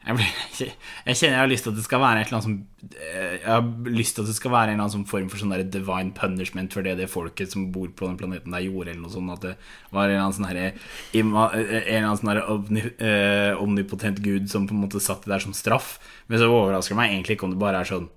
jeg, 0.04 0.16
blir- 0.18 0.72
jeg 1.06 1.16
kjenner 1.16 1.34
jeg 1.34 1.40
har 1.42 1.50
lyst 1.50 1.64
til 1.66 1.72
at 1.72 1.78
det 1.78 1.84
skal 1.86 2.02
være 2.02 2.20
et 2.20 2.28
eller 2.28 2.38
annet 2.38 2.46
som 2.46 2.56
eh, 3.00 3.34
Jeg 3.40 3.48
har 3.48 3.92
lyst 3.98 4.14
til 4.16 4.24
at 4.24 4.30
det 4.30 4.36
skal 4.36 4.52
være 4.54 4.72
en 4.74 4.80
eller 4.80 4.90
annen 4.90 5.06
form 5.10 5.28
for 5.32 5.40
sånn 5.42 5.54
der 5.54 5.64
divine 5.76 6.12
punishment 6.16 6.76
for 6.76 6.84
det 6.86 6.96
det 7.00 7.08
folket 7.12 7.52
som 7.54 7.70
bor 7.74 7.88
på 7.96 8.08
den 8.10 8.18
planeten 8.20 8.52
der 8.56 8.66
gjorde, 8.66 8.90
eller 8.92 9.04
noe 9.06 9.14
sånt. 9.14 9.32
At 9.38 9.46
det 9.48 9.54
var 9.94 10.04
en 10.08 10.14
eller 10.14 10.24
annen 10.26 10.36
sånn 10.38 10.48
herre 10.50 10.66
En 11.14 11.32
eller 11.32 12.02
annen 12.02 12.20
sånn 12.20 12.32
herre 12.34 12.90
eh, 12.98 13.62
omnipotent 13.64 14.20
gud 14.24 14.50
som 14.52 14.66
på 14.68 14.76
en 14.76 14.84
måte 14.84 15.00
satt 15.02 15.24
det 15.24 15.32
der 15.34 15.44
som 15.46 15.56
straff. 15.56 15.96
Men 16.28 16.40
så 16.42 16.50
overrasker 16.52 16.94
det 16.94 17.00
meg 17.00 17.14
egentlig 17.16 17.38
ikke 17.38 17.48
om 17.48 17.56
det 17.56 17.62
bare 17.64 17.80
er 17.84 17.90
sånn 17.94 18.10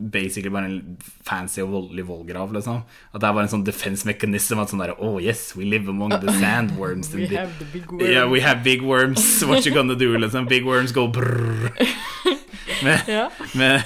basically 0.00 0.48
bare 0.50 0.64
en 0.70 0.96
fancy 1.26 1.60
og 1.60 1.70
voldelig 1.74 2.06
vollgrav, 2.08 2.52
liksom. 2.56 2.82
At 3.12 3.20
det 3.20 3.28
er 3.28 3.34
bare 3.36 3.44
en 3.48 3.52
sånn 3.52 3.64
defense 3.66 4.06
mechanism. 4.08 4.58
At 4.62 4.72
sånn 4.72 4.80
der, 4.80 4.94
oh 4.98 5.18
yes, 5.20 5.50
we 5.56 5.64
live 5.68 5.88
among 5.92 6.14
the 6.22 6.32
sandworms. 6.40 7.12
We 7.14 7.26
have 7.36 7.52
the 7.58 7.66
big 7.72 7.90
worms. 7.92 8.08
Yeah, 8.08 8.26
we 8.30 8.40
have 8.40 8.62
big 8.64 8.82
worms. 8.82 9.24
What 9.44 9.66
you 9.66 9.74
gonna 9.74 9.94
do? 9.98 10.16
Liksom. 10.16 10.46
Big 10.48 10.64
worms 10.64 10.92
go 10.92 11.06
brrr. 11.08 11.70
Men, 12.82 12.98
Ja. 13.06 13.26
men, 13.54 13.82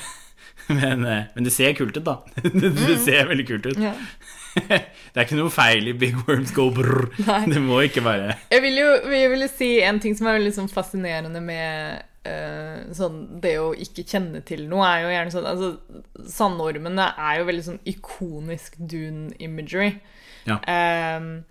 men, 0.68 1.04
eh, 1.04 1.22
men 1.34 1.44
det 1.44 1.50
ser 1.50 1.72
kult 1.74 1.96
ut, 1.96 2.04
da. 2.06 2.20
Det 2.42 2.98
ser 3.02 3.26
veldig 3.26 3.46
kult 3.48 3.66
ut. 3.66 3.78
Ja. 3.82 3.90
Det 4.54 5.16
er 5.18 5.24
ikke 5.24 5.34
noe 5.40 5.50
feil 5.50 5.88
i 5.90 5.94
big 5.98 6.14
worms 6.28 6.52
go 6.54 6.68
brrr. 6.70 7.08
Det 7.50 7.58
må 7.64 7.80
ikke 7.88 8.04
være 8.06 8.36
Jeg 8.52 8.62
vil 8.62 8.76
jo 8.78 8.86
jeg 9.10 9.30
vil 9.32 9.48
si 9.50 9.70
en 9.82 9.98
ting 9.98 10.14
som 10.14 10.28
er 10.30 10.36
veldig 10.38 10.52
sånn 10.54 10.70
fascinerende 10.70 11.42
med 11.42 12.04
eh, 12.28 12.84
sånn, 12.96 13.18
det 13.42 13.54
å 13.60 13.72
ikke 13.76 14.06
kjenne 14.08 14.42
til 14.46 14.66
noe, 14.70 14.86
er 14.88 15.04
jo 15.04 15.12
gjerne 15.14 15.34
sånn 15.34 15.48
altså, 15.50 15.70
Sandormene 16.34 17.08
er 17.14 17.40
jo 17.40 17.48
veldig 17.50 17.66
sånn 17.68 17.82
ikonisk 17.88 18.78
dune 18.78 19.34
imagery. 19.42 19.94
Ja. 20.48 20.58
Ehm, 20.68 21.44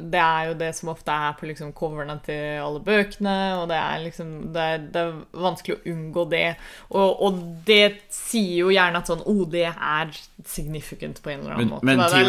det 0.00 0.20
er 0.20 0.48
jo 0.50 0.54
det 0.60 0.70
som 0.76 0.88
ofte 0.92 1.12
er 1.12 1.34
på 1.38 1.46
liksom 1.48 1.72
coverne 1.76 2.16
til 2.24 2.58
alle 2.62 2.80
bøkene, 2.84 3.34
og 3.60 3.68
det 3.70 3.76
er 3.78 4.02
liksom 4.04 4.30
Det 4.54 4.64
er, 4.74 4.78
det 4.94 5.02
er 5.02 5.18
vanskelig 5.44 5.76
å 5.76 5.82
unngå 5.92 6.24
det. 6.30 6.44
Og, 6.90 7.22
og 7.26 7.40
det 7.66 7.80
sier 8.14 8.64
jo 8.64 8.70
gjerne 8.74 9.02
at 9.02 9.10
sånn 9.10 9.22
Oh, 9.30 9.42
det 9.50 9.66
er 9.70 10.12
significant 10.46 11.20
på 11.22 11.30
en 11.34 11.40
eller 11.44 11.56
annen 11.58 11.72
måte. 11.74 11.84
men 11.84 11.98
Det 11.98 12.06
er- 12.06 12.22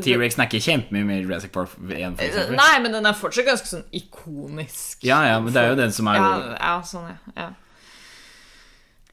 T-Rex 0.00 0.36
det 0.36 0.44
er- 0.44 0.48
ikke 0.48 0.62
kjempemye 0.66 1.04
med 1.04 1.24
Jurassic 1.24 1.52
Park 1.52 1.74
1, 1.76 2.16
for. 2.16 2.54
Nei, 2.56 2.74
men 2.82 2.92
den 2.92 3.06
er 3.06 3.12
fortsatt 3.18 3.46
ganske 3.50 3.66
sånn 3.66 3.84
ikonisk. 3.92 5.02
Ja, 5.02 5.22
ja, 5.26 5.40
men 5.40 5.52
det 5.52 5.62
er 5.62 5.68
jo 5.74 5.80
den 5.82 5.92
som 5.92 6.06
er 6.06 6.14
Ja, 6.20 6.56
ja 6.60 6.76
sånn, 6.82 7.08
ja. 7.10 7.32
ja. 7.36 7.48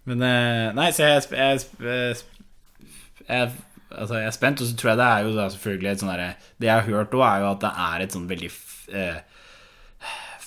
Men 0.08 0.22
eh, 0.24 0.74
Nei, 0.78 0.92
så 0.96 1.04
jeg, 1.04 1.24
jeg, 1.32 1.60
jeg, 1.84 2.18
jeg, 3.28 3.52
altså, 3.90 4.20
jeg 4.20 4.30
er 4.30 4.36
spent, 4.36 4.62
og 4.62 4.70
så 4.70 4.78
tror 4.78 4.92
jeg 4.92 5.00
det 5.02 5.10
er 5.10 5.26
jo 5.26 5.36
da 5.36 5.50
selvfølgelig 5.54 5.92
et 5.92 6.04
sånn 6.04 6.14
derre 6.14 6.30
Det 6.58 6.70
jeg 6.70 6.74
har 6.76 6.88
hørt 6.88 7.18
òg, 7.18 7.26
er 7.28 7.44
jo 7.44 7.52
at 7.52 7.66
det 7.66 7.74
er 7.88 8.04
et 8.04 8.16
sånn 8.16 8.30
veldig 8.32 8.50
eh, 9.02 9.20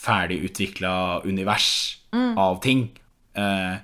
ferdig 0.00 0.40
univers 0.48 1.26
univers 1.28 1.70
av 2.12 2.60
ting. 2.64 2.88
Eh, 3.38 3.76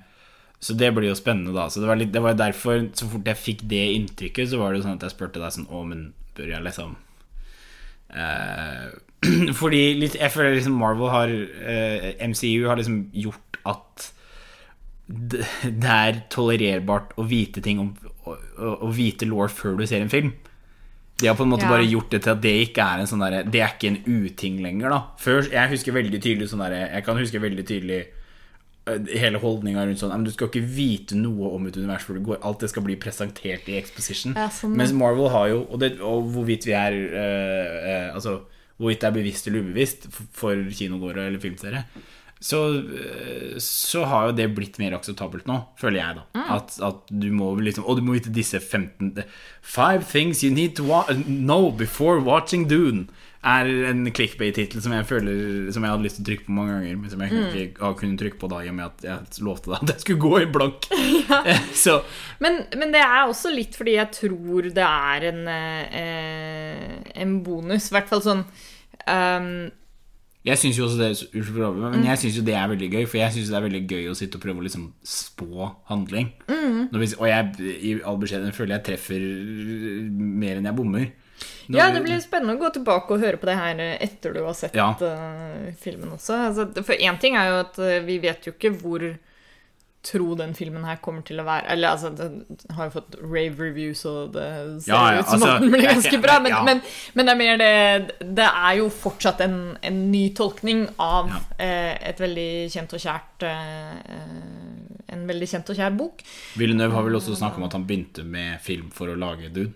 så 0.59 0.73
det 0.73 0.89
blir 0.95 1.11
jo 1.11 1.17
spennende, 1.17 1.53
da. 1.53 1.67
Så 1.69 1.81
det 1.81 1.89
var, 1.89 1.99
litt, 1.99 2.13
det 2.13 2.23
var 2.23 2.37
derfor, 2.37 2.87
så 2.97 3.09
fort 3.11 3.29
jeg 3.29 3.39
fikk 3.39 3.65
det 3.69 3.83
inntrykket, 3.93 4.49
så 4.49 4.61
var 4.61 4.73
det 4.73 4.81
jo 4.81 4.87
sånn 4.87 4.97
at 4.97 5.05
jeg 5.05 5.13
spurte 5.13 5.41
deg 5.41 5.53
sånn 5.53 5.69
Å, 5.69 5.83
men 5.85 6.07
bør 6.37 6.49
jeg 6.55 6.65
liksom 6.65 6.95
eh, 8.13 8.87
Fordi 9.61 9.81
litt, 10.01 10.17
jeg 10.17 10.33
føler 10.33 10.57
liksom 10.57 10.77
Marvel 10.81 11.13
har 11.13 11.33
eh, 11.33 12.09
MCU 12.25 12.67
har 12.69 12.81
liksom 12.81 13.07
gjort 13.13 13.61
at 13.67 14.11
det 15.83 15.93
er 15.93 16.21
tolererbart 16.33 17.13
å 17.15 17.23
vite 17.29 17.63
ting 17.63 17.79
om 17.79 17.93
å, 18.33 18.73
å, 18.87 18.91
vite 18.93 19.27
law 19.29 19.47
før 19.51 19.77
du 19.79 19.85
ser 19.87 20.03
en 20.03 20.11
film. 20.11 20.33
De 21.17 21.29
har 21.29 21.37
på 21.37 21.47
en 21.47 21.49
måte 21.49 21.65
Ja. 21.65 21.71
bare 21.71 21.87
gjort 21.87 22.11
det 22.13 22.21
til 22.23 22.33
at 22.35 22.41
det 22.43 22.53
ikke 22.67 22.83
er 22.85 22.99
en 23.01 23.09
sånn 23.09 23.23
der, 23.23 23.43
Det 23.43 23.61
er 23.61 23.71
ikke 23.73 23.89
en 23.89 24.03
uting 24.05 24.59
lenger, 24.61 24.89
da. 24.93 24.99
Før, 25.17 25.47
jeg 25.49 25.69
husker 25.71 25.95
veldig 25.95 26.19
tydelig 26.21 26.49
sånn 26.51 26.61
derre 26.61 26.91
Jeg 26.93 27.03
kan 27.07 27.17
huske 27.17 27.41
veldig 27.41 27.65
tydelig 27.65 28.03
øh, 28.87 29.07
hele 29.17 29.39
holdninga 29.41 29.85
rundt 29.87 29.99
sånn 30.03 30.23
Du 30.23 30.29
skal 30.31 30.51
ikke 30.51 30.61
vite 30.61 31.17
noe 31.17 31.49
om 31.55 31.65
et 31.65 31.77
univers 31.77 32.05
hvor 32.05 32.19
du 32.19 32.21
går. 32.21 32.37
Alt 32.45 32.59
det 32.61 32.69
skal 32.69 32.85
bli 32.85 32.95
presentert 33.01 33.65
i 33.67 33.79
exposition. 33.79 34.35
Ja, 34.37 34.45
sånn. 34.53 34.77
Mens 34.77 34.93
Marvel 34.93 35.31
har 35.33 35.47
jo 35.49 35.63
Og, 35.65 35.79
det, 35.81 35.95
og 36.01 36.29
hvorvidt 36.35 36.69
vi 36.69 36.77
er 36.77 36.93
øh, 36.93 37.73
øh, 37.81 38.13
Altså 38.13 38.39
hvorvidt 38.77 39.01
det 39.01 39.07
er 39.07 39.15
bevisst 39.17 39.47
eller 39.49 39.65
ubevisst 39.65 40.07
for, 40.13 40.29
for 40.37 40.69
kinogåere 40.69 41.25
eller 41.31 41.41
filmseere, 41.41 41.83
så, 42.39 42.59
øh, 42.81 43.55
så 43.59 44.05
har 44.05 44.27
jo 44.27 44.35
det 44.37 44.49
blitt 44.55 44.77
mer 44.79 44.93
akseptabelt 44.97 45.47
nå, 45.49 45.59
føler 45.79 45.99
jeg, 46.03 46.15
da. 46.19 46.25
Mm. 46.37 46.49
At, 46.57 46.75
at 46.85 47.09
du 47.09 47.31
må 47.33 47.55
liksom 47.59 47.85
Og 47.89 47.97
du 47.97 48.03
må 48.05 48.13
vite 48.13 48.29
disse 48.33 48.59
15 48.59 49.23
Five 49.61 50.03
things 50.11 50.43
you 50.43 50.51
need 50.53 50.75
to 50.77 50.83
wa 50.85 51.03
know 51.25 51.71
before 51.71 52.19
watching 52.21 52.67
Dune. 52.69 53.07
Er 53.47 53.67
en 53.89 54.05
clickbait-tittel 54.11 54.81
som 54.81 54.91
jeg 54.95 55.05
føler 55.07 55.71
Som 55.71 55.83
jeg 55.85 55.91
hadde 55.93 56.03
lyst 56.03 56.17
til 56.19 56.23
å 56.25 56.27
trykke 56.29 56.45
på 56.47 56.55
mange 56.57 56.73
ganger, 56.73 56.95
men 56.97 57.09
som 57.09 57.21
jeg 57.21 57.31
Mm. 57.31 57.57
ikke 57.61 57.83
har 57.85 57.93
kunnet 57.99 58.19
trykke 58.19 58.39
på 58.41 58.49
da 58.49 58.61
i 58.65 58.69
og 58.69 58.75
med 58.75 58.85
at 58.85 59.03
jeg 59.07 59.43
lovte 59.45 59.71
deg 59.71 59.83
at 59.83 59.91
jeg 59.93 59.99
skulle 60.03 60.23
gå 60.23 60.39
i 60.41 60.47
blank. 60.51 60.87
ja. 61.85 61.97
Men, 62.43 62.61
men 62.75 62.91
det 62.95 63.01
er 63.03 63.27
også 63.27 63.51
litt 63.53 63.75
fordi 63.77 63.93
jeg 63.97 64.11
tror 64.17 64.69
det 64.73 64.83
er 64.87 65.27
en, 65.31 65.43
eh, 65.47 66.95
en 67.21 67.37
bonus. 67.45 67.89
I 67.91 67.97
hvert 67.97 68.09
fall 68.09 68.23
sånn 68.25 68.43
ehm, 69.07 69.69
Jeg 70.47 70.57
syns 70.61 70.77
jo 70.79 70.85
også 70.87 70.97
det 71.01 71.09
men 71.75 71.99
Mm. 71.99 72.05
jeg 72.07 72.17
synes 72.21 72.37
jo 72.37 72.43
det 72.47 72.53
er 72.55 72.67
veldig 72.71 72.89
gøy. 72.93 73.05
For 73.07 73.17
jeg 73.19 73.31
syns 73.35 73.49
det 73.51 73.57
er 73.57 73.65
veldig 73.67 73.81
gøy 73.91 74.05
å 74.11 74.15
sitte 74.15 74.35
og 74.39 74.43
prøve 74.45 74.61
å 74.61 74.67
liksom 74.67 74.85
spå 75.03 75.71
handling. 75.89 76.29
Mm. 76.47 76.89
Når 76.93 76.99
vi, 77.03 77.07
og 77.19 77.27
jeg 77.27 77.71
i 77.83 77.93
all 78.05 78.17
beskjedenhet 78.21 78.55
føler 78.55 78.77
jeg 78.77 78.85
treffer 78.87 79.25
mer 80.41 80.57
enn 80.61 80.69
jeg 80.69 80.77
bommer. 80.77 81.07
Når 81.69 81.77
Ja, 81.77 81.91
det 81.91 82.03
blir 82.05 82.21
spennende 82.23 82.55
å 82.55 82.61
gå 82.61 82.69
tilbake 82.79 83.11
og 83.13 83.19
høre 83.21 83.37
på 83.37 83.45
det 83.49 83.57
her 83.59 83.81
etter 83.99 84.33
du 84.33 84.39
har 84.45 84.53
sett 84.57 84.73
Ja. 84.73 84.91
eh, 85.01 85.73
filmen 85.77 86.09
også. 86.15 86.33
Altså, 86.47 86.83
for 86.83 86.93
én 86.95 87.19
ting 87.19 87.35
er 87.35 87.49
jo 87.51 87.59
at 87.65 87.77
eh, 87.79 87.99
vi 88.07 88.17
vet 88.23 88.45
jo 88.47 88.53
ikke 88.53 88.71
hvor 88.79 89.03
tro 90.07 90.35
den 90.39 90.53
filmen 90.55 90.85
her 90.87 90.99
kommer 91.03 91.23
til 91.27 91.41
å 91.41 91.45
være. 91.47 91.65
Eller 91.73 91.89
altså, 91.95 92.09
den 92.15 92.37
har 92.77 92.87
jo 92.87 92.93
fått 92.97 93.17
rave 93.21 93.57
reviews, 93.59 94.05
og 94.07 94.33
det 94.37 94.45
ser 94.85 94.93
Ja, 94.93 95.01
ja, 95.17 95.19
ut 95.19 95.25
som 95.27 95.33
altså, 95.41 95.49
at 95.55 95.61
den 95.65 95.73
blir 95.73 95.83
ganske 95.87 96.19
bra. 96.23 96.37
Men, 96.43 96.53
ja. 96.55 96.61
men, 96.67 96.81
men 97.17 97.27
det 97.29 97.33
er 97.35 97.39
mer 97.41 97.57
det 97.61 98.27
Det 98.39 98.47
er 98.47 98.77
jo 98.79 98.87
fortsatt 98.93 99.41
en, 99.45 99.57
en 99.81 99.97
ny 100.11 100.23
tolkning 100.37 100.85
av 101.03 101.27
Ja. 101.33 101.41
eh, 101.59 101.95
et 102.13 102.21
veldig 102.23 102.49
kjent 102.73 102.95
og 102.95 103.03
kjært 103.03 103.47
eh, 103.49 103.97
eh, 104.15 105.11
En 105.17 105.27
veldig 105.27 105.47
kjent 105.49 105.69
og 105.73 105.77
kjær 105.79 105.93
bok. 105.97 106.23
Villeneuve 106.59 106.95
har 106.97 107.05
vel 107.07 107.15
også 107.19 107.35
snakket 107.39 107.61
om 107.61 107.67
at 107.69 107.75
han 107.77 107.85
begynte 107.89 108.23
med 108.27 108.57
film 108.63 108.89
for 108.95 109.11
å 109.11 109.15
lage 109.19 109.51
Dune. 109.55 109.73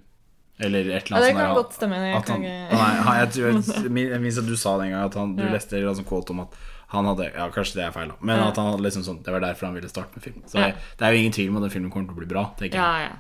Eller 0.62 0.86
et 0.94 1.08
eller 1.10 1.18
Ja, 1.18 1.18
annet 1.18 1.26
det 1.26 1.34
kan 1.34 1.48
sånt 1.48 1.58
godt 1.58 1.78
stemme. 1.80 2.00
Jeg 2.06 2.18
At 2.20 2.28
han, 2.30 2.44
nei, 2.44 2.90
han, 3.08 3.16
jeg, 3.18 3.64
jeg, 3.88 4.10
jeg 4.12 4.22
minns 4.22 4.38
at 4.38 4.46
du 4.52 4.54
sa 4.60 4.76
det 4.78 4.90
en 4.90 4.94
gang 4.94 5.06
at 5.08 5.16
han, 5.18 5.32
du 5.40 5.42
Ja. 5.48 5.54
leste 5.56 5.80
en 5.80 5.96
sånn 5.98 6.06
quote 6.06 6.36
om 6.36 6.44
at 6.44 6.60
han 6.92 7.08
hadde 7.08 7.30
Ja, 7.32 7.48
kanskje 7.56 7.80
det 7.80 7.84
er 7.88 7.96
feil, 7.96 8.12
da, 8.12 8.18
men 8.20 8.42
at 8.44 8.58
han 8.60 8.72
hadde 8.74 8.84
liksom 8.84 9.04
sånn 9.08 9.20
Det 9.24 9.32
var 9.32 9.44
derfor 9.44 9.70
han 9.70 9.76
ville 9.78 9.90
starte 9.92 10.18
med 10.18 10.26
film. 10.26 10.42
Så 10.46 10.60
det, 10.60 10.74
det 11.00 11.08
er 11.08 11.16
jo 11.16 11.22
ingen 11.22 11.36
tvil 11.36 11.52
om 11.52 11.60
at 11.62 11.68
den 11.68 11.76
filmen 11.76 11.92
kommer 11.94 12.10
til 12.12 12.18
å 12.18 12.22
bli 12.24 12.32
bra. 12.34 12.48
tenker 12.60 12.76
jeg 12.78 12.82
Ja, 12.82 13.10
ja. 13.10 13.20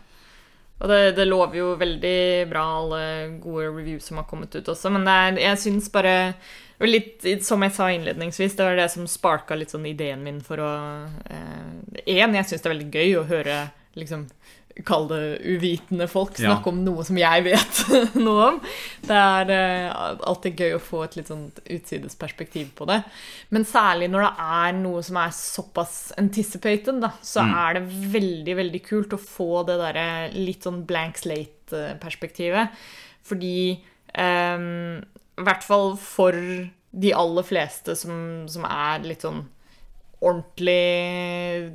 Og 0.81 0.89
det, 0.89 0.99
det 1.13 1.27
lover 1.29 1.59
jo 1.59 1.67
veldig 1.77 2.49
bra, 2.49 2.63
alle 2.79 3.01
gode 3.43 3.67
reviews 3.69 4.07
som 4.09 4.17
har 4.17 4.25
kommet 4.25 4.55
ut 4.55 4.71
også. 4.73 4.89
Men 4.89 5.05
det 5.05 5.13
er, 5.13 5.35
jeg 5.43 5.59
syns 5.61 5.91
bare 5.93 6.15
litt, 6.81 7.21
Som 7.45 7.61
jeg 7.61 7.75
sa 7.75 7.91
innledningsvis, 7.93 8.55
det 8.57 8.65
var 8.65 8.79
det 8.79 8.87
som 8.89 9.05
sparka 9.05 9.53
litt 9.55 9.69
sånn 9.69 9.85
ideen 9.85 10.23
min 10.25 10.39
for 10.41 10.57
å 10.57 10.71
Én, 12.01 12.33
jeg 12.33 12.47
syns 12.49 12.63
det 12.63 12.65
er 12.65 12.73
veldig 12.73 12.89
gøy 12.95 13.19
å 13.19 13.27
høre 13.29 13.59
liksom 13.99 14.25
Kall 14.87 15.07
det 15.09 15.19
uvitende 15.43 16.07
folk 16.07 16.37
Ja. 16.39 16.53
snakke 16.55 16.67
om 16.71 16.77
noe 16.85 17.03
som 17.03 17.17
jeg 17.19 17.43
vet 17.43 17.81
noe 18.25 18.45
om. 18.53 18.59
Det 19.03 19.17
er 19.17 19.51
eh, 19.51 20.15
alltid 20.23 20.55
gøy 20.63 20.75
å 20.77 20.81
få 20.81 21.03
et 21.03 21.17
litt 21.19 21.27
sånn 21.27 21.51
utsidesperspektiv 21.65 22.69
på 22.77 22.87
det. 22.87 23.01
Men 23.51 23.65
særlig 23.67 24.07
når 24.13 24.27
det 24.29 24.33
er 24.47 24.77
noe 24.79 25.03
som 25.03 25.17
er 25.21 25.33
såpass 25.35 26.13
anticipated, 26.17 27.01
da, 27.03 27.11
så 27.21 27.43
Mm. 27.43 27.53
er 27.65 27.73
det 27.79 27.83
veldig, 28.15 28.55
veldig 28.61 28.83
kult 28.87 29.13
å 29.13 29.19
få 29.19 29.65
det 29.67 29.77
derre 29.81 30.07
litt 30.33 30.63
sånn 30.63 30.85
blank 30.87 31.17
slate-perspektivet. 31.19 32.69
Fordi 33.27 33.81
ehm, 34.15 35.03
I 35.37 35.43
hvert 35.47 35.63
fall 35.63 35.95
for 35.97 36.31
de 36.33 37.13
aller 37.15 37.43
fleste 37.47 37.95
som, 37.95 38.45
som 38.51 38.65
er 38.67 38.99
litt 39.07 39.21
sånn 39.23 39.45
ordentlig 40.21 41.71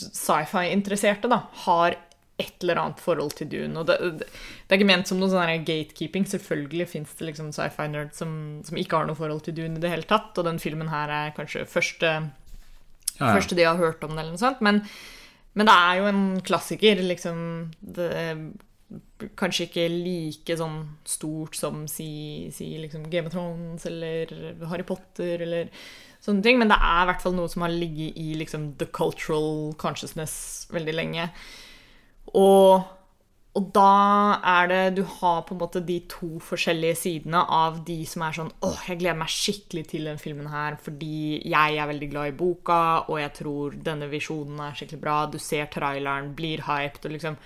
sci-fi-interesserte 0.00 1.28
da, 1.30 1.42
har 1.66 1.96
et 2.40 2.64
eller 2.64 2.80
annet 2.82 3.02
forhold 3.04 3.36
til 3.38 3.50
Dune. 3.52 3.74
Og 3.80 3.86
det, 3.88 3.98
det, 4.20 4.28
det 4.30 4.74
er 4.74 4.80
ikke 4.80 4.90
ment 4.90 5.10
som 5.10 5.20
noe 5.20 5.30
sånn 5.32 5.66
gatekeeping. 5.68 6.26
Selvfølgelig 6.30 6.88
fins 6.94 7.12
det 7.18 7.28
liksom 7.28 7.52
sci-fi-nerds 7.56 8.22
som, 8.22 8.32
som 8.66 8.80
ikke 8.80 8.98
har 8.98 9.08
noe 9.08 9.18
forhold 9.18 9.44
til 9.46 9.56
Dune 9.60 9.78
i 9.78 9.84
det 9.84 9.92
hele 9.92 10.08
tatt. 10.08 10.32
Og 10.34 10.48
den 10.48 10.60
filmen 10.62 10.90
her 10.92 11.12
er 11.20 11.36
kanskje 11.36 11.66
første, 11.68 12.16
Ja, 13.20 13.28
ja. 13.28 13.34
første 13.36 13.58
de 13.58 13.68
har 13.68 13.80
hørt 13.80 14.02
om 14.06 14.16
det, 14.16 14.24
eller 14.24 14.34
noe 14.34 14.42
sånt. 14.42 14.64
Men, 14.64 14.82
men 15.58 15.68
det 15.68 15.76
er 15.76 16.00
jo 16.00 16.10
en 16.10 16.26
klassiker, 16.46 17.04
liksom. 17.04 17.38
Det 17.80 18.10
kanskje 19.38 19.66
ikke 19.68 19.86
like 19.92 20.56
sånn 20.58 20.78
stort 21.06 21.54
som 21.58 21.84
si, 21.90 22.50
si 22.54 22.72
liksom 22.80 23.04
Game 23.12 23.30
of 23.30 23.34
Thrones 23.34 23.86
eller 23.86 24.32
Harry 24.70 24.86
Potter 24.86 25.44
eller 25.44 25.70
sånne 26.24 26.44
ting, 26.44 26.58
men 26.60 26.70
det 26.72 26.78
er 26.78 27.04
i 27.04 27.08
hvert 27.10 27.22
fall 27.24 27.36
noe 27.36 27.50
som 27.50 27.64
har 27.64 27.72
ligget 27.72 28.18
i 28.20 28.34
liksom 28.40 28.72
the 28.80 28.88
cultural 28.96 29.72
consciousness 29.80 30.66
veldig 30.74 30.96
lenge. 30.96 31.28
Og, 32.38 32.82
og 33.58 33.70
da 33.74 33.92
er 34.46 34.68
det 34.70 34.82
Du 34.98 35.02
har 35.02 35.40
på 35.46 35.56
en 35.56 35.60
måte 35.62 35.82
de 35.82 35.96
to 36.10 36.38
forskjellige 36.44 36.98
sidene 37.00 37.40
av 37.42 37.80
de 37.86 37.98
som 38.06 38.22
er 38.26 38.36
sånn 38.36 38.52
åh, 38.66 38.84
jeg 38.86 39.00
gleder 39.00 39.18
meg 39.18 39.32
skikkelig 39.34 39.86
til 39.90 40.06
den 40.06 40.20
filmen 40.22 40.50
her 40.52 40.78
fordi 40.82 41.40
jeg 41.42 41.80
er 41.80 41.90
veldig 41.90 42.10
glad 42.12 42.30
i 42.30 42.36
boka, 42.38 42.82
og 43.08 43.18
jeg 43.22 43.34
tror 43.40 43.80
denne 43.88 44.10
visjonen 44.12 44.60
er 44.68 44.78
skikkelig 44.78 45.02
bra. 45.02 45.16
Du 45.26 45.40
ser 45.42 45.66
traileren, 45.72 46.34
blir 46.38 46.66
hyped, 46.68 47.02
og 47.04 47.16
liksom 47.16 47.40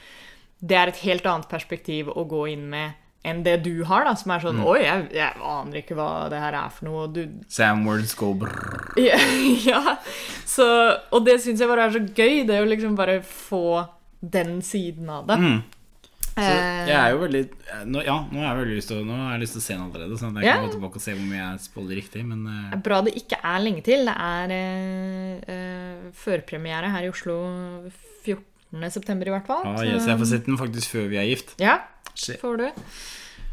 Det 0.60 0.76
er 0.76 0.92
et 0.92 1.02
helt 1.04 1.26
annet 1.26 1.48
perspektiv 1.48 2.12
å 2.12 2.28
gå 2.28 2.46
inn 2.52 2.68
med 2.72 3.00
enn 3.24 3.40
det 3.44 3.56
du 3.64 3.84
har, 3.88 4.04
da, 4.04 4.12
som 4.20 4.34
er 4.34 4.42
sånn 4.44 4.60
Oi, 4.68 4.82
jeg, 4.84 5.08
jeg 5.16 5.44
aner 5.48 5.80
ikke 5.80 5.96
hva 5.96 6.28
det 6.32 6.40
her 6.42 6.56
er 6.58 6.72
for 6.76 6.88
noe. 6.88 7.06
Du, 7.08 7.22
Sam 7.48 7.86
words 7.88 8.12
go 8.18 8.34
brrr. 8.36 8.92
ja, 9.00 9.16
ja. 9.70 9.96
Så, 10.44 10.66
og 11.08 11.24
det 11.24 11.38
syns 11.42 11.62
jeg 11.62 11.70
bare 11.70 11.88
er 11.88 11.96
så 11.96 12.04
gøy, 12.04 12.44
det 12.48 12.60
å 12.60 12.68
liksom 12.68 12.98
bare 12.98 13.22
få 13.24 13.80
den 14.30 14.60
siden 14.64 15.10
av 15.10 15.26
det. 15.30 15.38
Mm. 15.40 15.62
Så 16.34 16.42
Eh, 16.42 16.88
jeg 16.88 16.96
er 16.98 17.12
jo 17.14 17.18
veldig 17.22 17.42
nå, 17.86 18.00
Ja, 18.02 18.16
nå 18.26 18.40
har 18.42 18.48
jeg 18.48 18.60
veldig 18.64 18.78
lyst 18.80 18.90
til, 18.90 19.04
nå 19.06 19.14
har 19.14 19.36
jeg 19.36 19.44
lyst 19.44 19.54
til 19.54 19.62
å 19.62 19.64
se 19.64 19.74
den 19.76 19.84
allerede. 19.84 20.18
Sånn 20.18 20.32
at 20.34 20.42
jeg 20.42 20.48
Ja. 20.48 20.54
kan 20.56 20.66
gå 20.66 20.72
tilbake 20.74 20.98
og 20.98 21.04
se 21.04 21.14
hvor 21.14 21.28
mye 21.30 21.42
jeg 21.42 21.60
spoiler 21.62 21.94
riktig. 22.00 22.24
Men 22.26 22.40
uh... 22.46 22.76
bra 22.82 23.00
det 23.06 23.14
ikke 23.14 23.38
er 23.38 23.60
lenge 23.62 23.84
til. 23.86 24.04
Det 24.04 24.16
er 24.18 24.54
uh, 24.58 25.54
eh, 25.54 26.10
førpremiere 26.24 26.90
her 26.90 27.06
i 27.06 27.12
Oslo 27.12 27.36
14. 28.26 28.90
september, 28.90 29.30
i 29.30 29.30
hvert 29.36 29.46
fall. 29.46 29.62
ah, 29.62 29.84
yes, 29.86 30.08
jeg 30.10 30.18
får 30.18 30.30
sett 30.32 30.46
den 30.46 30.58
faktisk 30.58 30.96
før 30.96 31.06
vi 31.12 31.22
er 31.22 31.30
gift. 31.30 31.54
Ja, 31.62 31.78
Shit. 32.14 32.40
får 32.42 32.58
du. 32.58 32.66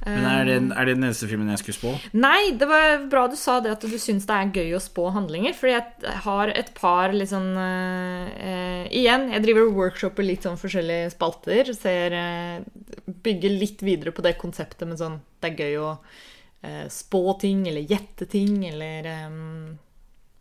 Men 0.06 0.26
er 0.26 0.48
det, 0.48 0.56
er 0.74 0.88
det 0.88 0.96
den 0.98 1.06
eneste 1.06 1.28
filmen 1.30 1.52
jeg 1.54 1.62
skulle 1.62 1.78
spå? 1.78 1.92
Nei, 2.18 2.54
det 2.58 2.66
var 2.70 3.04
bra 3.12 3.28
du 3.30 3.36
sa 3.38 3.60
det 3.62 3.76
at 3.76 3.86
du 3.86 3.98
syns 4.02 4.26
det 4.30 4.38
er 4.38 4.56
gøy 4.56 4.74
å 4.78 4.82
spå 4.82 5.10
handlinger. 5.14 5.54
Fordi 5.58 5.76
jeg 5.76 6.16
har 6.26 6.54
et 6.56 6.72
par 6.78 7.14
litt 7.14 7.30
sånn 7.30 7.52
uh, 7.54 8.88
Igjen, 8.90 9.30
jeg 9.36 9.46
driver 9.46 9.68
og 9.68 9.78
workshoper 9.78 10.26
litt 10.26 10.48
sånn 10.48 10.58
forskjellige 10.62 11.14
spalter. 11.14 11.70
Ser 11.78 12.18
uh, 12.18 13.14
Bygger 13.22 13.54
litt 13.62 13.86
videre 13.86 14.16
på 14.16 14.26
det 14.26 14.40
konseptet 14.42 14.90
med 14.90 14.98
sånn 15.02 15.22
Det 15.42 15.52
er 15.52 15.64
gøy 15.68 15.80
å 15.84 15.94
uh, 15.94 16.88
spå 16.90 17.24
ting, 17.44 17.68
eller 17.70 17.86
gjette 17.86 18.30
ting, 18.32 18.58
eller 18.72 19.14
um, 19.28 19.78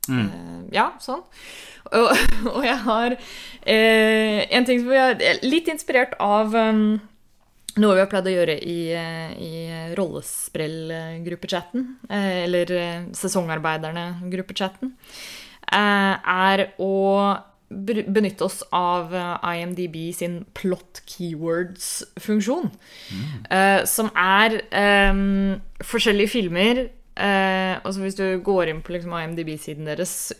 Mm. 0.08 0.66
Ja, 0.74 0.90
sånn. 1.02 1.22
Og, 1.92 2.10
og 2.54 2.64
jeg 2.66 2.78
har 2.86 3.16
eh, 3.62 4.42
en 4.50 4.66
ting 4.68 4.82
som 4.82 4.92
jeg 4.94 5.16
er 5.20 5.40
litt 5.44 5.70
inspirert 5.70 6.16
av 6.22 6.56
eh, 6.56 6.82
noe 7.78 7.94
vi 7.94 8.02
har 8.02 8.08
pleid 8.10 8.26
å 8.26 8.32
gjøre 8.34 8.56
i, 8.66 8.78
eh, 8.96 9.30
i 9.38 9.94
rollesprell-gruppechatten, 9.98 11.86
eh, 12.08 12.44
eller 12.44 12.72
eh, 12.72 13.04
sesongarbeiderne-gruppechatten, 13.16 14.94
er 15.70 16.64
å 16.82 16.94
benytte 17.70 18.42
oss 18.42 18.64
av 18.74 19.12
IMDb 19.46 20.12
sin 20.12 20.44
plot 20.58 21.02
keywords-funksjon, 21.06 22.72
Mm. 23.12 23.86
som 23.86 24.10
er 24.16 24.56
um, 25.12 25.60
forskjellige 25.78 26.28
filmer 26.32 26.88
Eh, 27.20 27.74
altså 27.84 28.00
Hvis 28.00 28.16
du 28.16 28.24
går 28.44 28.70
inn 28.70 28.80
på 28.84 28.94
liksom 28.94 29.12
IMDb-siden 29.18 29.88
deres, 29.90 30.32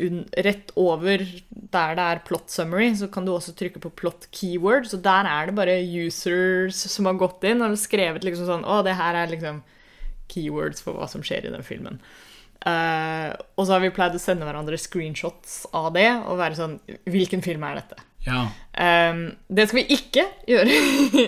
rett 0.46 0.72
over 0.80 1.20
der 1.50 1.98
det 1.98 2.06
er 2.06 2.22
plot 2.24 2.48
summary, 2.52 2.88
så 2.96 3.10
kan 3.12 3.26
du 3.26 3.34
også 3.34 3.52
trykke 3.58 3.82
på 3.82 3.92
plot 4.00 4.28
keyword. 4.32 4.88
Så 4.88 5.00
der 5.04 5.28
er 5.28 5.50
det 5.50 5.58
bare 5.58 5.76
users 5.84 6.80
som 6.88 7.10
har 7.10 7.20
gått 7.20 7.44
inn 7.44 7.60
og 7.66 7.76
skrevet 7.80 8.24
liksom 8.24 8.48
sånn 8.48 8.64
Å, 8.64 8.80
det 8.86 8.96
her 8.96 9.18
er 9.18 9.32
liksom 9.34 9.62
keywords 10.30 10.80
for 10.84 10.96
hva 10.96 11.08
som 11.10 11.24
skjer 11.26 11.48
i 11.48 11.52
den 11.52 11.66
filmen. 11.66 12.00
Eh, 12.64 13.28
og 13.56 13.66
så 13.66 13.76
har 13.76 13.84
vi 13.84 13.92
pleid 13.94 14.16
å 14.16 14.22
sende 14.22 14.48
hverandre 14.48 14.80
screenshots 14.80 15.62
av 15.76 15.92
det 15.96 16.10
og 16.28 16.36
være 16.36 16.58
sånn 16.58 16.74
Hvilken 17.08 17.40
film 17.44 17.64
er 17.64 17.78
dette? 17.80 17.96
Ja. 18.26 18.50
Um, 18.80 19.22
det 19.48 19.64
skal 19.68 19.80
vi 19.80 19.96
ikke 19.96 20.22
gjøre. 20.48 20.64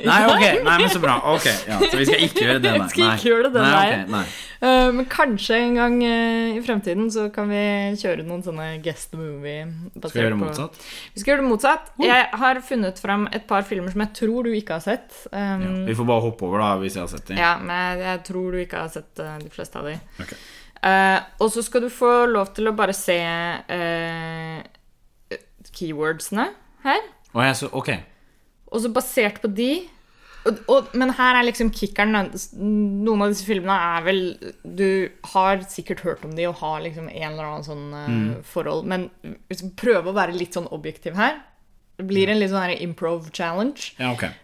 Nei, 0.06 0.18
ok, 0.28 0.42
nei, 0.64 0.74
men 0.80 0.90
så 0.92 1.00
bra. 1.02 1.16
Ok, 1.32 1.46
ja, 1.68 1.78
Så 1.80 1.98
vi 1.98 2.06
skal 2.06 2.24
ikke 2.26 2.44
gjøre 2.44 2.60
det, 2.62 2.72
Vi 2.76 2.88
skal 2.92 3.08
ikke 3.10 3.28
gjøre 3.28 3.48
det 3.48 3.52
den 3.56 3.66
nei, 3.66 3.80
okay, 3.80 4.04
nei. 4.12 4.22
Um, 4.62 5.00
men 5.00 5.08
kanskje 5.10 5.58
en 5.58 5.74
gang 5.80 5.96
uh, 6.04 6.52
i 6.54 6.62
fremtiden 6.64 7.10
så 7.12 7.26
kan 7.34 7.50
vi 7.50 7.64
kjøre 7.98 8.26
noen 8.28 8.44
sånne 8.46 8.68
guest 8.84 9.16
movie. 9.18 9.66
Skal 9.96 10.14
vi 10.14 10.22
gjøre 10.22 10.36
det 10.36 10.40
motsatt? 10.44 10.78
Vi 11.16 11.24
skal 11.24 11.34
gjøre 11.34 11.42
det 11.42 11.50
motsatt. 11.50 11.92
Jeg 12.04 12.30
har 12.44 12.62
funnet 12.68 13.02
fram 13.02 13.26
et 13.32 13.48
par 13.50 13.66
filmer 13.68 13.92
som 13.92 14.06
jeg 14.06 14.14
tror 14.22 14.48
du 14.48 14.54
ikke 14.54 14.78
har 14.78 14.86
sett. 14.86 15.10
Um, 15.32 15.66
Ja, 15.66 15.74
vi 15.90 15.98
får 15.98 16.10
bare 16.12 16.26
hoppe 16.28 16.48
over, 16.48 16.62
da, 16.62 16.72
hvis 16.84 16.96
jeg 16.98 17.04
har 17.04 17.12
sett 17.12 17.28
dem. 17.32 17.40
ja, 17.42 17.52
men 17.60 18.00
jeg, 18.06 18.24
tror 18.28 18.54
du 18.54 18.62
ikke 18.62 18.86
har 18.86 18.92
sett 18.92 19.24
uh, 19.24 19.34
de 19.42 19.52
fleste 19.52 19.80
av 19.80 19.90
de. 19.90 19.98
Okay. 20.22 20.40
Uh, 20.82 21.18
og 21.42 21.52
så 21.54 21.62
skal 21.66 21.84
du 21.84 21.92
få 21.94 22.14
lov 22.30 22.54
til 22.56 22.70
å 22.70 22.76
bare 22.76 22.94
se 22.96 23.18
keywordsene 25.72 26.50
her. 26.84 27.02
Og 27.32 27.44
jeg 27.46 27.58
så, 27.58 27.70
ok. 27.72 27.90
Og 28.72 28.84
så 28.84 28.92
basert 28.92 29.40
på 29.42 29.50
de 29.52 29.72
og, 30.42 30.58
og, 30.70 30.90
Men 30.98 31.12
her 31.14 31.38
er 31.38 31.46
liksom 31.46 31.70
kickeren. 31.74 32.32
Noen 32.58 33.24
av 33.24 33.32
disse 33.32 33.46
filmene 33.46 33.76
er 33.94 34.06
vel 34.06 34.20
Du 34.62 34.86
har 35.34 35.62
sikkert 35.70 36.02
hørt 36.06 36.26
om 36.26 36.34
de 36.38 36.48
og 36.50 36.58
har 36.62 36.82
liksom 36.86 37.08
en 37.08 37.28
eller 37.30 37.46
annen 37.46 37.66
sånn 37.66 37.96
eh, 37.96 38.44
forhold, 38.46 38.88
men 38.90 39.08
hvis 39.50 39.62
vi 39.64 39.94
å 39.94 40.14
være 40.14 40.36
litt 40.36 40.56
sånn 40.56 40.70
objektiv 40.74 41.16
her 41.18 41.38
Det 41.98 42.06
blir 42.08 42.32
en 42.32 42.40
litt 42.40 42.50
sånn 42.50 42.64
her 42.64 42.82
improv 42.82 43.30
challenge. 43.30 43.92
Ja, 44.00 44.12
okay. 44.14 44.34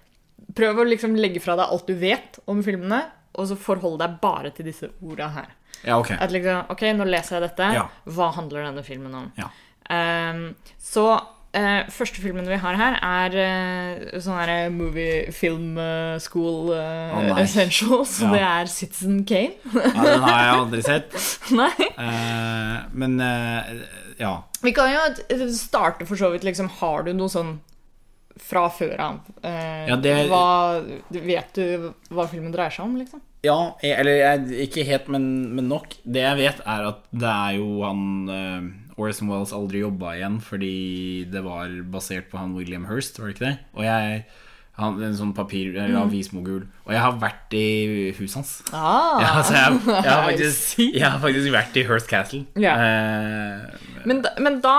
Prøv 0.57 0.83
å 0.83 0.87
liksom 0.87 1.17
legge 1.19 1.43
fra 1.43 1.57
deg 1.59 1.71
alt 1.73 1.89
du 1.89 1.97
vet 1.99 2.39
om 2.49 2.61
filmene, 2.65 3.01
og 3.35 3.49
så 3.51 3.57
forhold 3.59 3.99
deg 4.01 4.19
bare 4.23 4.53
til 4.55 4.69
disse 4.69 4.89
orda 5.05 5.29
her. 5.35 5.51
Ja, 5.83 5.99
ok. 5.99 6.13
At 6.15 6.33
liksom, 6.35 6.69
ok, 6.73 6.85
nå 6.97 7.07
leser 7.09 7.39
jeg 7.39 7.49
dette. 7.49 7.71
Ja. 7.75 7.85
Hva 8.09 8.31
handler 8.37 8.69
denne 8.69 8.85
filmen 8.87 9.17
om? 9.19 9.27
Ja. 9.39 9.51
Um, 9.89 10.43
så 10.83 11.07
eh, 11.57 11.89
første 11.93 12.23
filmen 12.23 12.49
vi 12.49 12.59
har 12.61 12.79
her, 12.79 12.97
er 13.05 13.37
uh, 13.39 14.19
sånn 14.23 14.39
her 14.41 14.73
movie 14.75 15.33
film 15.35 15.79
uh, 15.81 16.17
school 16.23 16.73
uh, 16.75 17.15
oh, 17.19 17.41
essentials. 17.41 18.19
Ja. 18.23 18.33
det 18.35 18.43
er 18.49 18.73
Citizen 18.73 19.23
Kane. 19.29 19.57
ja, 19.75 19.95
den 19.95 20.27
har 20.27 20.43
jeg 20.43 20.59
aldri 20.59 20.83
sett. 20.87 21.17
nei. 21.61 21.89
Men 22.99 23.17
ja. 24.19 24.35
Vi 24.65 24.75
kan 24.75 24.93
jo 24.93 25.49
starte 25.55 26.09
for 26.09 26.19
så 26.19 26.33
vidt, 26.35 26.47
liksom. 26.47 26.71
Har 26.81 27.07
du 27.07 27.15
noe 27.17 27.31
sånn 27.33 27.59
fra 28.39 28.69
før 28.71 28.99
av? 29.03 29.33
Ja, 29.43 29.97
det- 29.99 30.29
hva, 30.31 30.83
vet 31.11 31.57
du 31.59 31.91
hva 32.15 32.29
filmen 32.31 32.55
dreier 32.55 32.75
seg 32.75 32.87
om, 32.87 32.99
liksom? 33.01 33.23
Ja, 33.47 33.77
eller 33.87 34.17
jeg, 34.19 34.67
ikke 34.67 34.85
helt, 34.87 35.07
men, 35.15 35.25
men 35.55 35.69
nok. 35.71 35.95
Det 36.03 36.25
jeg 36.25 36.39
vet, 36.41 36.63
er 36.67 36.89
at 36.91 37.05
det 37.15 37.31
er 37.31 37.59
jo 37.61 37.69
han 37.85 38.03
uh, 38.27 38.88
Orson 38.99 39.29
Wells 39.31 39.53
aldri 39.57 39.81
jobba 39.85 40.17
igjen 40.19 40.41
fordi 40.45 41.25
det 41.31 41.43
var 41.45 41.71
basert 41.93 42.29
på 42.33 42.39
han 42.39 42.55
William 42.59 42.85
Hirst, 42.91 43.19
var 43.19 43.29
det 43.31 43.37
ikke 43.37 43.47
det? 43.47 43.59
Og 43.79 43.85
jeg 43.87 44.25
han, 44.79 45.01
En 45.03 45.15
sånn 45.19 45.33
papir- 45.35 45.75
eller 45.75 45.97
Mm. 45.97 46.05
avismogul. 46.07 46.61
Og 46.87 46.93
jeg 46.95 47.01
har 47.03 47.13
vært 47.19 47.55
i 47.59 48.13
huset 48.15 48.35
hans. 48.37 48.63
Ah, 48.73 49.19
Ja, 49.25 49.43
så 49.43 49.55
jeg, 49.57 49.81
jeg, 49.89 50.13
har 50.13 50.23
faktisk, 50.31 50.79
jeg 50.95 51.03
har 51.11 51.19
faktisk 51.19 51.51
vært 51.53 51.77
i 51.77 51.83
Hurst 51.89 52.07
Castle. 52.09 52.45
Ja. 52.55 52.77
Eh, 52.79 54.05
Men, 54.07 54.23
da- 54.23 54.37
men 54.39 54.61
da 54.61 54.77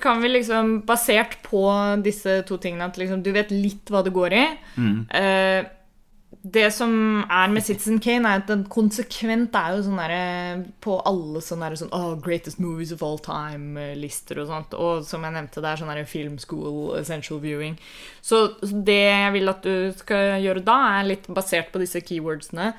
kan 0.00 0.20
vi 0.22 0.28
liksom, 0.28 0.82
basert 0.86 1.36
på 1.44 1.60
disse 2.02 2.42
to 2.48 2.56
tingene, 2.56 2.84
at 2.88 2.96
liksom, 2.96 3.22
du 3.22 3.30
vet 3.32 3.50
litt 3.50 3.88
hva 3.92 4.02
det 4.04 4.12
går 4.16 4.32
i. 4.32 4.46
Mm. 4.78 5.06
Eh, 5.10 5.64
det 6.42 6.68
som 6.70 6.92
er 7.30 7.50
med 7.50 7.64
Citizen 7.66 7.98
Kane, 8.02 8.28
er 8.28 8.42
at 8.42 8.50
den 8.50 8.64
konsekvent 8.70 9.56
er 9.58 9.74
jo 9.74 9.84
sånn 9.88 9.98
derre 9.98 10.66
På 10.84 10.98
alle 11.08 11.42
sånne 11.44 11.70
der, 11.70 11.78
sånn 11.80 11.94
oh, 11.96 12.12
Greatest 12.22 12.60
movies 12.62 12.92
of 12.94 13.02
all 13.02 13.18
time-lister 13.22 14.38
og 14.42 14.50
sånt. 14.50 14.76
Og 14.78 15.06
som 15.08 15.26
jeg 15.26 15.34
nevnte, 15.34 15.62
det 15.64 15.72
er 15.72 15.82
sånn 15.82 16.04
film 16.08 16.36
school 16.42 16.94
essential 16.98 17.40
viewing. 17.42 17.74
Så 18.22 18.46
det 18.62 19.00
jeg 19.00 19.32
vil 19.34 19.50
at 19.50 19.66
du 19.66 19.90
skal 19.98 20.38
gjøre 20.44 20.62
da, 20.66 20.78
er 21.00 21.10
litt 21.10 21.26
basert 21.32 21.72
på 21.74 21.82
disse 21.82 22.02
keywordsene. 22.06 22.70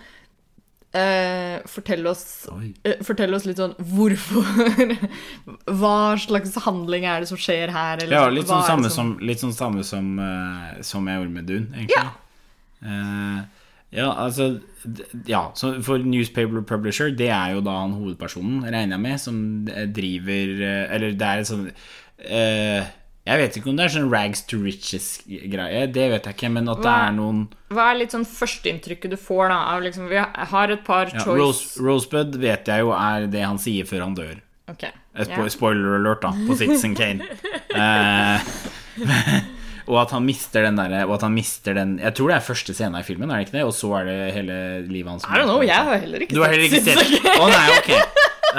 Eh, 0.90 1.60
fortell, 1.70 2.08
oss, 2.10 2.48
eh, 2.82 2.96
fortell 3.06 3.36
oss 3.38 3.44
litt 3.46 3.60
sånn 3.62 3.76
hvorfor 3.78 4.96
Hva 5.78 6.16
slags 6.18 6.56
handling 6.64 7.06
er 7.06 7.22
det 7.22 7.30
som 7.30 7.38
skjer 7.38 7.70
her? 7.70 8.02
eller 8.02 8.16
ja, 8.16 8.24
litt 8.34 8.50
sånn 8.50 8.66
samme 8.66 8.90
som, 8.90 9.12
litt 9.22 9.44
sånn 9.44 9.54
samme 9.54 9.86
som, 9.86 10.16
uh, 10.18 10.80
som 10.82 11.06
jeg 11.06 11.22
gjorde 11.22 11.36
med 11.36 11.46
Dun, 11.52 11.70
egentlig. 11.76 12.00
Ja. 12.00 12.29
Eh, 12.80 13.40
ja, 13.90 14.12
altså 14.14 14.60
Ja, 15.28 15.50
for 15.82 15.98
Newspaper 15.98 16.62
Publisher, 16.62 17.10
det 17.10 17.30
er 17.34 17.56
jo 17.56 17.64
da 17.66 17.74
han 17.82 17.98
hovedpersonen, 17.98 18.62
regner 18.64 18.96
jeg 18.96 19.02
med, 19.02 19.18
som 19.20 19.42
driver 19.96 20.54
eh, 20.62 20.86
Eller 20.96 21.18
det 21.18 21.28
er 21.28 21.42
et 21.42 21.50
sånn 21.50 21.66
uh, 21.68 22.86
Jeg 23.26 23.42
vet 23.42 23.58
ikke 23.58 23.72
om 23.72 23.80
det 23.80 23.88
er 23.88 23.96
sånn 23.98 24.12
rags 24.14 24.46
to 24.50 24.62
riches-greie, 24.62 25.88
det 25.90 26.08
vet 26.14 26.30
jeg 26.30 26.38
ikke, 26.38 26.54
men 26.54 26.70
at 26.72 26.84
det 26.86 26.94
er 26.94 27.18
noen 27.18 27.44
Hva 27.74 27.90
er 27.90 28.00
litt 28.04 28.16
sånn 28.16 28.28
førsteinntrykket 28.30 29.16
du 29.16 29.20
får, 29.20 29.50
da? 29.52 29.60
Av 29.74 29.84
liksom, 29.84 30.08
vi 30.14 30.22
har 30.22 30.76
et 30.78 30.86
par 30.86 31.10
ja, 31.10 31.26
choice 31.26 31.42
Rose, 31.42 31.84
Rosebud 31.84 32.40
vet 32.42 32.70
jeg 32.70 32.86
jo 32.86 32.94
er 32.96 33.28
det 33.32 33.44
han 33.46 33.62
sier 33.62 33.90
før 33.90 34.06
han 34.08 34.18
dør. 34.18 34.38
Ok. 34.70 34.86
Spo 35.20 35.42
yeah. 35.42 35.50
Spoiler 35.52 35.96
alert, 35.98 36.22
da, 36.24 36.32
på 36.48 36.58
Citizen 36.60 36.98
Kane. 36.98 37.26
Eh, 37.70 38.42
og 39.90 39.98
at 40.04 40.12
han 40.14 40.24
mister 40.28 40.64
den 40.68 40.78
derre 40.78 41.02
Og 41.08 41.16
at 41.18 41.24
han 41.26 41.34
mister 41.34 41.74
den 41.74 41.96
Jeg 42.00 42.14
tror 42.18 42.30
det 42.32 42.36
er 42.38 42.46
første 42.46 42.76
scene 42.78 43.02
i 43.02 43.06
filmen, 43.08 43.32
er 43.34 43.42
det 43.42 43.48
ikke 43.48 43.58
det? 43.58 43.66
Og 43.68 43.74
så 43.74 43.90
er 44.00 44.06
det 44.10 44.18
hele 44.36 44.58
livet 44.86 45.10
hans 45.16 45.26
I 45.26 45.40
don't 45.42 45.50
know, 45.50 45.64
jeg 45.66 45.76
har 45.90 45.98
heller 46.04 46.26
ikke 46.26 46.38
Du 46.38 46.44
har 46.44 46.54
heller 46.54 46.68
ikke 46.70 46.84
sett 46.86 47.02
Citizen 47.02 47.42
Å 47.42 47.50
nei, 47.50 47.66
ok. 47.80 47.92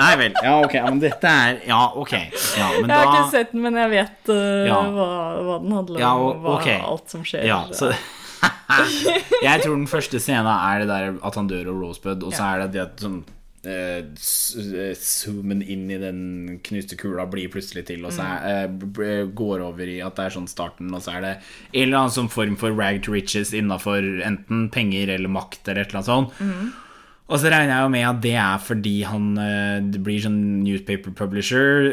Nei 0.01 0.11
vel. 0.21 0.35
Ja, 0.45 0.53
ok. 0.63 0.75
Men 0.87 1.01
dette 1.03 1.31
er 1.47 1.57
Ja, 1.67 1.81
ok. 1.99 2.13
Ja, 2.59 2.69
men 2.79 2.93
Jeg 2.93 2.99
har 2.99 3.09
ikke 3.11 3.33
sett 3.33 3.51
den, 3.55 3.63
men 3.65 3.79
jeg 3.81 3.91
vet 3.97 4.31
uh, 4.31 4.67
Ja. 4.69 4.81
hva, 4.95 5.09
hva 5.49 5.57
den 5.65 5.75
handler 5.79 5.97
om, 5.97 6.03
Ja, 6.05 6.13
og 6.15 6.45
hva, 6.45 6.57
ok. 6.61 6.69
alt 6.93 7.15
som 7.17 7.25
skjer. 7.27 7.47
Ja, 7.49 7.65
så 7.75 7.91
Jeg 9.43 9.63
tror 9.65 9.75
den 9.77 9.89
første 9.91 10.21
scenen 10.23 10.49
er 10.51 10.85
det 10.85 10.89
der 10.91 11.19
at 11.27 11.37
han 11.37 11.49
dør 11.51 11.73
av 11.73 11.83
Rosebud, 11.83 12.23
og 12.29 12.35
så 12.37 12.47
er 12.55 12.63
det 12.65 12.69
det 12.77 12.83
at 12.87 13.03
sånn 13.05 13.21
eh, 13.65 13.99
eh, 14.01 14.95
Zoomen 14.97 15.63
inn 15.63 15.91
i 15.91 15.99
den 16.01 16.61
knuste 16.65 16.97
kula 16.97 17.27
blir 17.31 17.49
plutselig 17.53 17.87
til, 17.87 18.05
og 18.07 18.13
så 18.17 18.23
er, 18.25 18.65
eh, 18.65 18.69
b- 18.69 19.27
går 19.35 19.61
over 19.61 19.87
i 19.87 20.01
at 20.01 20.17
det 20.17 20.25
er 20.27 20.37
sånn 20.39 20.49
starten, 20.49 20.93
og 20.95 21.03
så 21.03 21.17
er 21.17 21.21
det 21.21 21.33
en 21.75 21.83
eller 21.89 21.99
annen 21.99 22.11
sånn 22.17 22.31
form 22.33 22.57
for 22.57 22.73
rag 22.73 23.03
to 23.03 23.13
riches 23.13 23.53
innafor 23.53 24.01
enten 24.25 24.71
penger 24.71 25.09
eller 25.17 25.29
makt 25.29 25.69
eller 25.69 25.83
et 25.83 25.89
eller 25.95 26.01
annet 26.03 26.33
sånt. 26.41 26.73
Og 27.31 27.39
så 27.39 27.51
regner 27.53 27.71
jeg 27.71 27.85
jo 27.85 27.91
med 27.95 28.05
at 28.09 28.19
det 28.25 28.33
er 28.43 28.63
fordi 28.63 28.95
han 29.07 29.27
uh, 29.39 29.99
blir 30.03 30.19
sånn 30.25 30.39
newspaper 30.65 31.15
publisher. 31.15 31.93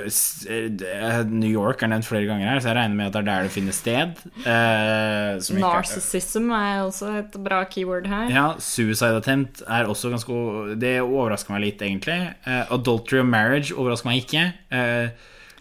Eh, 0.50 1.20
New 1.30 1.52
York 1.52 1.84
er 1.86 1.92
nevnt 1.92 2.08
flere 2.10 2.26
ganger 2.26 2.50
her, 2.50 2.62
så 2.64 2.72
jeg 2.72 2.80
regner 2.80 2.98
med 2.98 3.12
at 3.12 3.14
det 3.14 3.22
er 3.22 3.28
der 3.30 3.46
det 3.46 3.54
finner 3.54 3.78
sted. 3.78 4.18
Uh, 4.42 5.38
Narcissism 5.62 6.50
er 6.58 6.82
også 6.88 7.14
et 7.22 7.38
bra 7.46 7.62
keyword 7.70 8.10
her. 8.10 8.34
ja, 8.34 8.48
Suicide 8.58 9.22
Attempt 9.22 9.62
er 9.68 9.86
også 9.86 10.10
ganske 10.14 10.34
Det 10.82 10.98
overrasker 11.06 11.54
meg 11.54 11.68
litt, 11.68 11.86
egentlig. 11.86 12.20
Uh, 12.48 12.66
adultery 12.74 13.22
of 13.22 13.30
Marriage 13.30 13.78
overrasker 13.78 14.10
meg 14.10 14.26
ikke. 14.26 14.50
Uh, 14.74 15.14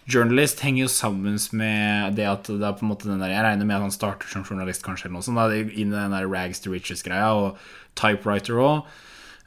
journalist 0.09 0.63
henger 0.65 0.87
jo 0.87 0.91
sammen 0.91 1.37
med 1.51 2.17
det 2.17 2.25
at 2.25 2.49
det 2.49 2.63
er 2.63 2.77
på 2.79 2.87
en 2.87 2.95
måte 2.95 3.09
den 3.11 3.21
der 3.21 3.35
Jeg 3.35 3.43
regner 3.45 3.67
med 3.67 3.77
at 3.77 3.85
han 3.85 3.93
starter 3.93 4.31
som 4.31 4.45
journalist, 4.47 4.81
kanskje, 4.81 5.05
eller 5.05 5.19
noe 5.19 5.27
sånt. 5.27 5.37
Da, 5.37 5.53
inn 5.53 5.91
i 5.93 5.99
den 5.99 6.15
der 6.17 6.31
rags 6.31 6.63
to 6.63 6.73
riches-greia, 6.73 7.29
og 7.29 7.59
typewriter 7.99 8.57
òg. 8.57 8.87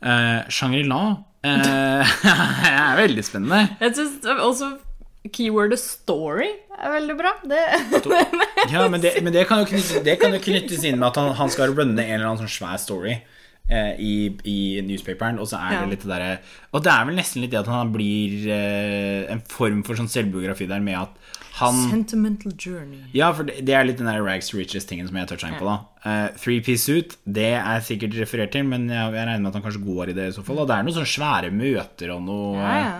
Eh, 0.01 0.48
Shangri-La 0.48 1.01
uh, 1.44 2.12
er 2.70 2.96
veldig 3.01 3.24
spennende. 3.26 3.76
Jeg 3.80 3.94
synes 3.98 4.24
også 4.40 4.70
keywordet 5.36 5.76
story 5.80 6.46
er 6.80 6.94
veldig 6.94 7.16
bra. 7.18 7.34
Det, 7.44 7.61
Ja, 8.72 8.86
men 8.88 9.03
det, 9.03 9.14
men 9.24 9.32
det, 9.34 9.46
kan, 9.48 9.61
jo 9.61 9.68
knyttes, 9.68 10.01
det 10.05 10.16
kan 10.20 10.32
jo 10.36 10.40
knyttes 10.40 10.84
inn 10.88 10.96
med 11.01 11.11
at 11.11 11.20
han, 11.20 11.34
han 11.36 11.53
skal 11.53 11.74
runne 11.76 12.01
en 12.01 12.14
eller 12.16 12.30
annen 12.30 12.42
sånn 12.46 12.53
svær 12.55 12.80
story 12.80 13.18
eh, 13.68 13.92
i, 14.01 14.14
i 14.48 14.59
newspaperen, 14.86 15.40
og 15.40 15.48
så 15.51 15.61
er 15.61 15.76
Ja. 15.76 15.82
det 15.84 15.94
litt 15.94 16.07
det 16.07 16.12
derre 16.14 16.30
Og 16.72 16.84
det 16.84 16.92
er 16.94 17.05
vel 17.09 17.18
nesten 17.20 17.44
litt 17.44 17.53
det 17.53 17.61
at 17.61 17.68
han 17.72 17.92
blir 17.92 18.48
eh, 18.53 19.28
en 19.32 19.44
form 19.53 19.84
for 19.84 20.01
sånn 20.01 20.09
selvbiografi 20.12 20.68
der 20.70 20.80
med 20.84 20.96
at 21.03 21.36
han 21.61 21.79
Sentimental 21.91 22.53
journey. 22.57 23.03
Ja, 23.17 23.31
for 23.37 23.45
det, 23.49 23.61
det 23.69 23.75
er 23.77 23.85
litt 23.89 23.99
den 24.01 24.09
der 24.11 24.23
rags 24.25 24.49
to 24.51 24.59
riches-tingen 24.59 25.07
som 25.09 25.17
jeg 25.21 25.29
toucha 25.31 25.49
inn 25.53 25.59
på, 25.61 25.69
da. 25.69 25.77
Uh, 26.05 26.29
three 26.41 26.61
piece 26.65 26.85
suit, 26.89 27.17
det 27.29 27.53
er 27.61 27.81
sikkert 27.87 28.17
referert 28.19 28.53
til, 28.57 28.65
men 28.69 28.89
jeg, 28.89 28.97
jeg 29.15 29.27
regner 29.29 29.45
med 29.45 29.53
at 29.53 29.59
han 29.61 29.67
kanskje 29.69 29.85
går 29.85 30.11
i 30.13 30.17
det 30.17 30.29
i 30.31 30.37
så 30.37 30.45
fall. 30.47 30.63
Og 30.65 30.69
det 30.71 30.77
er 30.79 30.87
noen 30.89 30.97
sånne 30.99 31.15
svære 31.15 31.51
møter 31.55 32.15
og 32.17 32.23
noe, 32.27 32.57
Ja, 32.59 32.77
ja. 32.81 32.95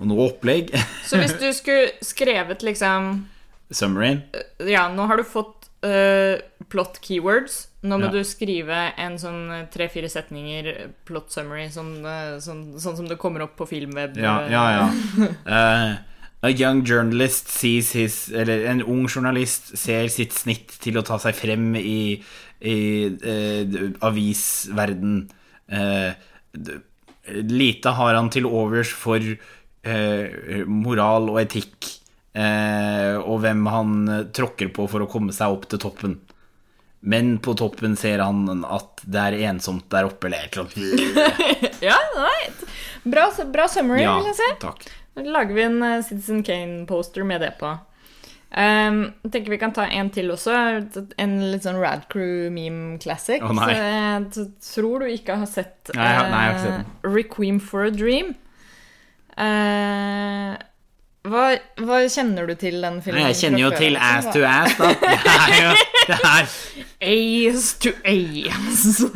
og 0.00 0.10
noe 0.10 0.28
opplegg. 0.30 0.72
Så 1.08 1.20
hvis 1.20 1.36
du 1.40 1.48
skulle 1.56 1.90
skrevet 2.04 2.64
liksom 2.66 3.26
Summarine. 3.70 4.24
Ja, 4.66 4.88
nå 4.90 5.04
har 5.06 5.20
du 5.20 5.22
fått 5.28 5.68
uh, 5.86 6.40
plot 6.72 6.98
keywords. 7.04 7.66
Nå 7.86 7.96
må 8.00 8.08
Ja. 8.08 8.12
du 8.12 8.24
skrive 8.28 8.78
en 9.00 9.14
sånn 9.20 9.68
tre-fire 9.72 10.08
setninger 10.12 10.66
plot 11.08 11.30
summary, 11.32 11.68
sånn, 11.72 11.94
eh, 12.04 12.34
sånn, 12.44 12.74
sånn 12.76 12.98
som 12.98 13.06
det 13.08 13.16
kommer 13.22 13.40
opp 13.46 13.54
på 13.56 13.64
Filmweb. 13.70 14.18
Ja, 14.20 14.34
ja, 14.52 14.64
ja. 14.74 15.28
Eh, 15.46 15.94
a 16.42 16.48
young 16.50 16.82
journalist 16.88 17.48
sees 17.52 17.92
his 17.92 18.30
Eller 18.32 18.64
en 18.70 18.80
ung 18.82 19.06
journalist 19.08 19.74
ser 19.78 20.08
sitt 20.08 20.32
snitt 20.32 20.78
til 20.80 20.96
å 20.96 21.02
ta 21.04 21.18
seg 21.20 21.34
frem 21.36 21.74
i, 21.76 22.22
i 22.64 22.76
eh, 23.06 23.78
avisverden. 24.00 25.18
Eh, 25.68 26.12
lite 27.46 27.92
har 27.94 28.14
han 28.16 28.30
til 28.32 28.46
overs 28.48 28.90
for 28.96 29.20
eh, 29.20 30.64
moral 30.66 31.28
og 31.34 31.40
etikk. 31.44 31.96
eh, 32.34 33.16
og 33.20 33.40
hvem 33.44 33.64
han 33.66 33.94
tråkker 34.32 34.68
på 34.74 34.84
for 34.88 35.02
å 35.04 35.08
komme 35.10 35.32
seg 35.34 35.50
opp 35.52 35.68
til 35.70 35.80
toppen. 35.82 36.18
Men 37.00 37.38
på 37.40 37.54
toppen 37.56 37.96
ser 37.96 38.20
han 38.20 38.64
at 38.68 39.00
det 39.08 39.20
er 39.30 39.36
ensomt 39.50 39.86
der 39.92 40.04
oppe, 40.08 40.28
eller 40.28 40.44
et 40.44 40.56
eller 40.56 40.68
annet. 40.68 41.78
Ja, 41.88 41.96
nei, 42.12 42.50
bra, 43.08 43.30
bra 43.48 43.64
summary, 43.72 44.02
Ja, 44.04 44.18
vil 44.18 44.28
jeg 44.28 44.36
si. 44.36 44.48
takk. 44.60 44.84
Da 45.14 45.24
lager 45.26 45.56
vi 45.56 45.62
en 45.66 45.82
eh, 45.82 46.02
Citizen 46.06 46.42
Kane-poster 46.46 47.26
med 47.26 47.42
det 47.44 47.54
på. 47.60 47.72
Um, 48.50 49.12
jeg 49.22 49.30
tenker 49.30 49.52
vi 49.52 49.58
kan 49.62 49.72
ta 49.74 49.84
en 49.86 50.08
til 50.10 50.30
også. 50.34 50.54
En 51.22 51.36
litt 51.52 51.66
sånn 51.66 51.78
Rad 51.78 52.08
Crew 52.10 52.48
meme 52.54 52.98
classic. 53.02 53.44
Nei. 53.46 53.68
Så 53.70 54.46
jeg 54.46 54.48
tror 54.72 55.04
du 55.04 55.10
ikke 55.10 55.36
har 55.38 55.50
sett 55.50 55.92
Nei, 55.94 56.08
jeg 56.16 56.24
nei, 56.32 56.40
jeg 56.40 56.48
har 56.48 56.56
ikke 56.56 56.64
sett 56.64 56.80
den. 56.80 57.14
Requiem 57.14 57.60
for 57.62 57.86
a 57.86 57.92
Dream. 57.94 58.34
Uh, 59.38 60.58
hva, 61.30 61.44
hva 61.84 62.00
kjenner 62.10 62.48
du 62.48 62.54
til 62.58 62.80
den 62.82 62.98
filmen? 63.04 63.22
Jeg 63.28 63.38
kjenner 63.42 63.62
jo 63.62 63.70
til 63.76 63.98
ass 64.00 64.30
to 64.32 64.42
ass, 64.48 64.74
da. 64.80 64.90
Det 65.04 65.36
er 65.36 65.56
jo 65.60 65.72
det 66.10 66.18
er, 66.26 66.54
Ace 67.00 67.78
to 67.84 67.92
ace. 68.08 69.06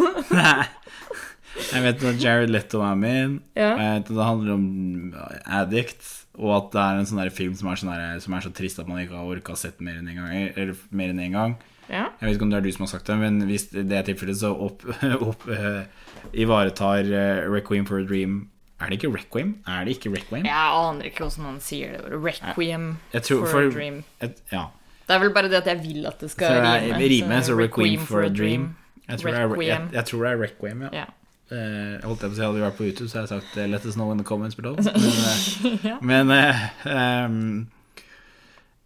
Jeg 1.55 1.83
vet 1.85 2.03
at 2.05 2.23
Jared 2.23 2.51
Leto 2.51 2.81
er 2.83 2.95
med. 2.99 3.41
Ja. 3.57 3.99
Det 4.03 4.17
handler 4.17 4.55
om 4.57 5.15
addict, 5.47 6.03
og 6.35 6.51
at 6.57 6.73
det 6.75 6.81
er 6.83 6.99
en 7.03 7.07
sånn 7.07 7.31
film 7.35 7.55
som 7.59 7.69
er, 7.71 7.79
sånn 7.79 8.21
som 8.25 8.35
er 8.35 8.41
så 8.47 8.51
trist 8.55 8.81
at 8.83 8.89
man 8.91 8.99
ikke 9.05 9.15
har 9.19 9.29
orka 9.37 9.55
sett 9.59 9.81
mer 9.85 10.01
enn 10.01 10.09
en 10.11 10.19
gang. 10.23 10.33
Eller 10.57 10.75
mer 10.91 11.13
enn 11.15 11.21
en 11.21 11.33
gang. 11.39 11.57
ja. 11.89 12.09
Jeg 12.21 12.27
vet 12.29 12.37
ikke 12.39 12.47
om 12.49 12.51
det 12.51 12.59
er 12.59 12.67
du 12.67 12.73
som 12.73 12.87
har 12.87 12.93
sagt 12.95 13.07
det, 13.07 13.19
men 13.21 13.41
hvis 13.47 13.69
det 13.75 13.93
er 13.93 14.03
tilfellet, 14.09 14.39
så 14.41 14.51
opp, 14.57 14.83
opp 15.29 15.47
uh, 15.49 15.85
ivaretar 16.33 17.05
uh, 17.13 17.51
Requiem 17.53 17.87
for 17.87 17.99
a 18.01 18.07
Dream 18.09 18.49
Er 18.81 18.89
det 18.91 18.99
ikke 19.03 19.13
Requiem? 19.15 19.55
Er 19.69 19.85
det 19.87 19.95
ikke 19.99 20.11
Requiem? 20.17 20.45
Jeg 20.49 20.71
aner 20.81 21.07
ikke 21.11 21.23
hvordan 21.29 21.45
han 21.53 21.61
sier 21.63 21.93
det. 21.95 22.19
Requiem 22.25 22.89
tror- 23.15 23.45
for, 23.47 23.53
for- 23.53 23.69
a 23.69 23.71
Dream. 23.71 24.01
Et, 24.21 24.41
ja. 24.53 24.65
Det 25.07 25.15
er 25.15 25.21
vel 25.21 25.31
bare 25.37 25.51
det 25.53 25.59
at 25.61 25.67
jeg 25.69 25.83
vil 25.85 26.07
at 26.09 26.19
det 26.21 26.31
Så 26.33 26.37
skal 26.39 26.57
det 26.57 26.65
er 26.65 26.97
rime. 26.97 27.09
rime, 27.13 27.43
så 27.45 27.55
Requiem 27.59 28.01
for 28.09 28.25
a 28.25 28.29
Dream. 28.33 28.71
Jeg 29.07 29.21
tror, 29.21 29.31
er, 29.37 29.55
jeg, 29.63 29.89
jeg 29.93 30.05
tror 30.09 30.23
det 30.25 30.31
er 30.33 30.39
Requiem, 30.41 30.83
ja. 30.87 30.89
Ja. 31.03 31.05
Eh, 31.53 32.01
jeg 32.01 32.05
holdt 32.09 32.23
jeg 32.25 32.31
på 32.31 32.35
å 32.35 32.39
si 32.39 32.45
hadde 32.45 32.57
vi 32.57 32.65
vært 32.65 32.79
på 32.79 32.87
YouTube, 32.89 33.09
så 33.11 33.19
hadde 33.21 33.29
jeg 33.29 33.43
sagt 33.43 33.57
eh, 33.61 33.67
'let 33.69 33.85
us 33.87 33.95
know 33.99 34.11
in 34.13 34.19
the 34.19 34.25
comments 34.25 34.57
below'. 34.57 34.77
Men, 34.81 35.05
eh, 35.21 35.85
Ja. 35.85 35.99
men 36.01 36.31
eh, 36.31 37.27
um, 37.27 37.67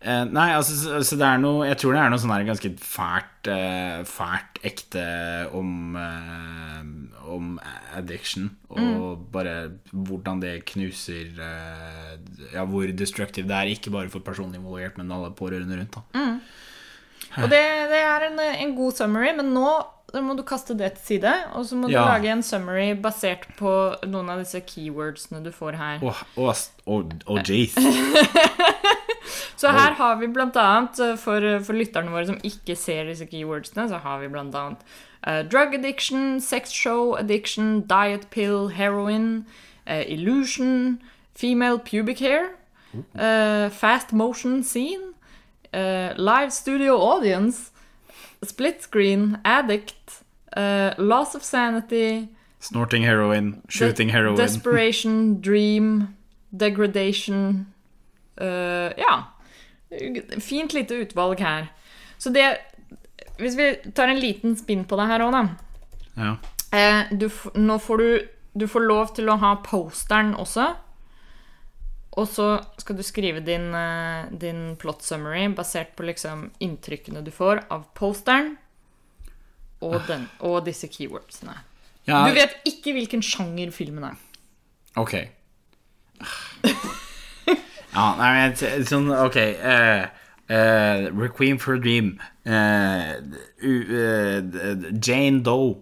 eh, 0.02 0.24
Nei, 0.26 0.48
altså, 0.56 0.74
så, 0.74 0.98
så 1.06 1.16
det 1.18 1.26
er 1.26 1.38
noe 1.38 1.66
Jeg 1.68 1.78
tror 1.78 1.92
det 1.94 2.00
er 2.02 2.10
noe 2.10 2.18
sånn 2.18 2.32
her 2.34 2.44
ganske 2.48 2.70
fælt, 2.82 3.50
fælt 4.10 4.58
ekte 4.66 5.04
om 5.54 5.96
Om 7.28 7.58
addiction, 7.94 8.50
og 8.70 9.26
bare 9.32 9.70
hvordan 9.92 10.40
det 10.42 10.64
knuser 10.72 11.30
Ja, 12.54 12.64
hvor 12.64 12.86
destructive 12.96 13.46
det 13.48 13.54
er, 13.56 13.70
ikke 13.74 13.92
bare 13.94 14.08
for 14.10 14.20
personen 14.24 14.54
involvert, 14.58 14.96
men 14.98 15.12
alle 15.12 15.30
pårørende 15.36 15.76
rundt. 15.78 15.94
da 15.94 16.00
Og 17.42 17.50
det, 17.52 17.60
det 17.92 18.00
er 18.02 18.26
en, 18.30 18.40
en 18.40 18.74
god 18.76 18.92
summary, 18.98 19.34
men 19.36 19.52
nå 19.54 19.68
da 20.14 20.22
må 20.24 20.34
du 20.38 20.42
kaste 20.46 20.72
det 20.78 20.94
til 20.96 21.04
side, 21.04 21.32
og 21.52 21.66
så 21.68 21.76
må 21.76 21.90
du 21.90 21.96
lage 21.96 22.30
en 22.32 22.42
summary 22.42 22.94
basert 22.96 23.44
på 23.58 23.72
noen 24.08 24.30
av 24.32 24.40
disse 24.40 24.62
keywordsene 24.64 25.42
du 25.44 25.50
får 25.52 25.76
her. 25.76 26.04
Åh, 26.04 26.22
oh, 26.40 26.62
oh, 27.26 27.42
jeez. 27.44 27.76
Så 29.58 29.72
her 29.74 29.92
har 29.98 30.16
vi 30.20 30.28
blant 30.30 30.56
annet, 30.56 31.00
eh, 31.02 31.16
for, 31.18 31.42
for 31.66 31.74
lytterne 31.74 32.12
våre 32.14 32.28
som 32.28 32.38
ikke 32.46 32.76
ser 32.78 33.08
disse 33.10 33.26
keywordsene, 33.26 33.88
så 33.90 33.98
har 34.04 34.20
vi 34.22 34.30
blant 34.30 34.54
annet 34.54 34.84
uh, 35.26 35.42
drug 35.42 35.74
addiction, 35.74 36.40
sex 36.40 36.70
show 36.70 37.16
addiction, 37.18 37.80
diet 37.90 38.28
pill, 38.30 38.68
heroin, 38.68 39.46
uh, 39.90 40.04
illusion, 40.06 41.02
female 41.34 41.78
pubic 41.78 42.22
hair, 42.22 42.54
uh, 42.94 43.68
fast 43.68 44.12
motion 44.12 44.62
scene, 44.62 45.14
eh, 45.72 46.14
live 46.16 46.50
studio 46.50 46.96
audience, 46.96 47.70
split 48.42 48.82
screen, 48.82 49.38
addict, 49.44 49.94
eh, 50.58 50.94
loss 50.98 51.34
of 51.34 51.42
sanity, 51.44 52.28
Snorting 52.60 53.04
heroin, 53.06 53.62
shooting 53.68 54.08
heroin. 54.10 54.36
desperation, 54.36 55.40
dream, 55.48 56.14
degradation 56.50 57.66
Uh, 58.40 58.92
Ja. 58.96 59.24
Fint 60.40 60.72
lite 60.72 60.94
utvalg 60.94 61.40
her. 61.40 61.66
Så 62.18 62.30
det 62.30 62.58
Hvis 63.38 63.56
vi 63.58 63.74
tar 63.94 64.08
en 64.08 64.20
liten 64.20 64.56
spinn 64.56 64.84
på 64.84 64.96
det 64.96 65.06
her 65.08 65.20
òg, 65.24 65.32
da. 65.32 65.42
Ja. 66.16 66.36
Eh, 66.72 67.10
du, 67.18 67.28
nå 67.54 67.78
får 67.78 67.98
du 67.98 68.28
Du 68.58 68.66
får 68.68 68.80
lov 68.86 69.14
til 69.14 69.28
å 69.28 69.36
ha 69.38 69.56
posteren 69.62 70.34
også. 70.38 70.68
Og 72.18 72.26
så 72.28 72.46
skal 72.78 72.96
du 72.96 73.02
skrive 73.02 73.40
din, 73.40 73.68
din 74.38 74.76
plot 74.76 75.02
summary 75.02 75.48
basert 75.54 75.96
på 75.96 76.06
liksom 76.06 76.50
inntrykkene 76.60 77.22
du 77.24 77.30
får 77.30 77.64
av 77.70 77.84
posteren 77.94 78.56
og, 79.80 80.00
den, 80.08 80.28
og 80.40 80.64
disse 80.66 80.88
keywordsene. 80.90 81.54
Ja, 82.08 82.24
Du 82.28 82.34
vet 82.34 82.56
ikke 82.66 82.92
hvilken 82.96 83.22
sjanger 83.22 83.70
filmen 83.74 84.04
er. 84.04 84.16
Ok. 84.96 85.14
Ja, 87.98 88.06
nei, 88.18 88.30
men 88.34 88.56
sånn, 88.86 89.08
ok 89.10 89.36
uh, 89.64 90.02
uh, 90.52 91.06
Requiem 91.16 91.58
for 91.62 91.78
a 91.78 91.82
Dream 91.82 92.18
Uh, 92.48 93.20
Jane 95.04 95.42
Doe 95.44 95.76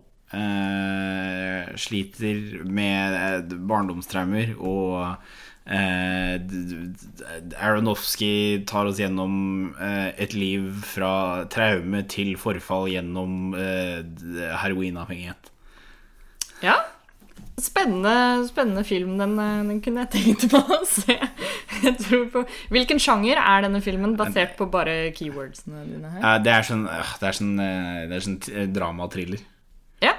sliter 1.79 2.65
med 2.67 3.53
barndomstraumer 3.71 4.57
Og 4.59 5.15
Aronofsky 7.59 8.63
tar 8.69 8.87
oss 8.91 9.01
gjennom 9.01 9.75
eh, 9.81 10.11
et 10.23 10.35
liv 10.37 10.69
fra 10.87 11.45
traume 11.53 12.03
til 12.11 12.35
forfall 12.41 12.89
gjennom 12.93 13.55
eh, 13.59 14.03
heroinavhengighet 14.63 15.51
Ja. 16.65 16.77
Spennende, 17.61 18.45
spennende 18.51 18.83
film. 18.85 19.15
Den, 19.21 19.35
eh, 19.41 19.63
den 19.71 19.79
kunne 19.85 20.03
jeg 20.05 20.11
tenkt 20.13 20.47
meg 20.53 20.73
å 20.77 20.81
se. 20.89 21.17
På 22.33 22.43
Hvilken 22.73 23.01
sjanger 23.01 23.41
er 23.41 23.65
denne 23.65 23.81
filmen 23.85 24.13
basert 24.17 24.55
på 24.59 24.67
bare 24.73 25.11
keywordsene 25.17 25.85
dine 25.89 26.11
her? 26.15 26.21
Eh, 26.21 26.39
Det 26.45 26.53
er 26.53 26.67
sånn, 26.69 26.85
det 26.89 27.31
er 27.31 27.39
sånn, 27.39 27.55
eh, 27.65 28.03
det 28.11 28.19
er 28.19 28.27
sånn 28.27 28.39
dramatriller. 28.77 29.41
Ja. 30.05 30.15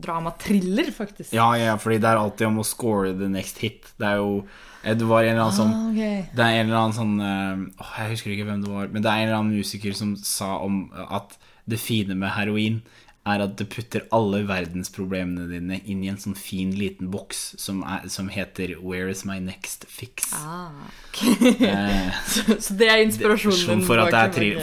Drama-thriller, 0.00 0.90
faktisk. 0.96 1.30
Ja, 1.36 1.52
ja, 1.60 1.76
fordi 1.78 2.00
det 2.02 2.10
er 2.10 2.18
alltid 2.24 2.46
om 2.50 2.58
å 2.62 2.66
score 2.66 3.12
the 3.14 3.28
next 3.30 3.58
hit. 3.62 3.90
Det 4.00 4.06
er 4.10 4.18
jo 4.22 4.40
eh, 4.42 4.48
Det 4.82 5.06
var 5.08 5.22
en 5.26 5.34
eller 5.34 5.44
annen 5.44 5.56
sånn 5.58 5.72
Ah, 5.76 5.88
okay. 5.90 6.22
Det 6.34 6.44
er 6.44 6.54
en 6.60 6.66
eller 6.70 6.78
annen 6.80 6.96
sånn 6.96 7.14
eh, 7.20 7.82
åh, 7.84 7.90
Jeg 8.00 8.14
husker 8.14 8.32
ikke 8.32 8.46
hvem 8.48 8.62
det 8.64 8.70
var, 8.72 8.88
men 8.88 9.02
det 9.04 9.10
er 9.10 9.18
en 9.20 9.28
eller 9.28 9.38
annen 9.42 9.58
musiker 9.60 9.92
som 9.96 10.14
sa 10.16 10.54
om 10.64 10.86
at 10.96 11.36
det 11.68 11.78
fine 11.78 12.16
med 12.18 12.32
heroin 12.34 12.80
er 13.28 13.42
at 13.44 13.52
det 13.58 13.66
putter 13.68 14.06
alle 14.16 14.38
verdensproblemene 14.48 15.44
dine 15.50 15.76
inn 15.84 16.00
i 16.02 16.08
en 16.08 16.16
sånn 16.18 16.34
fin 16.34 16.70
liten 16.72 17.10
boks 17.12 17.54
som, 17.60 17.82
er, 17.84 18.06
som 18.08 18.30
heter 18.32 18.72
'Where 18.80 19.10
is 19.12 19.24
my 19.28 19.38
next 19.38 19.84
fix'. 19.92 20.32
Ah. 20.32 20.70
Eh, 21.20 22.10
Så, 22.26 22.56
så 22.60 22.74
det 22.80 22.88
er 22.88 23.02
inspirasjonen 23.04 23.80
din? 23.80 23.86
for, 23.86 23.96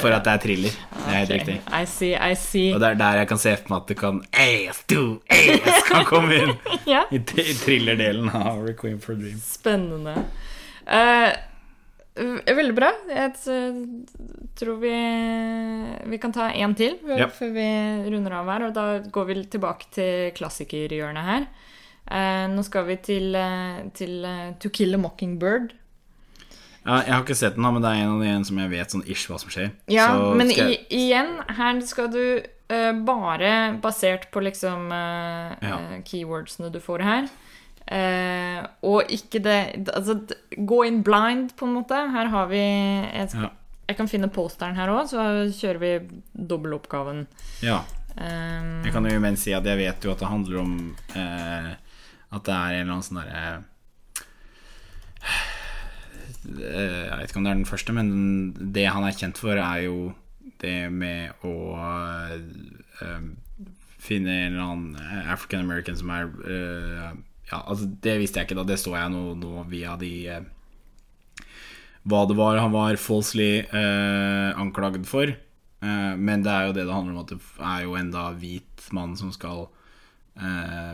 for 0.02 0.12
at 0.18 0.24
det 0.26 0.32
er 0.34 0.38
thriller. 0.42 0.72
Det 0.72 1.06
er 1.06 1.18
helt 1.20 1.32
riktig. 1.36 1.58
I 1.70 1.86
see, 1.86 2.14
I 2.18 2.34
see. 2.36 2.74
Og 2.74 2.80
det 2.82 2.90
er 2.90 2.94
der 3.04 3.18
jeg 3.22 3.28
kan 3.28 3.38
se 3.38 3.56
for 3.58 3.70
meg 3.70 3.82
at 3.84 3.88
det 3.88 3.98
kan 4.02 4.22
AS2, 4.34 5.04
AS 5.30 5.84
kan 5.92 6.06
komme 6.10 6.34
inn 6.42 6.56
Ja, 6.94 7.04
i 7.12 7.20
tr- 7.20 7.54
thrillerdelen 7.62 8.30
av 8.34 8.64
Requiem 8.66 9.00
for 9.00 9.14
a 9.14 9.16
Dream. 9.22 9.38
spennende. 9.44 10.16
V- 10.88 11.47
veldig 12.18 12.76
bra. 12.78 12.90
Jeg 13.12 13.34
tror 14.58 14.78
vi, 14.82 14.94
vi 16.12 16.18
kan 16.22 16.34
ta 16.36 16.50
én 16.52 16.76
til 16.78 16.98
Ja. 17.18 17.28
før 17.28 17.54
vi 17.54 17.68
runder 18.12 18.34
av 18.40 18.48
her. 18.52 18.68
Og 18.68 18.74
da 18.74 18.86
går 19.00 19.26
vi 19.30 19.44
tilbake 19.46 19.90
til 19.92 20.32
klassikerhjørnet 20.38 21.24
her. 21.24 21.48
Eh, 22.10 22.48
nå 22.48 22.64
skal 22.64 22.86
vi 22.88 22.96
til, 23.04 23.36
eh, 23.36 23.84
til 23.94 24.24
eh, 24.26 24.54
To 24.60 24.70
Kill 24.70 24.96
a 24.96 24.98
Mockingbird. 24.98 25.74
Ja, 26.88 27.02
jeg 27.04 27.12
har 27.14 27.24
ikke 27.26 27.36
sett 27.36 27.56
den, 27.56 27.64
men 27.68 27.82
det 27.84 27.90
er 27.92 28.04
en 28.06 28.14
av 28.16 28.22
de 28.24 28.46
som 28.48 28.58
jeg 28.62 28.70
vet 28.72 28.94
sånn 28.94 29.04
ish 29.12 29.26
hva 29.28 29.38
som 29.42 29.50
skjer. 29.52 29.72
Ja, 29.92 30.08
Så 30.16 30.36
men 30.40 30.50
skal 30.54 30.70
i, 30.72 30.78
igjen, 30.90 31.34
her 31.58 31.82
skal 31.84 32.08
du 32.14 32.22
uh, 32.72 32.94
bare 33.04 33.52
basert 33.84 34.30
på 34.32 34.40
liksom 34.46 34.88
uh, 34.88 35.52
Ja. 35.62 35.82
eh, 35.82 36.00
keywordsene 36.08 36.72
du 36.72 36.80
får 36.80 37.04
her. 37.04 37.28
Eh, 37.88 38.66
og 38.84 39.10
ikke 39.14 39.40
det 39.44 39.88
Altså, 39.94 40.16
gå 40.58 40.84
in 40.88 41.02
blind, 41.04 41.54
på 41.58 41.66
en 41.68 41.74
måte. 41.80 41.96
Her 42.12 42.28
har 42.34 42.48
vi 42.52 42.58
Jeg, 42.62 43.30
skal, 43.30 43.42
Ja. 43.48 43.50
jeg 43.90 43.98
kan 43.98 44.08
finne 44.08 44.28
posteren 44.30 44.76
her 44.76 44.90
òg, 44.90 45.08
så 45.08 45.24
kjører 45.54 45.80
vi 45.80 45.92
dobbeltoppgaven. 46.34 47.26
Ja. 47.62 47.84
Um, 48.18 48.84
Jeg 48.84 48.92
kan 48.94 49.06
jo 49.06 49.14
imens 49.16 49.44
si 49.46 49.52
at 49.54 49.64
jeg 49.66 49.78
vet 49.78 50.04
jo 50.04 50.12
at 50.12 50.20
det 50.20 50.28
handler 50.28 50.58
om 50.64 50.72
eh, 51.16 51.76
At 52.34 52.44
det 52.48 52.54
er 52.54 52.72
en 52.74 52.82
eller 52.82 52.94
annen 52.96 53.06
sånn 53.06 53.20
derre 53.22 53.64
eh, 56.48 57.04
Jeg 57.08 57.18
vet 57.20 57.30
ikke 57.30 57.38
om 57.42 57.46
det 57.46 57.52
er 57.52 57.60
den 57.62 57.70
første, 57.70 57.94
men 57.94 58.10
det 58.74 58.88
han 58.90 59.06
er 59.06 59.16
kjent 59.18 59.38
for, 59.38 59.54
er 59.62 59.84
jo 59.86 60.14
det 60.64 60.90
med 60.92 61.46
å 61.46 61.54
eh, 61.78 63.28
finne 64.02 64.34
en 64.48 64.54
eller 64.56 64.66
annen 64.66 65.30
African 65.30 65.62
American 65.68 65.98
som 66.00 66.10
er 66.16 66.30
eh, 66.50 67.12
Ja, 67.52 67.62
altså, 67.64 67.88
det 68.04 68.18
visste 68.22 68.42
jeg 68.42 68.50
ikke 68.50 68.60
da. 68.60 68.68
Det 68.68 68.80
så 68.82 68.94
jeg 68.98 69.12
nå, 69.14 69.24
nå 69.40 69.66
via 69.72 69.96
de 70.00 70.12
eh, 70.28 70.48
hva 72.08 72.24
det 72.28 72.38
var 72.40 72.60
han 72.62 72.72
var 72.72 72.96
falsely 73.00 73.52
eh, 73.66 74.50
anklaget 74.60 75.08
for. 75.10 75.28
Eh, 75.28 76.14
men 76.16 76.44
det 76.46 76.54
er 76.54 76.68
jo 76.70 76.76
det 76.76 76.86
det 76.88 76.96
handler 76.96 77.16
om, 77.16 77.24
at 77.26 77.34
det 77.34 77.40
er 77.72 77.86
jo 77.86 77.98
enda 78.00 78.30
hvit 78.40 78.88
mann 78.96 79.16
som 79.20 79.34
skal 79.36 79.66
eh, 80.40 80.94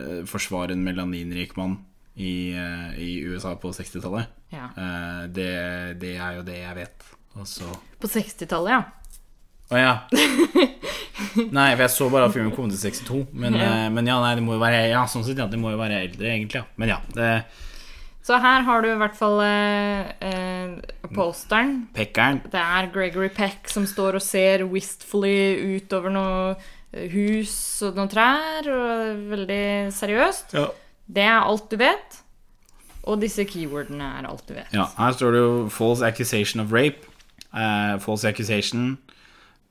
eh, 0.00 0.22
forsvare 0.28 0.72
en 0.76 0.84
melaninrik 0.86 1.56
mann 1.60 1.78
i, 2.16 2.52
eh, 2.56 2.96
i 3.00 3.10
USA 3.28 3.54
på 3.56 3.72
60-tallet. 3.72 4.32
ja. 4.52 4.70
Eh, 4.76 5.22
det, 5.32 5.52
det 6.00 6.16
er 6.16 6.40
jo 6.40 6.46
det 6.48 6.58
jeg 6.60 6.78
vet. 6.80 7.06
Også. 7.40 7.68
På 8.00 8.08
60-tallet, 8.12 8.72
ja. 8.72 8.82
Å 9.72 9.78
ja. 9.80 9.92
Nei, 11.56 11.70
for 11.76 11.82
jeg 11.86 11.92
så 11.94 12.08
bare 12.12 12.26
at 12.28 12.34
filmen 12.34 12.52
kom 12.54 12.68
til 12.70 12.78
62. 12.82 13.22
Men 13.32 13.56
ja, 13.56 13.64
Ja. 13.84 13.90
men 13.94 14.06
ja 14.10 14.18
nei, 14.20 14.34
det 14.36 14.44
må 14.44 14.56
jo 14.58 14.60
være 14.62 14.82
Ja, 14.90 15.04
sånn 15.08 15.24
sett, 15.24 15.38
ja, 15.40 15.46
det 15.48 15.58
må 15.60 15.70
jo 15.72 15.78
være 15.80 16.02
eldre, 16.04 16.28
egentlig. 16.28 16.60
Ja. 16.60 16.66
Men 16.76 16.92
ja. 16.92 16.98
Det, 17.16 17.28
Så 18.22 18.36
her 18.38 18.62
har 18.66 18.82
du 18.84 18.88
i 18.92 18.98
hvert 19.00 19.16
fall 19.18 19.40
eh, 19.42 20.12
eh, 20.22 20.74
posteren. 21.16 21.86
Pekkeren. 21.96 22.42
Det 22.52 22.60
er 22.60 22.90
Gregory 22.94 23.30
Peck 23.34 23.66
som 23.72 23.86
står 23.88 24.20
og 24.20 24.22
ser 24.22 24.62
wistfully 24.70 25.78
utover 25.78 26.12
noe 26.14 26.54
hus 27.10 27.54
og 27.86 27.96
noen 27.96 28.10
trær, 28.12 28.68
og 28.68 29.22
veldig 29.32 29.64
seriøst. 29.96 30.52
Ja. 30.58 30.66
Det 31.08 31.24
er 31.24 31.40
alt 31.40 31.70
du 31.72 31.78
vet. 31.80 32.18
Og 33.08 33.18
disse 33.24 33.42
keywordene 33.48 34.04
er 34.20 34.28
alt 34.28 34.44
du 34.46 34.52
vet. 34.54 34.68
Ja, 34.76 34.84
her 35.00 35.16
står 35.16 35.32
det 35.34 35.40
jo 35.42 35.54
'false 35.72 36.04
accusation 36.06 36.60
of 36.62 36.70
rape'. 36.70 37.08
uh, 37.52 37.98
false 38.00 38.24
accusation 38.28 38.98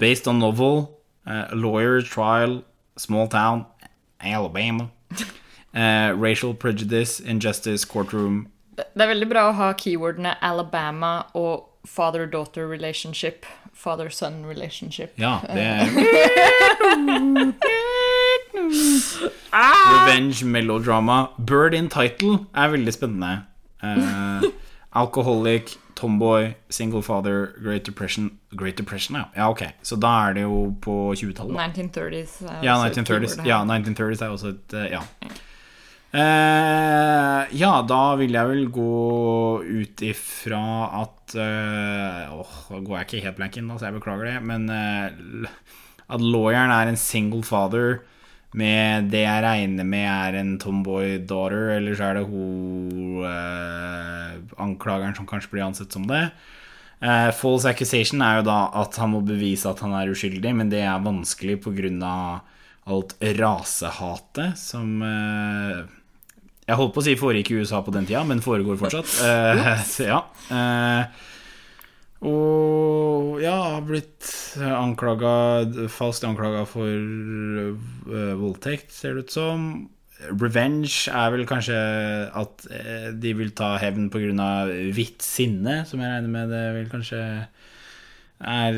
based 0.02 0.28
on 0.28 0.40
novel. 0.40 0.98
uh, 1.26 1.48
lawyer 1.54 2.02
trial, 2.02 2.64
small 2.98 3.28
town, 3.28 3.66
Alabama. 4.20 4.92
uh, 5.76 6.14
racial 6.16 6.54
prejudice, 6.54 7.20
injustice, 7.20 7.86
courtroom. 7.86 8.48
Det 8.78 9.04
er 9.04 9.12
veldig 9.12 9.28
bra 9.30 9.50
å 9.50 9.54
ha 9.54 9.74
keywordene 9.78 10.38
Alabama 10.42 11.28
og 11.38 11.68
father-daughter 11.86 12.68
relationship. 12.68 13.46
Father-son 13.74 14.46
relationship. 14.46 15.14
Ja, 15.20 15.40
det 15.56 15.62
er 15.62 15.88
Revenge 19.52 20.46
melodrama. 20.46 21.28
Bird 21.38 21.74
in 21.74 21.90
title 21.90 22.46
er 22.56 22.74
veldig 22.78 22.98
spennende. 22.98 23.42
Uh, 23.82 24.44
alcoholic, 24.94 25.72
tomboy, 26.02 26.56
single 26.74 27.04
father, 27.06 27.54
Great 27.62 27.86
Depression 27.86 28.32
Great 28.58 28.80
Depression, 28.80 29.20
ja. 29.20 29.28
ja. 29.38 29.50
Ok, 29.54 29.64
så 29.86 29.96
da 30.02 30.12
er 30.28 30.40
det 30.40 30.48
jo 30.48 30.58
på 30.82 30.98
20-tallet. 31.14 31.56
1930s. 31.78 32.36
er 32.50 32.66
Ja, 32.66 32.76
også 32.82 32.90
et 32.90 33.00
1930s. 33.06 33.38
Ja, 33.48 33.62
1930s 33.64 34.26
er 34.26 34.36
også 34.36 34.54
et 34.56 34.78
eh, 34.82 34.92
Ja. 34.98 35.06
Eh, 36.12 37.52
ja, 37.56 37.70
da 37.88 38.00
vil 38.20 38.36
jeg 38.36 38.50
vel 38.50 38.66
gå 38.76 39.64
ut 39.64 40.02
ifra 40.04 40.64
at 41.00 41.36
eh, 41.40 42.34
Åh, 42.36 42.56
da 42.68 42.80
går 42.84 42.98
jeg 42.98 43.08
ikke 43.08 43.22
helt 43.30 43.38
blank 43.38 43.60
inn, 43.62 43.70
da, 43.72 43.78
så 43.80 43.88
jeg 43.88 43.96
beklager 44.02 44.28
det. 44.28 44.38
Men 44.44 44.68
eh, 44.76 45.48
at 46.12 46.26
lawyeren 46.26 46.74
er 46.76 46.92
en 46.92 47.00
single 47.00 47.46
father 47.48 48.02
med 48.58 49.08
det 49.14 49.24
jeg 49.24 49.44
regner 49.46 49.88
med 49.88 50.08
er 50.12 50.40
en 50.42 50.56
tomboy 50.60 51.18
daughter, 51.28 51.70
eller 51.78 51.96
så 51.96 52.10
er 52.10 52.20
det 52.20 52.26
hun 52.28 53.22
eh, 53.28 54.34
anklageren 54.60 55.16
som 55.16 55.28
kanskje 55.30 55.54
blir 55.54 55.66
ansett 55.70 55.96
som 55.96 56.08
det. 56.10 56.26
Eh, 57.02 57.30
false 57.34 57.70
accusation 57.70 58.22
er 58.22 58.42
jo 58.42 58.48
da 58.50 58.60
at 58.84 59.00
han 59.02 59.14
må 59.16 59.24
bevise 59.26 59.72
at 59.72 59.80
han 59.86 59.96
er 59.98 60.12
uskyldig, 60.12 60.54
men 60.58 60.70
det 60.74 60.84
er 60.84 61.02
vanskelig 61.06 61.62
pga. 61.64 62.42
alt 62.92 63.16
rasehatet 63.22 64.58
som 64.58 65.02
eh, 65.06 65.82
Jeg 66.68 66.78
holdt 66.78 66.94
på 66.94 67.02
å 67.02 67.06
si 67.06 67.16
foregikk 67.16 67.52
i 67.52 67.62
USA 67.62 67.82
på 67.82 67.94
den 67.94 68.06
tida, 68.06 68.24
men 68.24 68.42
foregår 68.44 68.78
fortsatt. 68.78 69.16
Eh, 69.26 69.84
så 69.88 70.08
ja. 70.12 70.22
Eh, 72.22 72.28
og 72.28 73.42
ja, 73.42 73.56
har 73.76 73.86
blitt 73.86 74.30
anklaga 74.62 75.66
Falskt 75.90 76.28
anklaga 76.28 76.66
for 76.70 76.86
uh, 76.86 78.36
voldtekt, 78.38 78.92
ser 78.94 79.18
det 79.18 79.26
ut 79.26 79.34
som. 79.34 79.68
Revenge 80.30 81.10
er 81.10 81.32
vel 81.34 81.48
kanskje 81.50 81.78
at 82.38 82.66
eh, 82.70 83.08
de 83.18 83.32
vil 83.40 83.56
ta 83.58 83.74
hevn 83.82 84.12
pga. 84.14 84.52
hvitt 84.94 85.24
sinne, 85.26 85.82
som 85.90 86.02
jeg 86.02 86.12
regner 86.14 86.30
med 86.30 86.52
det 86.54 86.66
vil 86.78 86.92
kanskje 86.92 87.22
er 88.42 88.78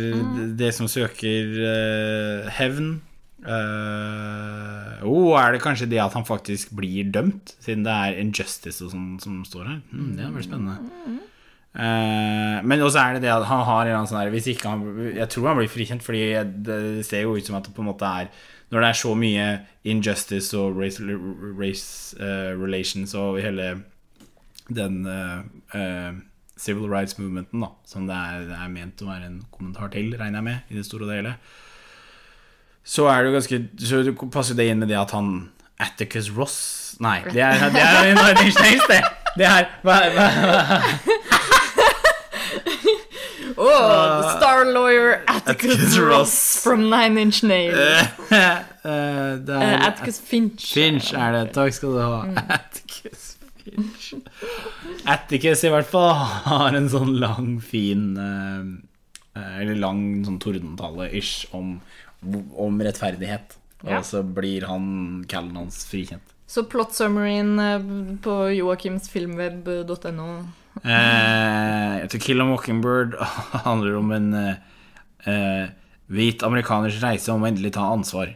det 0.60 0.74
som 0.76 0.88
søker 0.92 1.52
uh, 1.64 2.54
hevn. 2.60 3.02
Uh, 3.44 5.04
oh, 5.04 5.36
er 5.36 5.52
det 5.52 5.64
kanskje 5.64 5.90
det 5.92 6.00
at 6.00 6.16
han 6.16 6.24
faktisk 6.28 6.72
blir 6.76 7.12
dømt, 7.12 7.58
siden 7.60 7.84
det 7.84 7.92
er 7.92 8.20
injustice 8.24 8.80
og 8.86 8.94
sånn 8.94 9.20
som 9.24 9.44
står 9.48 9.68
her? 9.68 9.80
Mm, 9.92 10.10
det 10.16 10.24
hadde 10.24 10.38
vært 10.38 10.48
spennende. 10.48 11.20
Eh, 11.74 12.58
men 12.62 12.82
også 12.86 13.00
er 13.02 13.16
det 13.16 13.24
det 13.24 13.32
at 13.34 13.48
han 13.50 13.64
har 13.66 13.90
en 13.90 14.06
sånn 14.06 14.30
Hvis 14.30 14.46
ikke 14.52 14.70
han 14.70 14.84
Jeg 15.16 15.26
tror 15.34 15.48
han 15.50 15.58
blir 15.58 15.72
frikjent, 15.74 16.04
fordi 16.06 16.28
det 16.68 17.02
ser 17.08 17.24
jo 17.24 17.32
ut 17.34 17.48
som 17.48 17.58
at 17.58 17.66
det 17.66 17.74
på 17.74 17.82
en 17.82 17.88
måte 17.90 18.06
er 18.06 18.28
Når 18.70 18.84
det 18.84 18.90
er 18.92 19.00
så 19.00 19.14
mye 19.18 19.48
injustice 19.82 20.54
og 20.54 20.78
race, 20.78 21.02
race 21.58 22.14
uh, 22.22 22.54
relations 22.62 23.16
og 23.18 23.40
hele 23.42 23.72
den 24.70 25.02
uh, 25.10 25.42
uh, 25.74 26.14
civil 26.58 26.86
rights 26.90 27.18
movementen, 27.18 27.66
da, 27.66 27.72
som 27.90 28.06
det 28.08 28.16
er, 28.16 28.46
det 28.48 28.56
er 28.58 28.72
ment 28.72 29.02
å 29.04 29.10
være 29.10 29.28
en 29.28 29.42
kommentar 29.52 29.92
til, 29.94 30.14
regner 30.18 30.40
jeg 30.40 30.48
med, 30.48 30.70
i 30.70 30.78
det 30.78 30.86
store 30.88 31.04
og 31.04 31.12
det 31.12 31.18
hele, 31.20 31.34
så 32.84 33.10
er 33.12 33.20
det 33.20 33.30
jo 33.30 33.36
ganske 33.36 33.60
Så 33.84 34.30
passer 34.32 34.58
det 34.58 34.70
inn 34.72 34.82
med 34.82 34.90
det 34.94 34.98
at 35.02 35.14
han 35.18 35.50
Atticus 35.82 36.32
Ross 36.38 36.58
Nei, 37.04 37.20
det 37.34 37.42
er, 37.42 37.60
det 37.74 37.82
er 37.82 38.14
det 38.14 38.48
Nails, 38.64 38.88
det. 38.90 39.04
Det 39.34 39.50
er 39.50 39.70
hva, 39.82 39.98
hva, 40.14 40.28
hva, 40.46 41.13
Oh, 43.74 44.22
the 44.22 44.38
star 44.38 44.66
lawyer 44.72 45.24
Atticus, 45.28 45.72
Atticus 45.74 45.98
Ross 45.98 46.10
Ross. 46.10 46.64
from 46.64 46.90
Nine 46.90 47.18
Inch 47.18 47.44
Nails. 47.44 47.78
Eh, 48.32 48.60
Eh, 48.84 49.40
er 49.48 49.80
Atticus 49.88 50.18
Finch. 50.20 50.74
Finch 50.74 51.14
er 51.16 51.32
det. 51.32 51.44
Takk 51.56 51.72
skal 51.72 51.94
du 51.96 52.00
ha. 52.04 52.18
Atticus 52.58 53.38
Finch. 53.64 54.10
Atticus 55.08 55.64
i 55.64 55.72
hvert 55.72 55.88
fall 55.88 56.12
har 56.50 56.76
en 56.76 56.90
sånn 56.92 57.14
lang, 57.22 57.54
fin 57.64 58.10
eh, 58.20 58.66
eh, 59.40 59.54
Eller 59.62 59.80
lang 59.80 60.02
sånn 60.28 60.40
tordentale-ish 60.44 61.48
om, 61.56 61.78
om 62.60 62.84
rettferdighet. 62.84 63.56
Ja. 63.84 64.02
Og 64.02 64.06
så 64.08 64.20
blir 64.24 64.68
han 64.68 65.24
callen 65.32 65.56
hans 65.60 65.86
frikjent. 65.88 66.36
Så 66.48 66.66
plot 66.68 66.92
summaryen 66.96 67.56
eh, 67.64 67.88
på 68.24 68.36
joakimsfilmweb.no. 68.60 70.28
Eh, 70.82 72.08
to 72.10 72.18
'Kill 72.18 72.42
a 72.42 72.46
Mockingbird' 72.46 73.16
handler 73.68 73.96
om 73.96 74.12
en 74.12 74.34
eh, 74.34 74.56
eh, 75.30 75.70
hvit 76.10 76.44
amerikaners 76.44 77.02
reise 77.04 77.32
om 77.32 77.44
å 77.44 77.48
endelig 77.48 77.74
ta 77.78 77.82
ansvar. 77.94 78.34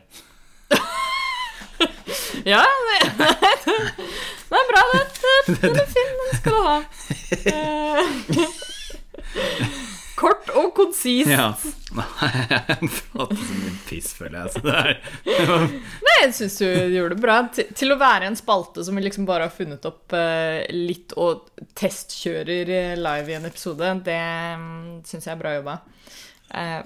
Ja, 2.46 2.62
det, 2.64 3.00
det 3.18 4.56
er 4.56 4.68
bra, 4.70 4.84
det. 4.94 5.04
Den 5.62 5.76
er 5.76 5.86
fin, 5.92 6.12
den 6.22 6.32
skal 6.38 6.54
du 6.54 6.62
ha. 6.64 6.78
Kort 10.18 10.49
og 10.57 10.72
konsist. 10.78 11.30
Ja. 11.30 11.51
Jeg 11.93 12.89
prater 12.89 13.38
så 13.38 13.57
mye 13.59 13.74
piss, 13.86 14.09
føler 14.18 14.47
jeg. 14.47 14.97
Nei, 15.24 16.15
jeg 16.24 16.34
syns 16.36 16.57
du 16.59 16.65
gjorde 16.68 17.15
det 17.15 17.22
bra. 17.22 17.38
Til, 17.53 17.70
til 17.78 17.93
å 17.93 17.99
være 18.01 18.28
en 18.30 18.38
spalte 18.38 18.84
som 18.86 18.97
vi 18.97 19.05
liksom 19.05 19.28
bare 19.30 19.47
har 19.47 19.53
funnet 19.53 19.86
opp 19.88 20.15
eh, 20.18 20.65
litt 20.74 21.13
og 21.18 21.47
testkjører 21.78 22.74
eh, 22.74 22.93
live 22.99 23.34
i 23.34 23.38
en 23.38 23.47
episode, 23.49 23.93
det 24.07 24.20
um, 24.57 24.68
syns 25.07 25.30
jeg 25.30 25.36
er 25.36 25.41
bra 25.41 25.55
jobba. 25.59 25.78
Eh, 26.49 26.80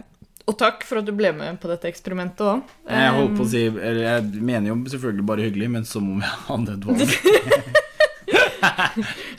og 0.51 0.57
takk 0.59 0.83
for 0.87 0.99
at 0.99 1.07
du 1.07 1.13
ble 1.15 1.31
med 1.37 1.59
på 1.61 1.71
dette 1.71 1.87
eksperimentet 1.87 2.43
òg. 2.43 2.73
Jeg 2.89 3.15
holdt 3.15 3.37
på 3.39 3.45
å 3.45 3.51
si 3.51 3.63
jeg 3.63 4.25
mener 4.41 4.73
jo 4.73 4.79
selvfølgelig 4.91 5.27
bare 5.31 5.47
hyggelig, 5.47 5.71
men 5.77 5.87
som 5.87 6.11
om 6.17 6.19
jeg 6.23 6.43
hadde 6.49 6.75
et 6.75 6.91
valg. 6.91 7.79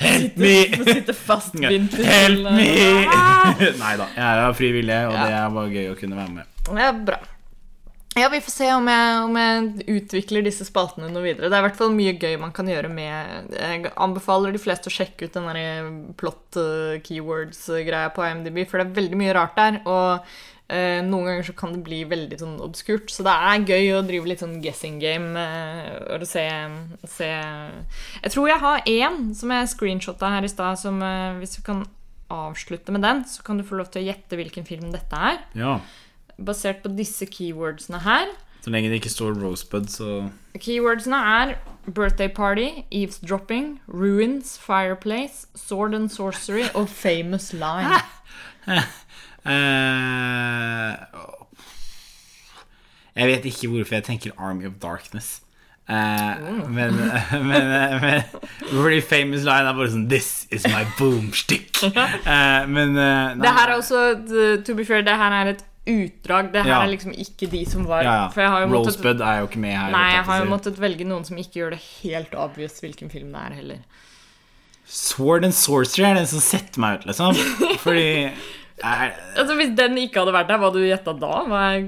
Help 0.00 0.36
me! 0.40 0.54
Sitte 0.88 1.14
fastbindt 1.16 1.98
Help 2.06 2.48
me! 2.56 2.70
Nei 3.82 3.92
da, 4.00 4.08
jeg 4.16 4.46
er 4.46 4.56
frivillig, 4.58 4.98
og 5.10 5.16
det 5.18 5.28
er 5.38 5.54
bare 5.58 5.72
gøy 5.76 5.92
å 5.92 5.98
kunne 5.98 6.18
være 6.18 6.34
med. 6.40 6.50
Det 6.68 6.88
er 6.88 6.98
bra. 7.10 7.20
Ja, 8.12 8.28
vi 8.28 8.42
får 8.44 8.52
se 8.52 8.66
om 8.74 8.88
jeg, 8.90 9.12
om 9.24 9.36
jeg 9.40 9.84
utvikler 10.02 10.44
disse 10.44 10.66
spaltene 10.68 11.08
noe 11.08 11.24
videre. 11.24 11.48
Det 11.48 11.56
er 11.56 11.62
i 11.62 11.66
hvert 11.68 11.78
fall 11.78 11.94
mye 11.96 12.12
gøy 12.20 12.34
man 12.42 12.52
kan 12.52 12.68
gjøre 12.68 12.90
med 12.92 13.54
Jeg 13.56 13.92
anbefaler 13.96 14.52
de 14.52 14.60
fleste 14.60 14.90
å 14.90 14.92
sjekke 14.92 15.28
ut 15.28 15.38
den 15.38 15.48
der 15.48 15.86
plot 16.20 16.58
eh, 16.60 16.98
keywords-greia 17.06 18.10
på 18.12 18.26
IMDb, 18.26 18.64
for 18.68 18.82
det 18.82 18.90
er 18.90 18.98
veldig 19.00 19.20
mye 19.22 19.36
rart 19.38 19.56
der. 19.56 19.78
Og 19.88 20.28
eh, 20.68 21.00
noen 21.06 21.30
ganger 21.30 21.48
så 21.48 21.56
kan 21.56 21.72
det 21.72 21.80
bli 21.88 22.02
veldig 22.10 22.40
sånn 22.42 22.60
obskurt. 22.66 23.08
Så 23.14 23.24
det 23.24 23.32
er 23.32 23.66
gøy 23.72 23.88
å 23.96 24.04
drive 24.04 24.28
litt 24.28 24.44
sånn 24.44 24.60
guessing 24.60 25.00
game 25.00 25.32
eh, 25.40 25.96
og 26.12 26.28
se, 26.28 26.44
se 27.16 27.32
Jeg 27.32 28.36
tror 28.36 28.52
jeg 28.52 28.64
har 28.66 28.92
én 28.92 29.32
som 29.38 29.56
jeg 29.56 29.72
screenshotta 29.72 30.36
her 30.36 30.44
i 30.44 30.52
stad, 30.52 30.76
som 30.84 31.00
eh, 31.00 31.40
hvis 31.40 31.56
vi 31.62 31.66
kan 31.70 31.86
avslutte 32.32 32.92
med 32.92 33.04
den, 33.04 33.24
så 33.28 33.44
kan 33.44 33.58
du 33.60 33.64
få 33.66 33.76
lov 33.80 33.90
til 33.92 34.04
å 34.04 34.08
gjette 34.10 34.36
hvilken 34.38 34.68
film 34.68 34.92
dette 34.92 35.16
er 35.32 35.40
Ja. 35.56 35.78
Basert 36.44 36.82
på 36.84 36.92
disse 36.96 37.26
keywordsene 37.26 38.02
her. 38.04 38.32
Så 38.62 38.70
lenge 38.70 38.90
det 38.90 39.00
ikke 39.00 39.10
står 39.10 39.34
Rosebud, 39.42 39.86
så 39.90 40.28
Keywordsene 40.54 41.16
er 41.16 41.54
birthday 41.94 42.28
party, 42.28 42.68
eavesdropping, 42.92 43.80
ruins, 43.88 44.58
fireplace, 44.58 45.46
sword 45.54 45.94
and 45.94 46.08
sorcery 46.08 46.62
og 46.74 46.88
famous 46.88 47.52
line. 47.52 47.98
eh, 49.46 50.96
Jeg 53.16 53.26
vet 53.28 53.44
ikke 53.44 53.68
hvorfor 53.68 53.94
jeg 53.94 54.04
tenker 54.04 54.30
Army 54.38 54.66
of 54.66 54.72
Darkness. 54.82 55.42
Uh, 55.88 56.68
men, 56.76 56.94
men, 57.32 57.68
men 58.00 58.22
Really 58.72 59.00
famous 59.00 59.42
line 59.42 59.66
er 59.66 59.74
bare 59.74 59.90
sånn 59.90 60.04
This 60.08 60.46
is 60.54 60.62
my 60.70 60.84
boomstick. 60.94 61.82
Uh, 61.82 62.62
men 62.76 62.94
uh. 62.94 63.34
Det 63.34 63.50
her 63.58 63.66
er 63.66 63.74
også, 63.74 64.04
to 64.64 64.76
be 64.78 64.86
fair, 64.86 65.02
det 65.02 65.16
her 65.18 65.34
er 65.42 65.50
et 65.56 65.64
utdrag. 65.86 66.52
Det 66.52 66.62
her 66.62 66.70
Ja. 66.70 66.82
er 66.84 66.92
liksom 66.92 67.12
ikke 67.12 67.50
de 67.50 67.64
som 67.66 67.84
var 67.88 68.02
ja, 68.04 68.30
ja. 68.36 68.64
Rosebud 68.66 69.16
måttet, 69.18 69.20
er 69.26 69.40
jo 69.40 69.46
ikke 69.48 69.58
med 69.64 69.76
her. 69.76 69.90
Nei, 69.90 70.12
jeg 70.14 70.24
har 70.24 70.38
jo 70.44 70.50
måttet 70.50 70.78
velge 70.80 71.04
noen 71.04 71.24
som 71.26 71.36
ikke 71.36 71.58
gjør 71.60 71.70
det 71.76 71.80
helt 72.02 72.34
obvious 72.34 72.80
hvilken 72.80 73.10
film 73.10 73.32
det 73.32 73.40
er, 73.42 73.54
heller. 73.60 73.78
Sword 74.86 75.44
and 75.44 75.54
Sorcery 75.54 76.04
er 76.10 76.14
den 76.18 76.26
som 76.26 76.40
setter 76.42 76.80
meg 76.82 77.00
ut, 77.00 77.06
liksom. 77.06 77.34
Fordi 77.82 78.30
er, 78.82 79.12
Altså, 79.36 79.54
Hvis 79.54 79.76
den 79.78 79.96
ikke 79.98 80.18
hadde 80.22 80.32
vært 80.34 80.48
der, 80.48 80.58
hva 80.58 80.70
hadde 80.70 80.80
du 80.82 80.88
gjetta 80.88 81.12
da? 81.20 81.32
Hva 81.46 81.60
er 81.76 81.84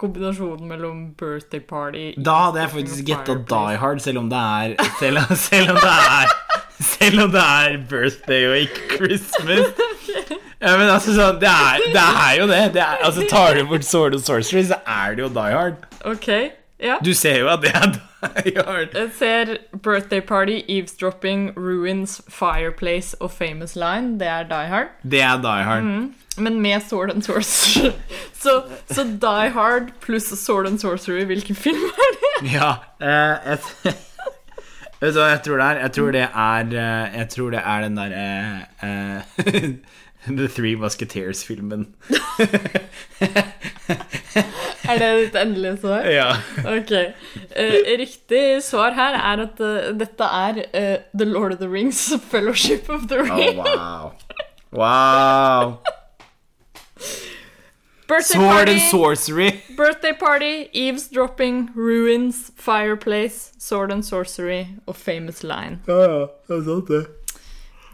kombinasjonen 0.00 0.68
mellom 0.70 1.02
birthday 1.18 1.60
party 1.60 2.14
Da 2.16 2.36
hadde 2.46 2.62
jeg 2.62 2.70
faktisk 2.70 3.04
gjetta? 3.10 3.34
Die 3.50 3.76
Hard, 3.82 4.00
selv 4.00 4.22
om 4.22 4.30
det 4.32 4.38
er 4.38 4.74
Selv 4.98 5.18
om, 5.18 5.36
selv 5.48 5.74
om 5.74 5.80
det 5.82 5.92
er 5.92 6.32
Selv 6.80 7.24
om 7.26 7.32
det 7.34 7.42
er 7.42 7.76
birthday 7.90 8.46
og 8.48 8.56
ikke 8.64 8.96
Christmas. 8.96 9.66
Ja, 10.60 10.72
men 10.76 10.88
altså 10.90 11.12
sånn, 11.14 11.36
det 11.38 11.48
er, 11.50 11.82
det 11.94 12.02
er 12.02 12.32
jo 12.40 12.46
det. 12.50 12.62
det 12.74 12.82
er, 12.82 12.96
altså 13.06 13.22
Tar 13.30 13.54
du 13.54 13.64
bort 13.70 13.84
Sword 13.86 14.14
of 14.16 14.24
Sorcery, 14.26 14.64
så 14.66 14.80
er 14.86 15.14
det 15.14 15.22
jo 15.22 15.28
Die 15.36 15.52
Hard. 15.54 15.84
Ok, 16.04 16.28
ja. 16.82 16.96
Du 17.04 17.12
ser 17.14 17.38
jo 17.44 17.48
at 17.52 17.62
det 17.62 17.70
er 17.78 17.92
Die 18.42 18.54
Hard. 18.56 18.94
Jeg 18.98 19.10
ser 19.18 19.52
Birthday 19.82 20.20
Party, 20.20 20.60
Eavesdropping, 20.68 21.52
Ruins, 21.56 22.20
Fireplace 22.28 23.14
og 23.22 23.30
Famous 23.30 23.76
Line. 23.78 24.18
Det 24.18 24.26
er 24.26 24.48
Die 24.50 24.66
Hard. 24.72 24.90
Det 25.02 25.22
er 25.22 25.38
Die 25.42 25.62
Hard. 25.68 25.86
Men 26.38 26.60
med 26.62 26.82
Sword 26.88 27.10
and 27.14 27.22
Sorcery. 27.22 27.92
Så, 28.42 28.62
så 28.90 29.02
Die 29.04 29.50
Hard 29.54 29.88
pluss 30.00 30.28
Sword 30.38 30.66
and 30.66 30.78
Sorcery, 30.78 31.24
hvilken 31.26 31.56
film 31.56 31.76
er 31.94 32.12
det? 32.18 32.50
Ja. 32.54 32.72
eh, 33.02 33.48
jeg, 33.82 33.94
vet 35.00 35.14
du 35.14 35.18
hva 35.18 35.26
jeg 35.32 35.40
tror 35.46 35.58
det 35.58 35.66
er? 35.66 35.80
Jeg 35.82 35.92
tror 35.96 36.12
det 36.14 36.22
er 36.26 36.70
eh, 36.82 37.16
Jeg 37.18 37.28
tror 37.34 37.50
det 37.54 37.62
er 37.64 37.82
den 37.86 37.98
derre 37.98 38.22
The 40.38 40.48
Three 40.48 40.74
Musketeers-filmen. 40.76 41.94
Er 44.88 44.98
det 44.98 45.08
ditt 45.20 45.34
endelige 45.36 45.76
svar? 45.82 46.06
Ja. 46.08 46.28
Ok. 46.64 46.92
Uh, 47.52 47.74
riktig 48.00 48.62
svar 48.64 48.94
her 48.96 49.16
er 49.18 49.42
at 49.44 49.60
uh, 49.60 49.98
dette 50.00 50.24
er 50.24 50.60
uh, 50.72 50.96
The 51.18 51.24
Lord 51.28 51.52
of 51.52 51.58
the 51.60 51.68
Rings, 51.68 52.00
Fellowship 52.32 52.88
of 52.88 53.00
the 53.08 53.18
Oh, 53.20 53.36
Ring. 53.36 53.58
wow. 53.58 54.12
Wow. 54.72 55.78
Birthday 58.08 58.38
Sword 58.38 58.48
Party, 58.56 58.72
and 58.72 58.80
Sorcery. 58.90 59.50
Birthday 59.76 60.12
Party, 60.18 60.68
Eavesdropping, 60.72 61.70
Ruins, 61.74 62.50
Fireplace, 62.56 63.52
Sword 63.58 63.92
and 63.92 64.02
Sorcery 64.04 64.66
og 64.86 64.96
Famous 64.96 65.42
Line. 65.42 65.80
Ja, 65.86 65.98
ja, 66.00 66.26
det 66.48 66.56
er 66.56 66.64
sant, 66.64 66.88
det. 66.88 67.06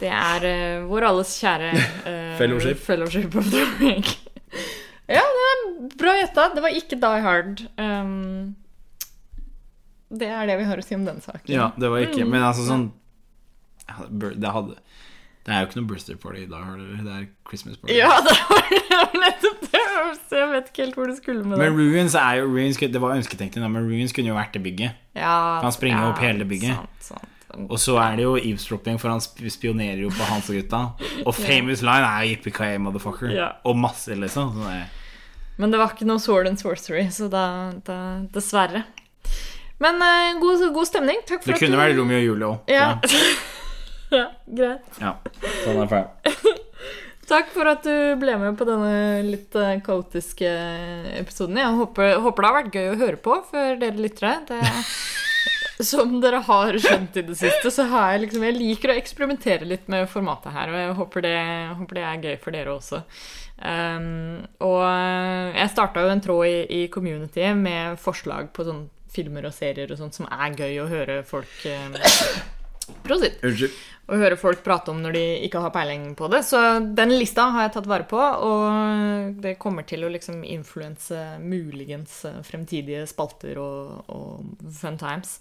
Det 0.00 0.10
er 0.10 0.48
uh, 0.48 0.88
vår 0.90 1.08
alles 1.10 1.36
kjære 1.40 1.70
uh, 1.76 2.34
Fellowship. 2.40 2.82
Fellowship 2.82 3.38
of 3.38 3.48
the 3.52 3.64
Ring. 3.78 4.04
ja, 5.16 5.22
det 5.22 5.46
er 5.52 5.64
bra 6.00 6.18
gjetta. 6.18 6.50
Det 6.56 6.64
var 6.64 6.76
ikke 6.82 6.98
Die 7.00 7.24
Hard. 7.24 7.64
Um, 7.78 8.54
det 10.14 10.28
er 10.30 10.46
det 10.50 10.58
vi 10.60 10.66
har 10.68 10.80
å 10.80 10.84
si 10.84 10.96
om 10.96 11.06
den 11.06 11.20
saken. 11.24 11.50
Ja, 11.50 11.70
det 11.80 11.90
var 11.90 12.04
ikke 12.04 12.26
Men 12.28 12.44
altså 12.46 12.66
sånn 12.68 12.84
Det 14.14 14.50
hadde 14.54 14.76
Det 15.44 15.52
er 15.52 15.62
jo 15.62 15.68
ikke 15.68 15.80
noe 15.80 15.88
birthday 15.90 16.18
party 16.20 16.44
i 16.44 16.50
dag, 16.50 16.62
Hard. 16.68 16.84
Det 17.04 17.14
er 17.14 17.26
Christmas 17.48 17.80
party. 17.80 17.96
Ja, 17.98 18.12
det 18.26 18.36
var 18.48 18.68
det 18.70 19.20
nettopp 19.20 19.66
det. 19.66 19.82
Så 20.28 20.40
jeg 20.40 20.50
vet 20.52 20.70
ikke 20.70 20.84
helt 20.84 20.98
hvor 20.98 21.10
du 21.10 21.16
skulle 21.18 21.44
med 21.44 21.58
det. 21.58 21.66
Men 21.66 21.76
Ruins 21.78 22.16
er 22.18 22.40
jo 22.40 22.48
Ruins, 22.48 22.80
Det 22.80 23.02
var 23.02 23.16
ønsketenkning, 23.18 23.66
men 23.76 23.90
Ruins 23.90 24.14
kunne 24.16 24.32
jo 24.32 24.38
vært 24.38 24.56
det 24.56 24.64
bygget. 24.64 25.00
Ja, 25.14 25.60
kan 25.62 25.74
springe 25.74 26.00
ja, 26.00 26.10
opp 26.10 26.22
hele 26.24 26.46
bygget. 26.48 26.78
Sant, 26.80 27.08
sant. 27.12 27.33
Og 27.68 27.78
så 27.80 27.96
er 28.02 28.18
det 28.18 28.26
jo 28.26 28.34
eavesdropping, 28.38 28.98
for 29.00 29.12
han 29.12 29.22
spionerer 29.22 30.02
jo 30.04 30.10
på 30.14 30.26
Hans 30.28 30.50
og 30.50 30.56
gutta. 30.60 30.82
Og 31.24 31.32
famous 31.36 31.84
line 31.86 32.08
er 32.08 32.28
Yippee-ki-yay, 32.32 32.80
motherfucker. 32.82 33.32
Ja. 33.34 33.52
Og 33.68 33.78
masse, 33.78 34.16
liksom. 34.18 34.58
Men 35.60 35.70
det 35.70 35.80
var 35.80 35.94
ikke 35.94 36.08
noe 36.08 36.22
sword 36.22 36.50
and 36.50 36.60
sorcery, 36.60 37.06
så 37.14 37.30
da, 37.30 37.46
da 37.86 37.98
Dessverre. 38.34 38.84
Men 39.82 39.98
uh, 40.02 40.40
god, 40.40 40.68
god 40.74 40.88
stemning. 40.88 41.22
Takk 41.26 41.42
for 41.42 41.52
Det 41.52 41.58
at 41.58 41.64
kunne 41.66 41.80
vært 41.80 41.98
Romeo 41.98 42.18
og 42.20 42.28
Julie 42.28 42.50
òg. 42.50 42.70
Ja. 42.70 42.92
ja, 44.20 44.28
greit. 44.46 45.00
ja. 45.02 45.16
Sånn 45.64 45.82
er 45.82 45.90
ferdig. 45.90 46.54
Takk 47.24 47.48
for 47.54 47.68
at 47.70 47.86
du 47.86 48.18
ble 48.20 48.34
med 48.36 48.56
på 48.58 48.66
denne 48.68 49.22
litt 49.24 49.54
eh, 49.56 49.78
kaotiske 49.84 50.48
episoden. 51.16 51.56
Jeg 51.56 51.78
håper, 51.78 52.18
håper 52.20 52.44
det 52.44 52.50
har 52.50 52.56
vært 52.58 52.76
gøy 52.76 52.88
å 52.90 52.98
høre 53.00 53.20
på 53.24 53.38
for 53.48 53.78
dere 53.80 53.96
lyttere. 53.96 54.34
Det, 54.50 54.58
som 55.82 56.18
dere 56.22 56.42
har 56.46 56.78
skjønt 56.78 57.16
i 57.18 57.24
det 57.26 57.36
siste, 57.38 57.70
så 57.72 57.86
har 57.90 58.12
jeg 58.12 58.26
liksom 58.26 58.44
Jeg 58.46 58.56
liker 58.58 58.92
å 58.92 58.98
eksperimentere 58.98 59.68
litt 59.68 59.88
med 59.90 60.06
formatet 60.10 60.54
her, 60.54 60.70
og 60.70 60.80
jeg 60.80 60.98
håper 61.00 61.26
det, 61.26 61.38
håper 61.80 61.98
det 61.98 62.04
er 62.08 62.26
gøy 62.28 62.36
for 62.42 62.56
dere 62.56 62.74
også. 62.76 63.02
Um, 63.54 64.42
og 64.66 64.80
eh, 64.82 65.54
jeg 65.60 65.72
starta 65.72 66.02
jo 66.02 66.10
en 66.10 66.22
tråd 66.24 66.48
i, 66.48 66.56
i 66.82 66.86
community 66.92 67.46
med 67.58 68.00
forslag 68.02 68.50
på 68.54 68.66
sånne 68.66 68.90
filmer 69.14 69.46
og 69.46 69.54
serier 69.54 69.92
og 69.94 70.00
sånt 70.00 70.16
som 70.16 70.26
er 70.26 70.56
gøy 70.58 70.80
å 70.82 70.90
høre 70.90 71.20
folk 71.26 71.66
eh, 71.70 71.98
Prosit 73.04 73.42
Unnskyld. 73.44 73.74
å 74.04 74.18
høre 74.20 74.36
folk 74.36 74.60
prate 74.64 74.92
om 74.92 74.98
når 75.00 75.14
de 75.16 75.22
ikke 75.46 75.62
har 75.64 75.72
peiling 75.72 76.10
på 76.16 76.28
det. 76.32 76.42
Så 76.44 76.58
den 76.96 77.14
lista 77.14 77.46
har 77.54 77.66
jeg 77.66 77.74
tatt 77.76 77.88
vare 77.88 78.04
på, 78.08 78.20
og 78.20 79.38
det 79.44 79.54
kommer 79.60 79.86
til 79.88 80.04
å 80.04 80.10
liksom 80.12 80.42
influense 80.44 81.38
muligens 81.40 82.18
fremtidige 82.44 83.06
spalter 83.08 83.60
og, 83.62 84.04
og 84.12 84.68
fun 84.76 84.98
times. 85.00 85.38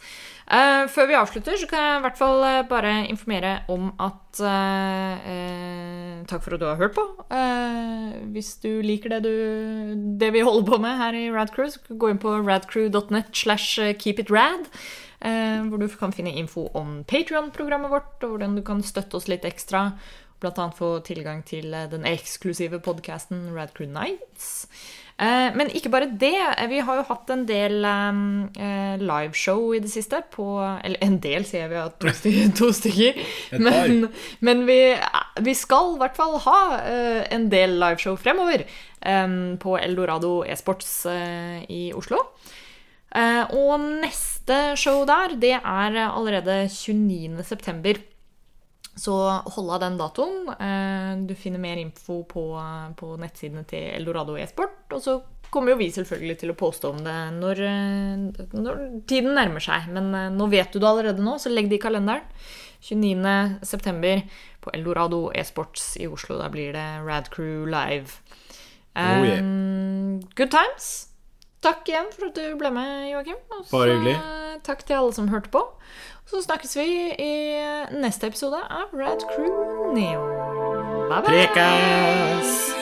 Uh, 0.48 0.88
før 0.92 1.12
vi 1.12 1.20
avslutter, 1.20 1.60
så 1.60 1.68
kan 1.68 1.84
jeg 1.84 2.00
i 2.00 2.06
hvert 2.08 2.20
fall 2.20 2.48
eh, 2.48 2.62
bare 2.70 2.96
informere 3.12 3.54
om 3.72 3.92
at 4.00 4.44
uh, 4.44 5.28
uh, 5.28 6.24
Takk 6.28 6.44
for 6.46 6.56
at 6.56 6.62
du 6.64 6.68
har 6.70 6.80
hørt 6.80 6.96
på. 6.96 7.04
Eh, 7.36 8.12
hvis 8.32 8.54
du 8.64 8.70
liker 8.86 9.12
det, 9.12 9.24
du, 9.26 10.14
det 10.20 10.32
vi 10.32 10.44
holder 10.46 10.70
på 10.70 10.80
med 10.80 11.00
her 11.02 11.18
i 11.20 11.26
Radcrew, 11.34 11.68
så 11.68 11.98
gå 12.00 12.14
inn 12.14 12.22
på 12.22 12.38
radcrew.net 12.40 13.34
slash 13.36 13.76
keepitrad. 14.00 14.70
Eh, 15.24 15.62
hvor 15.70 15.80
du 15.80 15.88
kan 15.88 16.12
finne 16.12 16.34
info 16.36 16.68
om 16.76 16.98
Patreon-programmet 17.08 17.92
vårt, 17.94 18.18
og 18.24 18.36
hvordan 18.36 18.58
du 18.58 18.64
kan 18.66 18.84
støtte 18.84 19.16
oss 19.16 19.30
litt 19.32 19.46
ekstra. 19.48 19.92
Annet 20.44 20.76
få 20.76 20.98
tilgang 21.08 21.40
til 21.48 21.72
eh, 21.72 21.86
den 21.88 22.04
eksklusive 22.04 22.82
podkasten 22.84 23.54
Radcrew 23.56 23.88
Nights. 23.88 24.68
Eh, 25.16 25.54
men 25.56 25.70
ikke 25.72 25.92
bare 25.94 26.10
det. 26.20 26.36
Vi 26.68 26.82
har 26.84 27.00
jo 27.00 27.06
hatt 27.08 27.32
en 27.32 27.46
del 27.48 27.86
eh, 27.88 28.98
liveshow 29.00 29.72
i 29.72 29.80
det 29.80 29.92
siste. 29.94 30.20
På, 30.34 30.58
eller 30.84 31.00
en 31.06 31.16
del, 31.24 31.46
sier 31.48 31.64
jeg. 31.64 31.72
Vi 31.72 31.80
har 31.80 31.94
to, 32.02 32.12
stykker. 32.20 32.52
to 32.60 32.72
stykker. 32.76 33.22
Men, 33.64 34.10
men 34.44 34.66
vi, 34.68 34.80
vi 35.48 35.56
skal 35.56 35.94
i 35.96 36.02
hvert 36.04 36.20
fall 36.20 36.36
ha 36.44 36.60
en 37.32 37.48
del 37.54 37.78
liveshow 37.80 38.20
fremover. 38.20 38.66
eh, 39.00 39.40
på 39.64 39.78
Eldorado 39.80 40.42
e-sports 40.44 41.06
i 41.72 41.86
Oslo. 41.96 42.20
Og 43.14 43.74
neste 43.80 44.33
show 44.76 45.06
der, 45.08 45.38
det 45.40 45.56
er 45.60 46.00
allerede 46.08 46.68
29. 46.70 47.44
september. 47.44 48.00
Så 48.96 49.14
hold 49.56 49.72
av 49.74 49.80
den 49.82 49.98
datoen. 49.98 50.50
Eh, 50.54 51.14
du 51.26 51.34
finner 51.36 51.62
mer 51.62 51.80
info 51.82 52.22
på, 52.30 52.44
på 52.98 53.14
nettsidene 53.18 53.64
til 53.66 53.88
Eldorado 53.96 54.36
e-sport. 54.38 54.84
Og 54.94 55.02
så 55.02 55.16
kommer 55.54 55.74
jo 55.74 55.80
vi 55.82 55.90
selvfølgelig 55.94 56.40
til 56.42 56.54
å 56.54 56.58
poste 56.58 56.90
om 56.90 57.00
det 57.06 57.16
når, 57.38 57.62
eh, 57.70 58.44
når 58.54 58.84
tiden 59.10 59.34
nærmer 59.38 59.64
seg. 59.64 59.90
Men 59.94 60.12
eh, 60.18 60.30
nå 60.34 60.50
vet 60.52 60.74
du 60.74 60.80
det 60.82 60.90
allerede 60.90 61.26
nå, 61.26 61.40
så 61.42 61.54
legg 61.54 61.72
det 61.72 61.82
i 61.82 61.86
kalenderen. 61.86 62.28
29. 62.84 63.64
september 63.64 64.22
på 64.62 64.74
Eldorado 64.76 65.30
e-sports 65.34 65.94
i 66.04 66.10
Oslo. 66.12 66.38
Da 66.42 66.52
blir 66.54 66.76
det 66.76 66.88
Radcrew 67.08 67.64
live. 67.72 68.20
Oh, 68.94 69.24
yeah. 69.26 69.40
Um, 69.40 70.20
good 70.36 70.52
times. 70.52 71.13
Takk 71.64 71.88
igjen 71.88 72.10
for 72.12 72.28
at 72.28 72.36
du 72.36 72.58
ble 72.60 72.72
med, 72.76 73.08
Joakim. 73.14 73.40
Og 73.62 73.86
hyggelig. 73.88 74.18
Takk 74.68 74.84
til 74.88 75.00
alle 75.00 75.16
som 75.16 75.32
hørte 75.32 75.52
på. 75.54 75.64
Så 76.28 76.44
snakkes 76.44 76.76
vi 76.80 76.88
i 77.20 77.34
neste 77.96 78.28
episode 78.32 78.60
av 78.68 78.94
Rad 78.96 79.24
Crew 79.34 79.94
Neo. 79.96 80.24
Bye 81.10 81.22
bye! 81.22 81.28
Prekas! 81.32 82.73